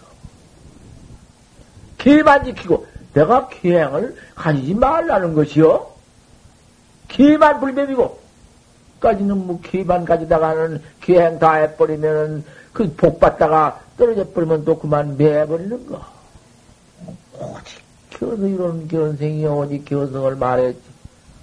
기만 1.98 2.44
지키고 2.46 2.88
내가 3.14 3.48
기행을 3.50 4.16
가지지 4.36 4.74
말라는 4.74 5.34
것이요. 5.34 5.88
기만 7.08 7.60
불법이고 7.60 8.20
까지는 9.00 9.48
뭐 9.48 9.60
기만 9.64 10.06
가지다가는 10.06 10.82
기행 11.02 11.40
다 11.40 11.54
해버리면은 11.54 12.44
그 12.74 12.88
복 12.96 13.20
받다가 13.20 13.82
떨어져 13.98 14.26
버리면 14.32 14.64
또 14.64 14.78
그만 14.78 15.18
매버리는 15.18 15.86
거. 15.88 16.02
오직 17.40 17.82
겨서 18.12 18.46
이런 18.46 18.88
견생이 18.88 19.46
오직 19.46 19.86
견성을 19.86 20.36
말했지. 20.36 20.82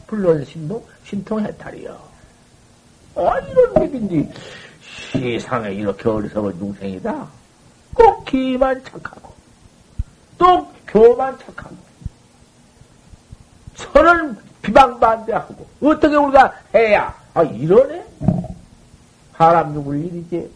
불론 0.07 0.45
신동 0.45 0.83
신통해탈이요. 1.05 1.99
아 3.17 3.39
이런 3.41 3.75
법인데 3.75 4.33
세상에 5.13 5.73
이렇게 5.73 6.09
어리석은 6.09 6.59
중생이다. 6.59 7.27
꼭 7.95 8.25
기만 8.25 8.83
착하고 8.85 9.26
또 10.39 10.67
교만 10.87 11.37
착하고 11.39 11.75
서는 13.75 14.37
비방반대하고 14.63 15.67
어떻게 15.83 16.15
우리가 16.17 16.53
해야? 16.75 17.15
아 17.35 17.43
이러네? 17.43 18.05
사람 19.37 19.75
죽을 19.75 20.05
일이지. 20.05 20.51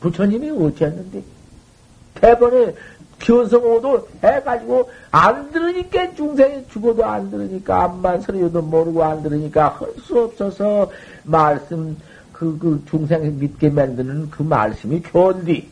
부처님이 0.00 0.50
어찌했는데? 0.50 1.22
대번에 2.14 2.74
견성호도 3.18 4.08
해가지고 4.24 4.90
안 5.10 5.52
들으니까 5.52 6.14
중생이 6.14 6.66
죽어도 6.68 7.04
안 7.04 7.30
들으니까 7.30 7.84
암만 7.84 8.22
소리도 8.22 8.62
모르고 8.62 9.04
안 9.04 9.22
들으니까 9.22 9.68
할 9.68 9.88
수 10.02 10.18
없어서 10.24 10.90
말씀 11.22 11.96
그, 12.32 12.58
그 12.58 12.82
중생 12.90 13.38
믿게 13.38 13.70
만드는 13.70 14.30
그 14.30 14.42
말씀이 14.42 15.02
좋은디 15.02 15.70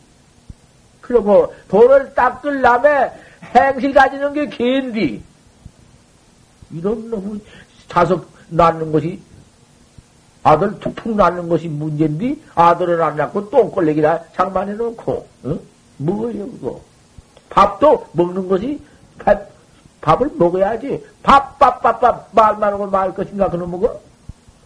그리고 1.11 1.52
돈을 1.66 2.14
닦을라면 2.14 3.11
행실 3.52 3.92
가지는 3.92 4.32
게 4.32 4.48
개인디. 4.48 5.20
이런 6.70 7.11
놈의 7.11 7.40
자석 7.88 8.28
낳는 8.48 8.92
것이, 8.92 9.20
아들 10.44 10.78
툭툭 10.78 11.16
낳는 11.16 11.48
것이 11.48 11.66
문제인데, 11.66 12.36
아들을 12.54 13.02
안 13.02 13.16
낳고 13.16 13.50
똥걸레기나 13.50 14.20
장만해 14.36 14.74
놓고, 14.74 15.26
응? 15.46 15.61
뭐예요, 15.96 16.48
그거? 16.52 16.80
밥도 17.48 18.06
먹는 18.12 18.48
것이, 18.48 18.80
밥, 19.18 19.48
밥을 20.00 20.30
먹어야지. 20.34 21.04
밥, 21.24 21.58
밥, 21.58 21.82
밥, 21.82 22.00
밥, 22.00 22.28
말만 22.30 22.72
하고 22.72 22.86
말 22.86 23.12
것인가, 23.12 23.50
그놈 23.50 23.68
먹어? 23.72 24.00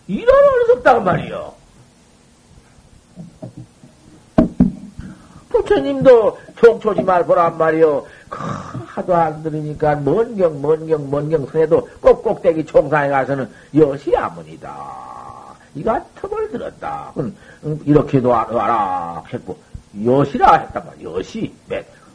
이런 0.09 0.29
어리석다고 0.29 1.01
말이요. 1.01 1.55
부처님도 5.65 6.39
총초지 6.57 7.03
말 7.03 7.25
보란 7.27 7.57
말이요. 7.59 8.05
하도 8.87 9.15
안 9.15 9.43
들으니까 9.43 9.97
먼경, 9.97 10.61
먼경, 10.61 11.11
먼경 11.11 11.47
선에도 11.47 11.89
꼭꼭대기 12.01 12.65
총상에 12.65 13.09
가서는 13.09 13.49
여시 13.75 14.15
아문이다. 14.17 14.75
이가 15.75 16.05
턱을 16.15 16.51
들었다. 16.51 17.13
이렇게도 17.85 18.29
와라 18.29 19.23
했고, 19.33 19.59
여시라 20.05 20.59
했단 20.59 20.87
말이야. 20.87 21.11
여시. 21.11 21.53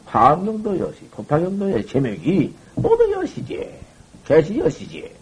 화엄경도 0.06 0.78
여시, 0.80 1.08
법화경도 1.10 1.72
여시, 1.72 1.86
제명이 1.86 2.52
모두 2.74 3.12
여시지. 3.12 3.78
개시 4.24 4.58
여시지. 4.58 5.12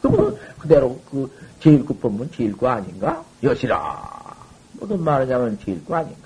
그러면 0.00 0.36
그대로 0.58 0.98
그 1.10 1.30
제일구 1.60 1.94
법문 1.96 2.30
제일구 2.30 2.68
아닌가? 2.68 3.24
여시라. 3.42 4.08
무슨 4.74 5.02
말하냐면 5.02 5.58
제일구 5.64 5.94
아닌가? 5.94 6.25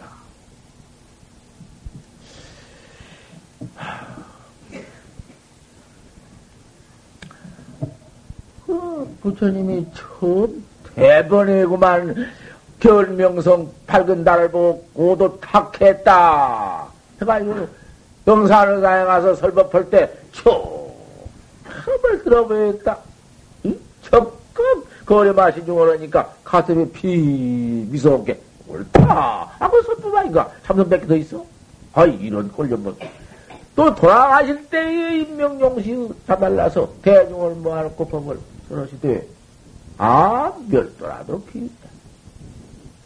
그 8.66 9.16
부처님이 9.22 9.86
처음 9.94 10.64
대번에구만 10.94 12.30
결명성 12.78 13.70
밝은 13.86 14.24
달을 14.24 14.50
보고 14.50 14.82
고도 14.94 15.38
탁했다. 15.40 16.86
해가지고 17.20 17.68
영산을 18.26 18.80
가서 18.80 19.34
설법할 19.34 19.90
때 19.90 20.10
처음을 20.32 22.22
들어보였다. 22.24 22.98
응? 23.66 23.78
적극 24.02 24.86
거래 25.04 25.32
마시 25.32 25.64
중으로니까 25.64 26.32
가슴이 26.44 26.90
피 26.90 27.86
미소롭게 27.90 28.40
옳다. 28.68 29.50
하고 29.58 29.82
설법 29.82 30.14
아닌가? 30.14 30.50
참선밖에 30.64 31.06
더 31.06 31.16
있어? 31.16 31.44
아 31.92 32.04
이런 32.04 32.50
꼴려먹. 32.52 32.96
또 33.80 33.94
돌아가실 33.94 34.68
때의 34.68 35.22
인명용시 35.22 36.10
다달라서 36.26 36.96
대중을 37.00 37.54
모아놓고 37.54 38.08
법을 38.08 38.38
그러시되, 38.68 39.26
아, 39.96 40.52
멸도라도 40.68 41.42
기다. 41.46 41.88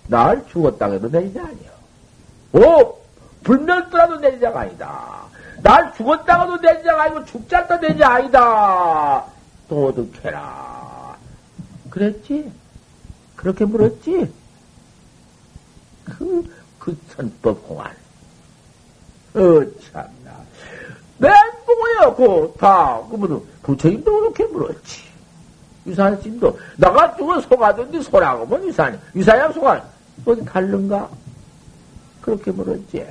날 0.09 0.45
죽었다 0.49 0.91
해도 0.91 1.09
내리자 1.09 1.45
아니요. 1.45 1.70
오! 2.55 2.99
불멸도라도 3.45 4.16
내리자가 4.16 4.62
아니다. 4.62 5.27
날 5.62 5.95
죽었다가도 5.95 6.57
내리자가 6.57 7.03
아니고 7.05 7.25
죽자도 7.25 7.77
내리자 7.77 8.11
아니다. 8.11 9.25
도둑해라. 9.68 11.16
그랬지? 11.89 12.51
그렇게 13.37 13.64
물었지? 13.64 14.29
그, 16.05 16.53
그 16.81 16.99
선법 17.14 17.62
공안. 17.68 17.93
어, 19.35 19.62
참나. 19.93 20.24
멘붕이야, 21.25 22.14
그, 22.16 22.55
다. 22.59 23.01
그분은 23.11 23.41
부처님도 23.62 24.20
그렇게 24.20 24.45
물었지. 24.45 25.03
유산심도 25.87 26.59
나가 26.79 27.14
죽은 27.16 27.41
소가든지 27.43 28.03
소라고 28.03 28.47
뭐 28.47 28.59
유산이 28.66 28.99
유산이랑 29.14 29.53
소가 29.53 29.85
어디 30.25 30.45
다른가? 30.45 31.09
그렇게 32.22 32.51
물었지. 32.51 33.07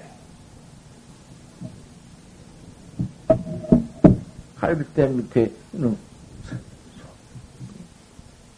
갈비댐 4.59 5.17
밑에 5.17 5.51
는 5.73 5.97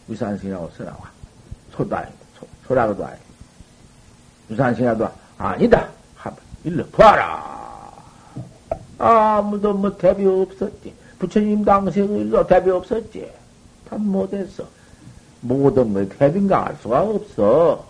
유산신이라고 0.08 0.70
써나와. 0.70 1.10
소도 1.72 1.96
아니고, 1.96 2.16
소, 2.38 2.46
소라고도 2.68 3.04
아니고. 3.04 3.24
유산신이라도 4.50 5.08
아니다. 5.36 5.88
한번 6.14 6.44
일러 6.64 6.86
봐라. 6.86 7.45
아무도 8.98 9.72
뭐 9.74 9.96
대비 9.96 10.24
없었지. 10.26 10.94
부처님 11.18 11.64
당시에도 11.64 12.46
대비 12.46 12.70
없었지. 12.70 13.30
다 13.88 13.96
못했어. 13.96 14.64
모든 15.40 15.92
거에 15.92 16.08
대비인가 16.08 16.66
할 16.66 16.76
수가 16.82 17.02
없어. 17.02 17.84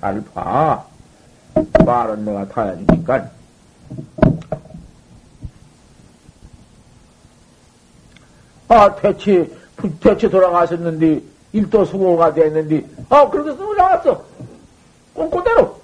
잘 0.00 0.22
봐. 0.32 0.84
말은 1.84 2.24
내가 2.24 2.48
다 2.48 2.62
해주니까. 2.68 3.30
아, 8.68 8.94
대체, 8.96 9.50
대체 10.00 10.30
돌아가셨는데, 10.30 11.22
일도 11.52 11.84
수고가 11.84 12.32
됐는데, 12.32 12.86
아, 13.10 13.28
그렇게 13.28 13.50
쓰고 13.52 13.74
나왔어. 13.74 14.24
꼼꼼대로. 15.12 15.78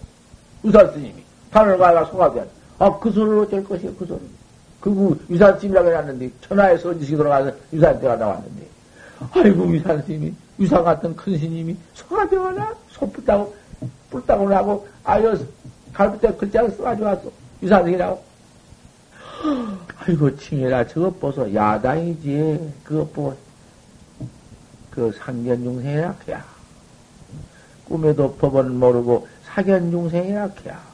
의사 0.63 0.91
스님이. 0.93 1.23
하늘 1.51 1.77
가가 1.77 2.07
소가 2.07 2.33
돼. 2.33 2.49
아, 2.79 2.99
그 2.99 3.11
소리를 3.11 3.39
어쩔 3.41 3.65
것이야, 3.65 3.91
그 3.99 4.07
소리. 4.07 4.21
그 4.81 5.27
유산스님이라고 5.29 5.89
해놨는데, 5.89 6.31
천하에 6.47 6.79
선지식이 6.79 7.17
돌아가서 7.17 7.53
유산대가 7.73 8.17
나왔는데, 8.17 8.67
아이고, 9.33 9.69
유산스님이, 9.75 10.33
유산 10.61 10.85
같은 10.85 11.15
큰 11.17 11.37
스님이 11.37 11.77
소가 11.95 12.29
되어나? 12.29 12.75
소 12.91 13.11
뿔다고, 13.11 14.49
나고, 14.49 14.87
아유, 15.03 15.37
갈비뼈 15.93 16.37
글자를 16.37 16.71
써가지고 16.71 17.07
왔어. 17.07 17.31
유산스님이라고. 17.63 18.23
아이고, 19.99 20.37
칭해라. 20.37 20.87
저것 20.87 21.19
보소. 21.19 21.53
야당이지. 21.53 22.73
그것 22.85 23.13
보고, 23.13 23.37
그 24.91 25.13
상견중생이라 25.19 26.15
해야. 26.29 26.45
꿈에도 27.85 28.35
법은 28.37 28.79
모르고 28.79 29.27
사견중생이라 29.45 30.51
해야. 30.65 30.88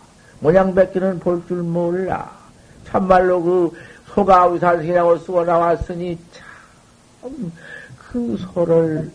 모양 0.45 0.74
뱉기는 0.74 1.20
볼 1.20 1.42
줄 1.49 1.62
몰라. 1.62 2.30
참말로 2.86 3.42
그 3.42 3.72
소가 4.12 4.45
의사생이라고 4.45 5.16
쓰고 5.20 5.42
나왔으니 5.42 6.18
참 7.22 7.51
그 8.12 8.36
소를 8.36 9.11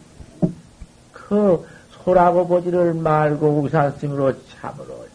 그 1.13 1.63
소라고 1.91 2.47
보지를 2.47 2.95
말고 2.95 3.61
의사스님으로 3.63 4.33
참으로 4.59 5.05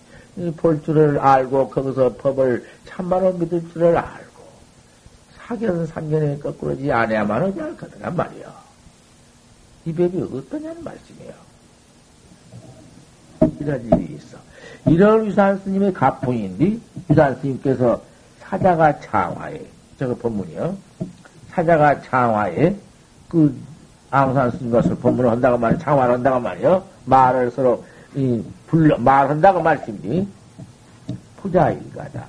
볼 0.57 0.81
줄을 0.85 1.19
알고 1.19 1.69
거기서 1.69 2.15
법을 2.15 2.65
참말로 2.87 3.33
믿을 3.33 3.69
줄을 3.73 3.99
알고 3.99 4.43
사견 5.37 5.85
상견에 5.85 6.39
거꾸로지 6.39 6.91
않아야만 6.93 7.43
하지 7.43 7.61
않거든 7.61 8.15
말이야. 8.15 8.62
이 9.87 9.93
법이 9.93 10.23
어떠냐는 10.33 10.85
말씀이에요. 10.85 11.35
이런 13.59 13.85
일이 13.85 14.15
있어. 14.15 14.39
이런 14.87 15.26
유산 15.26 15.59
스님의 15.59 15.93
가풍인데, 15.95 16.78
유산 17.11 17.35
스님께서 17.41 18.01
사자가 18.41 19.01
창화에, 19.01 19.61
저거 19.99 20.14
본문이요. 20.14 20.76
사자가 21.51 22.03
창화에, 22.03 22.76
그, 23.28 23.57
앙산 24.11 24.51
스님 24.53 24.70
것을 24.70 24.95
본문을 24.97 25.30
한다고 25.30 25.59
말이야. 25.59 25.78
창화를 25.78 26.14
한다고 26.14 26.39
말이요. 26.39 26.85
말을 27.07 27.51
서로, 27.51 27.85
이, 28.14 28.43
불러, 28.66 28.97
말한다고 28.99 29.61
말씀이. 29.62 30.28
부자일가다. 31.39 32.24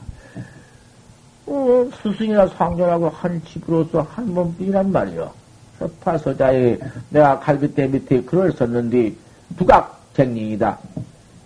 어, 1.47 1.89
스승이나 2.01 2.47
상전하고 2.47 3.10
한 3.10 3.41
집으로서 3.45 4.01
한 4.01 4.34
몸뿐이란 4.34 4.91
말이요. 4.91 5.32
서파서자에 5.78 6.80
내가 7.10 7.39
갈비대 7.39 7.88
밑에 7.88 8.22
글을 8.24 8.53
썼는데, 8.53 9.14
두각 9.58 10.01
쟁링이다. 10.14 10.80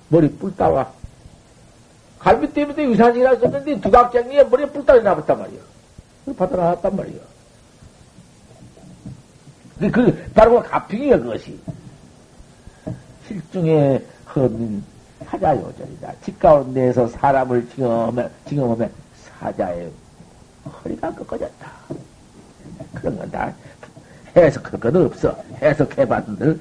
머리 0.10 0.30
뿔 0.30 0.56
따와. 0.56 0.99
갈비 2.20 2.54
때문에 2.54 2.84
유산이라 2.84 3.38
썼는데 3.38 3.80
두각쟁이에 3.82 4.44
머리에 4.44 4.66
뿔따리 4.68 5.02
나왔단 5.02 5.40
말이야. 5.40 5.60
받아 6.38 6.58
나왔단 6.58 6.96
말이야. 6.96 7.20
그, 9.80 9.92
그, 9.92 10.32
바로 10.34 10.62
가평이야, 10.62 11.18
그것이. 11.20 11.58
실중에 13.28 14.02
헛는 14.36 14.84
사자 15.26 15.56
요절이다. 15.56 16.14
집 16.24 16.38
가운데에서 16.40 17.08
사람을 17.08 17.68
지금하면, 17.70 18.30
지금하면 18.48 18.92
사자의 19.40 19.90
허리가 20.84 21.14
꺾어졌다. 21.14 21.72
그런 22.94 23.18
건 23.18 23.32
다 23.32 23.54
해석할 24.36 24.80
건 24.80 25.06
없어. 25.06 25.36
해석해봤는들 25.62 26.60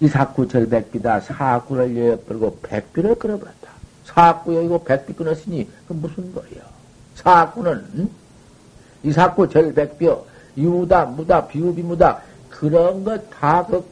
이 0.00 0.08
사구 0.08 0.46
절백비다. 0.48 1.20
사구를 1.20 1.96
여역걸고 1.96 2.58
백비를 2.62 3.14
끊어버렸다. 3.16 3.70
사구 4.04 4.54
여기고 4.54 4.84
백비 4.84 5.14
끊었으니 5.14 5.68
그 5.88 5.92
무슨 5.92 6.34
거예요? 6.34 6.62
사구는 7.14 8.10
이 9.02 9.12
사구 9.12 9.48
절백비요. 9.48 10.24
유다, 10.56 11.06
무다, 11.06 11.46
비우비무다 11.46 12.22
그런 12.48 13.04
것 13.04 13.28
다그 13.30 13.84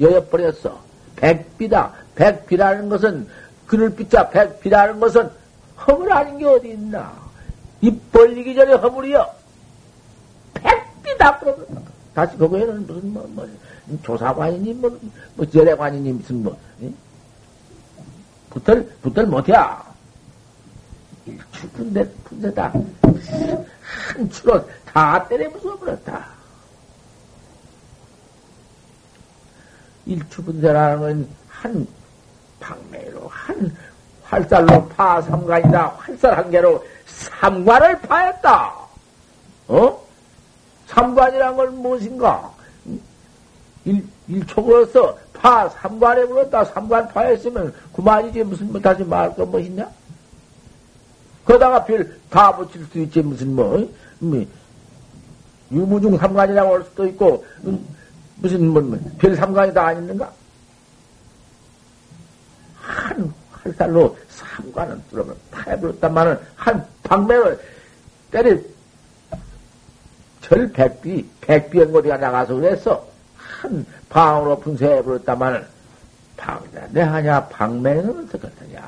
여역버렸어. 0.00 0.80
백비다. 1.16 1.92
백비라는 2.14 2.88
것은 2.88 3.28
그늘 3.66 3.94
빗자 3.94 4.30
백비라는 4.30 5.00
것은 5.00 5.30
허물 5.86 6.12
아닌 6.12 6.38
게 6.38 6.46
어디 6.46 6.70
있나? 6.70 7.12
입 7.80 8.12
벌리기 8.12 8.54
전에 8.54 8.74
허물이요. 8.74 9.26
백비다. 10.54 11.38
그러면 11.38 11.66
다시 12.14 12.36
그거에는 12.36 12.86
무슨 12.86 13.12
뭐, 13.12 13.26
뭐 13.30 13.48
조사관이니, 14.02 14.74
뭐, 14.74 14.98
뭐, 15.34 15.46
재래관이니, 15.46 16.12
무슨 16.12 16.42
뭐, 16.42 16.58
응? 16.82 16.94
붙을, 18.50 18.86
붙을 19.02 19.26
못해야. 19.26 19.82
일추 21.26 21.68
분대, 21.70 22.08
분대다. 22.24 22.72
한 22.72 24.30
추로 24.30 24.64
다 24.84 25.26
때려 25.28 25.48
부숴버렸다. 25.50 26.24
일추 30.06 30.42
분대라는 30.42 31.00
건 31.00 31.42
한 31.62 31.86
방매로, 32.58 33.28
한 33.28 33.76
활살로 34.24 34.88
파 34.88 35.22
삼관이다. 35.22 35.86
활살 35.98 36.36
한 36.36 36.50
개로 36.50 36.84
삼관을 37.06 38.00
파했다. 38.00 38.74
어? 39.68 40.02
삼관이란 40.88 41.56
건 41.56 41.76
무엇인가? 41.76 42.52
일, 43.84 44.06
일촉으로서 44.28 45.18
파, 45.32 45.68
삼관에 45.68 46.24
물었다. 46.24 46.64
삼관 46.64 47.08
파했으면 47.08 47.74
그만이지. 47.94 48.44
무슨, 48.44 48.70
뭐, 48.70 48.80
다시 48.80 49.02
말할 49.02 49.34
건 49.34 49.50
무엇이냐? 49.50 49.90
거다가 51.44 51.84
별 51.84 52.22
다 52.30 52.56
붙일 52.56 52.86
수 52.86 52.98
있지. 53.00 53.20
무슨, 53.20 53.54
뭐, 53.54 53.88
뭐 54.20 54.46
유무중 55.70 56.16
삼관이라고 56.16 56.74
할 56.74 56.84
수도 56.84 57.06
있고, 57.06 57.44
음, 57.64 57.84
무슨, 58.36 58.68
뭐, 58.68 58.80
뭐, 58.80 58.98
별 59.18 59.36
삼관이 59.36 59.74
다 59.74 59.86
아닌가? 59.86 60.32
한 62.80 63.32
활살로 63.50 64.16
삼관은 64.28 65.02
뚫어버 65.10 65.34
파해버렸단말은 65.50 66.38
한 66.56 66.86
방매를 67.04 67.60
때려 68.30 68.56
절 70.40 70.72
백비, 70.72 71.24
백비 71.40 71.78
연거리가 71.78 72.16
나가서 72.16 72.54
그랬어. 72.54 73.11
큰 73.62 73.86
방으로 74.08 74.58
분쇄해버렸다마는 74.58 75.64
방이다. 76.36 76.86
내 76.90 77.00
하냐, 77.02 77.46
방맹은 77.46 78.24
어떻겠느냐. 78.26 78.82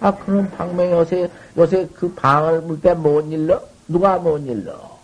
아, 0.00 0.14
그럼 0.16 0.50
방맹이 0.50 0.92
요새, 0.92 1.30
요새 1.56 1.88
그 1.94 2.12
방을 2.14 2.60
물 2.62 2.80
때 2.80 2.92
못 2.94 3.22
일러? 3.32 3.62
누가 3.88 4.18
못 4.18 4.38
일러? 4.46 4.98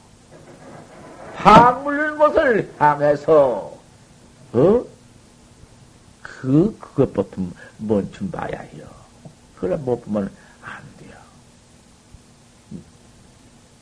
방 1.34 1.82
물는 1.84 2.18
것을 2.18 2.70
향해서, 2.78 3.72
어? 4.52 4.84
그, 6.22 6.76
그것부터 6.78 7.42
뭔좀 7.78 8.30
봐야 8.30 8.60
해요. 8.60 8.84
그걸 9.56 9.78
못 9.78 10.04
보면 10.04 10.30
안 10.62 10.82
돼요. 10.98 11.16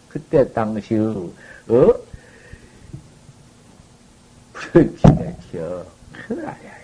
그때 0.08 0.52
당시, 0.52 0.96
어? 0.96 1.94
큰일 4.54 6.44
나야 6.44 6.74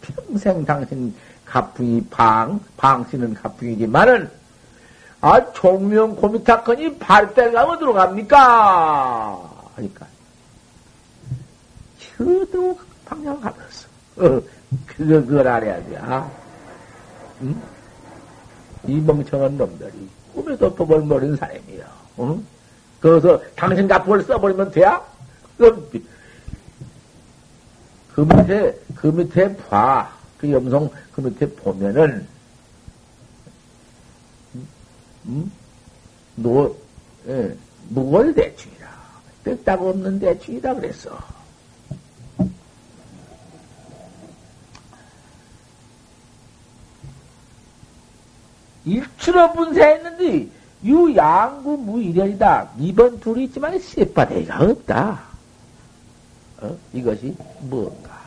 평생 0.00 0.64
당신 0.64 1.14
가풍이 1.44 2.04
방, 2.10 2.60
방씨는 2.76 3.34
가풍이지만은, 3.34 4.30
아, 5.20 5.52
종명 5.52 6.14
고미타건이 6.16 6.98
발달가면 6.98 7.78
들어갑니까? 7.78 9.50
하니까. 9.76 10.06
저도 12.16 12.78
방향 13.04 13.40
가버렸어. 13.40 13.88
어, 14.16 14.42
그거, 14.86 15.26
그걸 15.26 15.48
알아야 15.48 15.84
돼. 15.84 15.96
아, 15.98 16.30
응? 17.42 17.62
이 18.86 19.00
멍청한 19.00 19.56
놈들이 19.56 20.08
꿈에도 20.34 20.74
법을 20.74 21.00
모르는 21.00 21.36
사람이야. 21.36 21.84
응? 22.20 22.44
그래서 23.00 23.40
당신 23.56 23.88
가풍을 23.88 24.22
써버리면 24.22 24.70
돼야? 24.70 25.02
그 28.14 28.20
밑에, 28.20 28.78
그 28.94 29.06
밑에 29.08 29.56
봐. 29.56 30.12
그 30.38 30.50
염송 30.50 30.90
그 31.12 31.20
밑에 31.20 31.48
보면은, 31.50 32.26
음? 35.26 35.50
노, 36.36 36.76
예, 37.26 37.56
무골 37.88 38.34
대충이라. 38.34 38.88
뺐딱 39.44 39.80
없는 39.80 40.18
대충이다 40.18 40.74
그랬어. 40.74 41.18
일추로 48.84 49.52
분쇄했는데, 49.54 50.48
유 50.84 51.16
양구 51.16 51.78
무일연이다. 51.78 52.72
이번 52.78 53.18
둘이 53.18 53.44
있지만 53.44 53.78
쎄바대가 53.78 54.62
없다. 54.62 55.33
어? 56.60 56.76
이것이 56.92 57.34
무엇인가? 57.60 58.20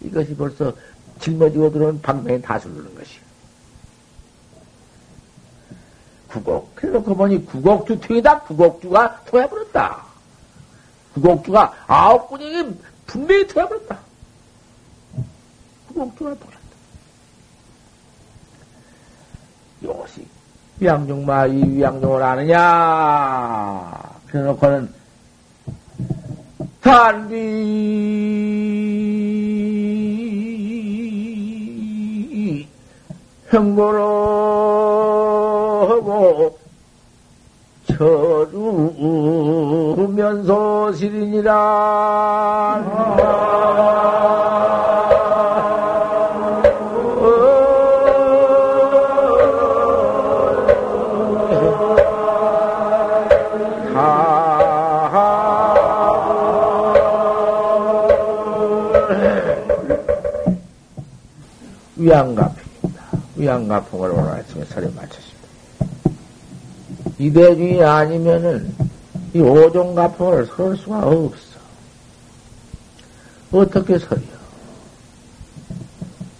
이것이 0.00 0.34
벌써 0.36 0.72
짊어지고 1.20 1.72
들어온 1.72 2.00
방맹에 2.00 2.40
다스르는 2.40 2.94
것이. 2.94 3.18
구곡. 6.28 6.74
그래놓고 6.74 7.14
보니 7.14 7.46
구곡주 7.46 8.00
통이다. 8.00 8.40
구곡주가 8.40 9.22
토해버렸다. 9.26 10.04
구곡주가 11.14 11.72
아홉 11.86 12.28
군이 12.28 12.76
분명히 13.06 13.46
토해버렸다. 13.46 13.98
구곡주가 15.88 16.34
토했다. 16.34 16.54
이것이 19.80 20.26
위양종마 20.80 21.46
이 21.46 21.62
위양종을 21.62 22.22
아느냐? 22.22 23.92
그래놓고는 24.28 24.92
단비 26.84 27.34
형고로 33.48 34.00
하고 35.88 36.58
처루면서 39.96 40.92
시리니라. 40.92 41.54
위안가풍입니다. 62.04 63.04
위안가풍을 63.36 64.10
오늘 64.10 64.30
아침에 64.32 64.64
설에 64.66 64.86
마쳤습니다. 64.88 65.34
이 67.18 67.32
대중이 67.32 67.82
아니면은 67.82 68.74
이 69.32 69.40
오종가풍을 69.40 70.46
설 70.54 70.76
수가 70.76 70.98
없어. 70.98 71.54
어떻게 73.52 73.98
설이요? 73.98 74.34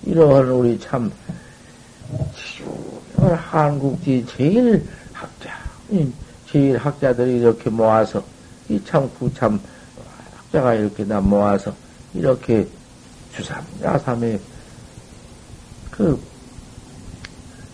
이런 0.05 0.51
우리 0.51 0.79
참, 0.79 1.11
한국지 3.17 4.27
제일 4.37 4.87
학자, 5.15 5.51
제일 6.51 6.77
학자들이 6.77 7.39
이렇게 7.39 7.71
모아서, 7.71 8.23
이 8.69 8.79
참 8.85 9.11
구참 9.19 9.59
학자가 10.37 10.75
이렇게 10.75 11.07
다 11.07 11.21
모아서, 11.21 11.75
이렇게 12.13 12.69
주삼, 13.35 13.65
야삼에 13.83 14.39
그 15.97 16.21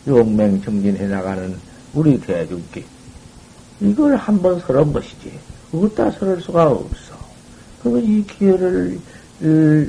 용맹 0.07 0.63
정진해 0.63 1.07
나가는 1.07 1.57
우리 1.95 2.21
대중께 2.21 2.85
이걸 3.81 4.17
한번 4.17 4.61
설한 4.61 4.93
것이지. 4.93 5.33
어디다 5.73 6.11
설할 6.13 6.41
수가 6.41 6.69
없어. 6.69 7.15
그러면 7.83 8.05
이 8.05 8.25
기회를, 8.27 9.01
이, 9.41 9.89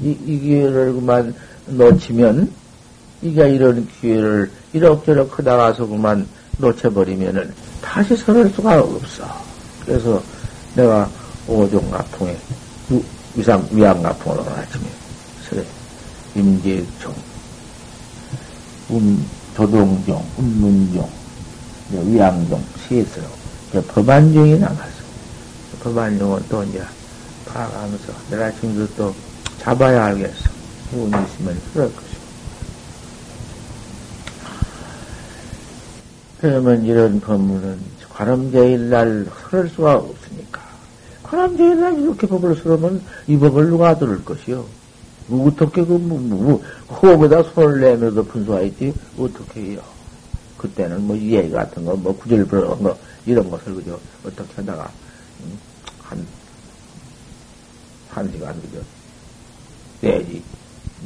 이, 0.00 0.10
이 0.24 0.38
기회를 0.38 0.92
그만 0.92 1.34
놓치면, 1.66 2.52
이게 3.22 3.50
이런 3.50 3.88
기회를 4.00 4.50
이럭저럭 4.72 5.38
하다가서 5.38 5.86
그만 5.86 6.26
놓쳐버리면은 6.58 7.52
다시 7.80 8.16
설할 8.16 8.48
수가 8.50 8.80
없어. 8.80 9.24
그래서 9.84 10.22
내가 10.76 11.10
오종가풍에, 11.48 12.38
위상, 13.34 13.66
위안가풍을 13.72 14.38
오늘 14.38 14.52
아침에 14.52 14.84
설해. 15.48 15.81
임계종, 16.34 17.14
운, 18.90 19.24
조동종, 19.54 20.24
운문종, 20.38 21.08
위양종, 21.90 22.62
세스로, 22.88 23.24
법안종이 23.88 24.58
나가서, 24.58 24.92
법안종은 25.82 26.42
또 26.48 26.62
이제 26.64 26.82
봐가면서 27.46 28.12
내가 28.30 28.50
지금도 28.52 28.88
또 28.96 29.14
잡아야 29.58 30.06
알겠어. 30.06 30.50
운이 30.92 31.08
있으면 31.08 31.60
그럴 31.72 31.94
것이고. 31.94 32.22
그러면 36.40 36.84
이런 36.84 37.20
법문은 37.20 37.78
관음제일날 38.08 39.26
설할 39.50 39.68
수가 39.68 39.94
없으니까. 39.94 40.60
관음제일날 41.22 42.00
이렇게 42.00 42.26
법을 42.26 42.56
설으면 42.56 43.02
이 43.26 43.36
법을 43.36 43.66
누가 43.66 43.96
들을 43.96 44.24
것이요? 44.24 44.66
어떻게 45.30 45.84
그, 45.84 45.92
뭐, 45.92 46.18
뭐, 46.18 46.62
호흡에다 46.88 47.42
손을 47.42 47.80
내면서 47.80 48.22
분수하였지? 48.22 48.94
어떻게 49.18 49.60
해요? 49.60 49.82
그때는 50.58 51.02
뭐, 51.06 51.16
예의 51.18 51.50
같은 51.50 51.84
거, 51.84 51.94
뭐, 51.96 52.16
구절 52.16 52.44
부러운 52.44 52.82
거, 52.82 52.96
이런 53.24 53.48
것을 53.50 53.74
그저, 53.74 53.98
어떻게 54.24 54.54
하다가, 54.56 54.90
음, 55.40 55.58
한, 56.02 56.26
한 58.10 58.30
시간 58.32 58.60
그저, 58.60 58.82
내지, 60.00 60.42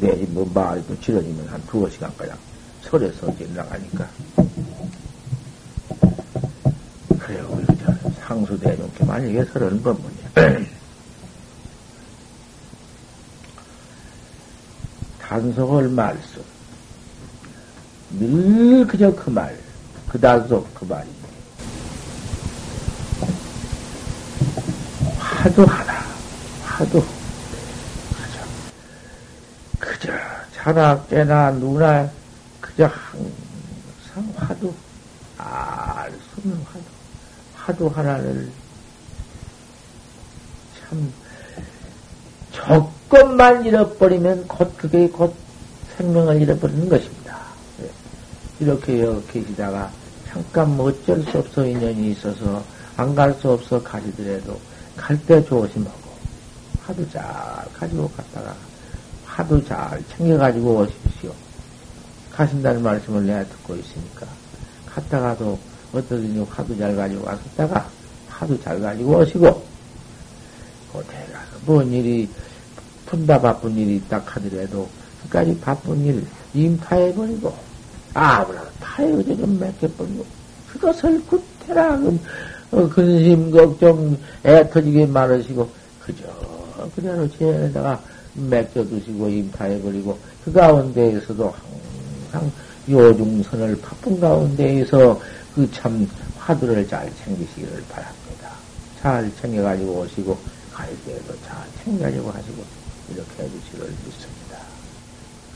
내지 0.00 0.24
뭐, 0.30 0.50
말이 0.52 0.82
또 0.86 0.98
지러지면 1.00 1.46
한 1.48 1.62
두어 1.66 1.88
시간까지 1.90 2.32
설에서 2.82 3.28
이제 3.30 3.46
나가니까. 3.54 4.08
그래요, 7.18 7.48
우리 7.50 7.66
저, 7.78 7.92
상수대중께 8.26 9.04
만약에 9.04 9.44
설은 9.44 9.82
법문이야. 9.82 10.75
단속을 15.28 15.88
말씀. 15.88 16.42
늘 18.10 18.86
그저 18.86 19.12
그 19.12 19.28
말, 19.28 19.58
그 20.08 20.20
단속 20.20 20.72
그 20.72 20.84
말이. 20.84 21.08
화두 25.18 25.64
하나, 25.64 25.92
화두. 26.64 27.04
그저, 28.14 28.40
그저, 29.80 30.12
자나 30.54 31.04
깨나 31.06 31.50
누나, 31.50 32.08
그저 32.60 32.88
항상 34.14 34.32
화두, 34.36 34.72
알수 35.38 36.20
없는 36.38 36.56
화두, 36.64 36.84
화두 37.56 37.86
하나를 37.88 38.50
참, 40.78 41.12
조 42.52 42.95
금만 43.08 43.64
잃어버리면 43.64 44.48
곧 44.48 44.72
그게 44.76 45.08
곧 45.08 45.34
생명을 45.96 46.42
잃어버리는 46.42 46.88
것입니다. 46.88 47.38
예. 47.82 47.90
이렇게 48.64 49.04
계시다가 49.32 49.90
잠깐 50.28 50.76
뭐 50.76 50.88
어쩔 50.90 51.22
수 51.24 51.38
없어 51.38 51.64
인연이 51.64 52.10
있어서 52.12 52.62
안 52.96 53.14
갈 53.14 53.32
수 53.40 53.50
없어 53.50 53.82
가시더라도 53.82 54.58
갈 54.96 55.18
때 55.26 55.44
조심하고 55.44 56.06
하도 56.82 57.08
잘 57.10 57.22
가지고 57.74 58.08
갔다가 58.10 58.54
하도 59.24 59.62
잘 59.64 60.02
챙겨가지고 60.16 60.78
오십시오. 60.80 61.32
가신다는 62.32 62.82
말씀을 62.82 63.26
내가 63.26 63.44
듣고 63.44 63.74
있으니까 63.76 64.26
갔다가도 64.86 65.58
어떠든지 65.92 66.46
화도 66.50 66.76
잘 66.78 66.96
가지고 66.96 67.24
왔었다가 67.26 67.88
하도 68.28 68.60
잘 68.62 68.80
가지고 68.80 69.18
오시고 69.18 69.66
그대 70.92 71.26
가서 71.32 71.46
뭔 71.64 71.90
일이 71.92 72.28
푼다 73.06 73.40
바쁜 73.40 73.76
일이 73.76 73.96
있다 73.96 74.22
하더라도 74.24 74.88
그까지 75.22 75.58
바쁜 75.60 76.04
일 76.04 76.26
임파해버리고 76.54 77.54
아무나 78.14 78.62
파해가지고 78.80 79.36
좀 79.36 79.58
맡겨버리고 79.58 80.26
그것을 80.68 81.24
구태라 81.26 82.00
어, 82.72 82.88
근심 82.88 83.50
걱정 83.50 84.16
애 84.44 84.68
터지게 84.68 85.06
많으시고 85.06 85.68
그저 86.04 86.24
그대로 86.94 87.28
제에다가 87.30 88.00
맡겨두시고 88.34 89.28
임파해버리고 89.28 90.18
그 90.44 90.52
가운데에서도 90.52 91.54
항상 92.30 92.52
요중선을 92.88 93.80
바쁜 93.80 94.20
가운데에서 94.20 95.20
그 95.54 95.66
참 95.72 96.06
화두를 96.46 96.86
잘 96.86 97.10
챙기시기를 97.24 97.82
바랍니다. 97.88 98.50
잘 99.00 99.30
챙겨가지고 99.40 100.00
오시고 100.00 100.38
갈 100.72 100.88
때에도 101.04 101.34
잘 101.44 101.56
챙겨가지고 101.82 102.30
하시고 102.30 102.64
이렇게 103.10 103.44
해주시기를 103.44 103.86
믿습니다. 104.04 104.58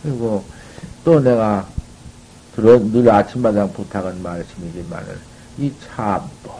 그리고 0.02 0.44
또 1.04 1.20
내가 1.20 1.66
들어 2.54 2.78
늘 2.78 3.10
아침마다 3.10 3.66
부탁한 3.66 4.22
말씀이지만은 4.22 5.18
이 5.58 5.72
참보, 5.86 6.52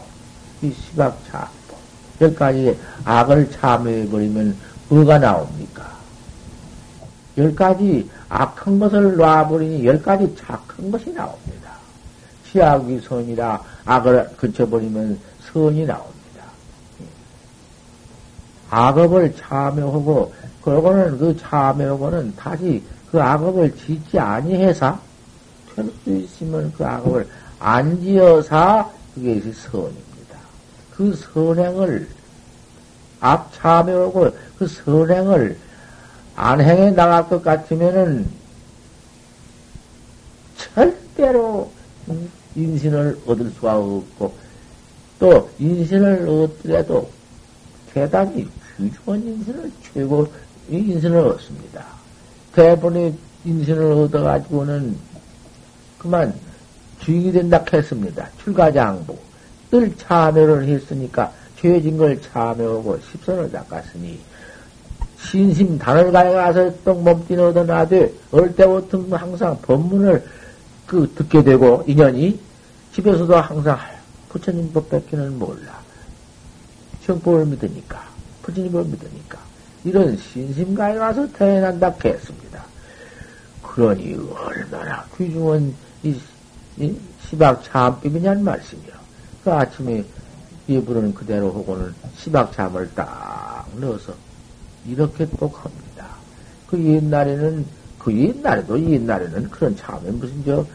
이 0.61 0.73
시각 0.73 1.17
참보, 1.29 1.75
여기까지 2.21 2.77
악을 3.03 3.51
참여해버리면 3.51 4.57
뭐가 4.89 5.19
나옵니까? 5.19 5.91
열 7.37 7.55
가지 7.55 8.09
악한 8.29 8.79
것을 8.79 9.15
놔버리니 9.15 9.85
열 9.85 10.01
가지 10.01 10.33
착한 10.35 10.91
것이 10.91 11.11
나옵니다. 11.11 11.71
시악이 12.51 12.99
선이라 13.07 13.63
악을 13.85 14.31
그쳐버리면 14.37 15.19
선이 15.51 15.85
나옵니다. 15.85 16.21
악업을 18.69 19.35
참여하고 19.37 20.33
그러고는 20.63 21.17
그 21.17 21.35
참여하고는 21.37 22.35
다시 22.35 22.83
그 23.11 23.21
악업을 23.21 23.75
짓지 23.75 24.19
아니해서 24.19 24.99
될수 25.75 25.91
있으면 26.05 26.71
그 26.77 26.85
악업을 26.85 27.27
안 27.59 27.99
지어서 28.01 28.91
그게 29.13 29.39
선입니다. 29.39 30.37
그 30.95 31.13
선행을 31.13 32.07
악 33.19 33.51
참여하고 33.53 34.31
그 34.57 34.67
선행을 34.67 35.57
안 36.35 36.61
행해 36.61 36.91
나갈 36.91 37.27
것 37.27 37.43
같으면은 37.43 38.27
절대로 40.57 41.71
인신을 42.55 43.19
얻을 43.25 43.49
수가 43.51 43.77
없고 43.77 44.33
또 45.19 45.49
인신을 45.59 46.27
얻더라도 46.27 47.09
대단히 47.93 48.47
귀중한 48.77 49.21
인신을 49.21 49.71
최고 49.93 50.27
인신을 50.71 51.17
얻습니다. 51.19 51.85
대본의 52.53 53.13
인신을 53.45 53.91
얻어가지고는 53.91 54.95
그만 55.97 56.33
주인이 56.99 57.31
된다 57.31 57.63
했습니다. 57.71 58.27
출가장부. 58.43 59.17
늘 59.71 59.95
참여를 59.97 60.67
했으니까 60.67 61.31
죄진 61.59 61.97
걸 61.97 62.21
참여하고 62.21 62.99
십선을 63.11 63.51
닦았으니 63.51 64.19
신심 65.21 65.77
단을 65.77 66.11
가서 66.11 66.73
떡 66.83 67.01
몸띠는 67.03 67.45
얻어놔되 67.47 68.11
어릴 68.31 68.55
때부터 68.55 69.05
항상 69.11 69.57
법문을 69.61 70.25
그 70.87 71.09
듣게 71.15 71.43
되고 71.43 71.83
인연이 71.87 72.37
집에서도 72.93 73.33
항상 73.37 73.79
부처님 74.29 74.73
법밖에는 74.73 75.39
몰라. 75.39 75.79
정법을 77.05 77.45
믿으니까 77.45 78.03
부처님을 78.41 78.83
믿으니까 78.85 79.39
이런 79.83 80.15
신심가에 80.17 80.95
가서 80.95 81.27
태어난다 81.31 81.93
했습니다. 82.03 82.63
그러니 83.63 84.15
얼마나 84.35 85.05
귀중한 85.17 85.73
이, 86.03 86.15
이 86.77 86.95
시박 87.27 87.63
참법이냐는 87.63 88.43
말씀이요. 88.43 88.93
그 89.43 89.51
아침에 89.51 90.03
예부는 90.69 91.13
그대로 91.13 91.51
하고는 91.51 91.93
시박 92.17 92.51
참을 92.53 92.89
딱 92.93 93.67
넣어서 93.75 94.13
이렇게 94.87 95.25
똑 95.31 95.63
합니다. 95.63 96.07
그 96.67 96.81
옛날에는, 96.81 97.65
그 97.97 98.13
옛날에도 98.15 98.79
옛날에는 98.79 99.49
그런 99.49 99.75
참에 99.75 100.11
무슨 100.11 100.43
저, 100.45 100.65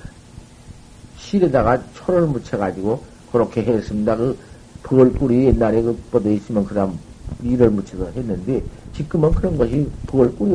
실에다가 1.18 1.80
초를 1.94 2.26
묻혀가지고 2.26 3.02
그렇게 3.32 3.62
했습니다. 3.62 4.16
그 4.16 4.38
벌꿀이 4.82 5.46
옛날에 5.46 5.82
그 5.82 5.96
뻗어 6.10 6.30
있으면 6.30 6.64
그 6.64 6.74
다음 6.74 6.98
밀을 7.40 7.70
묻혀서 7.70 8.10
했는데 8.12 8.62
지금은 8.96 9.32
그런 9.32 9.56
것이 9.58 9.90
벌꿀이 10.06 10.54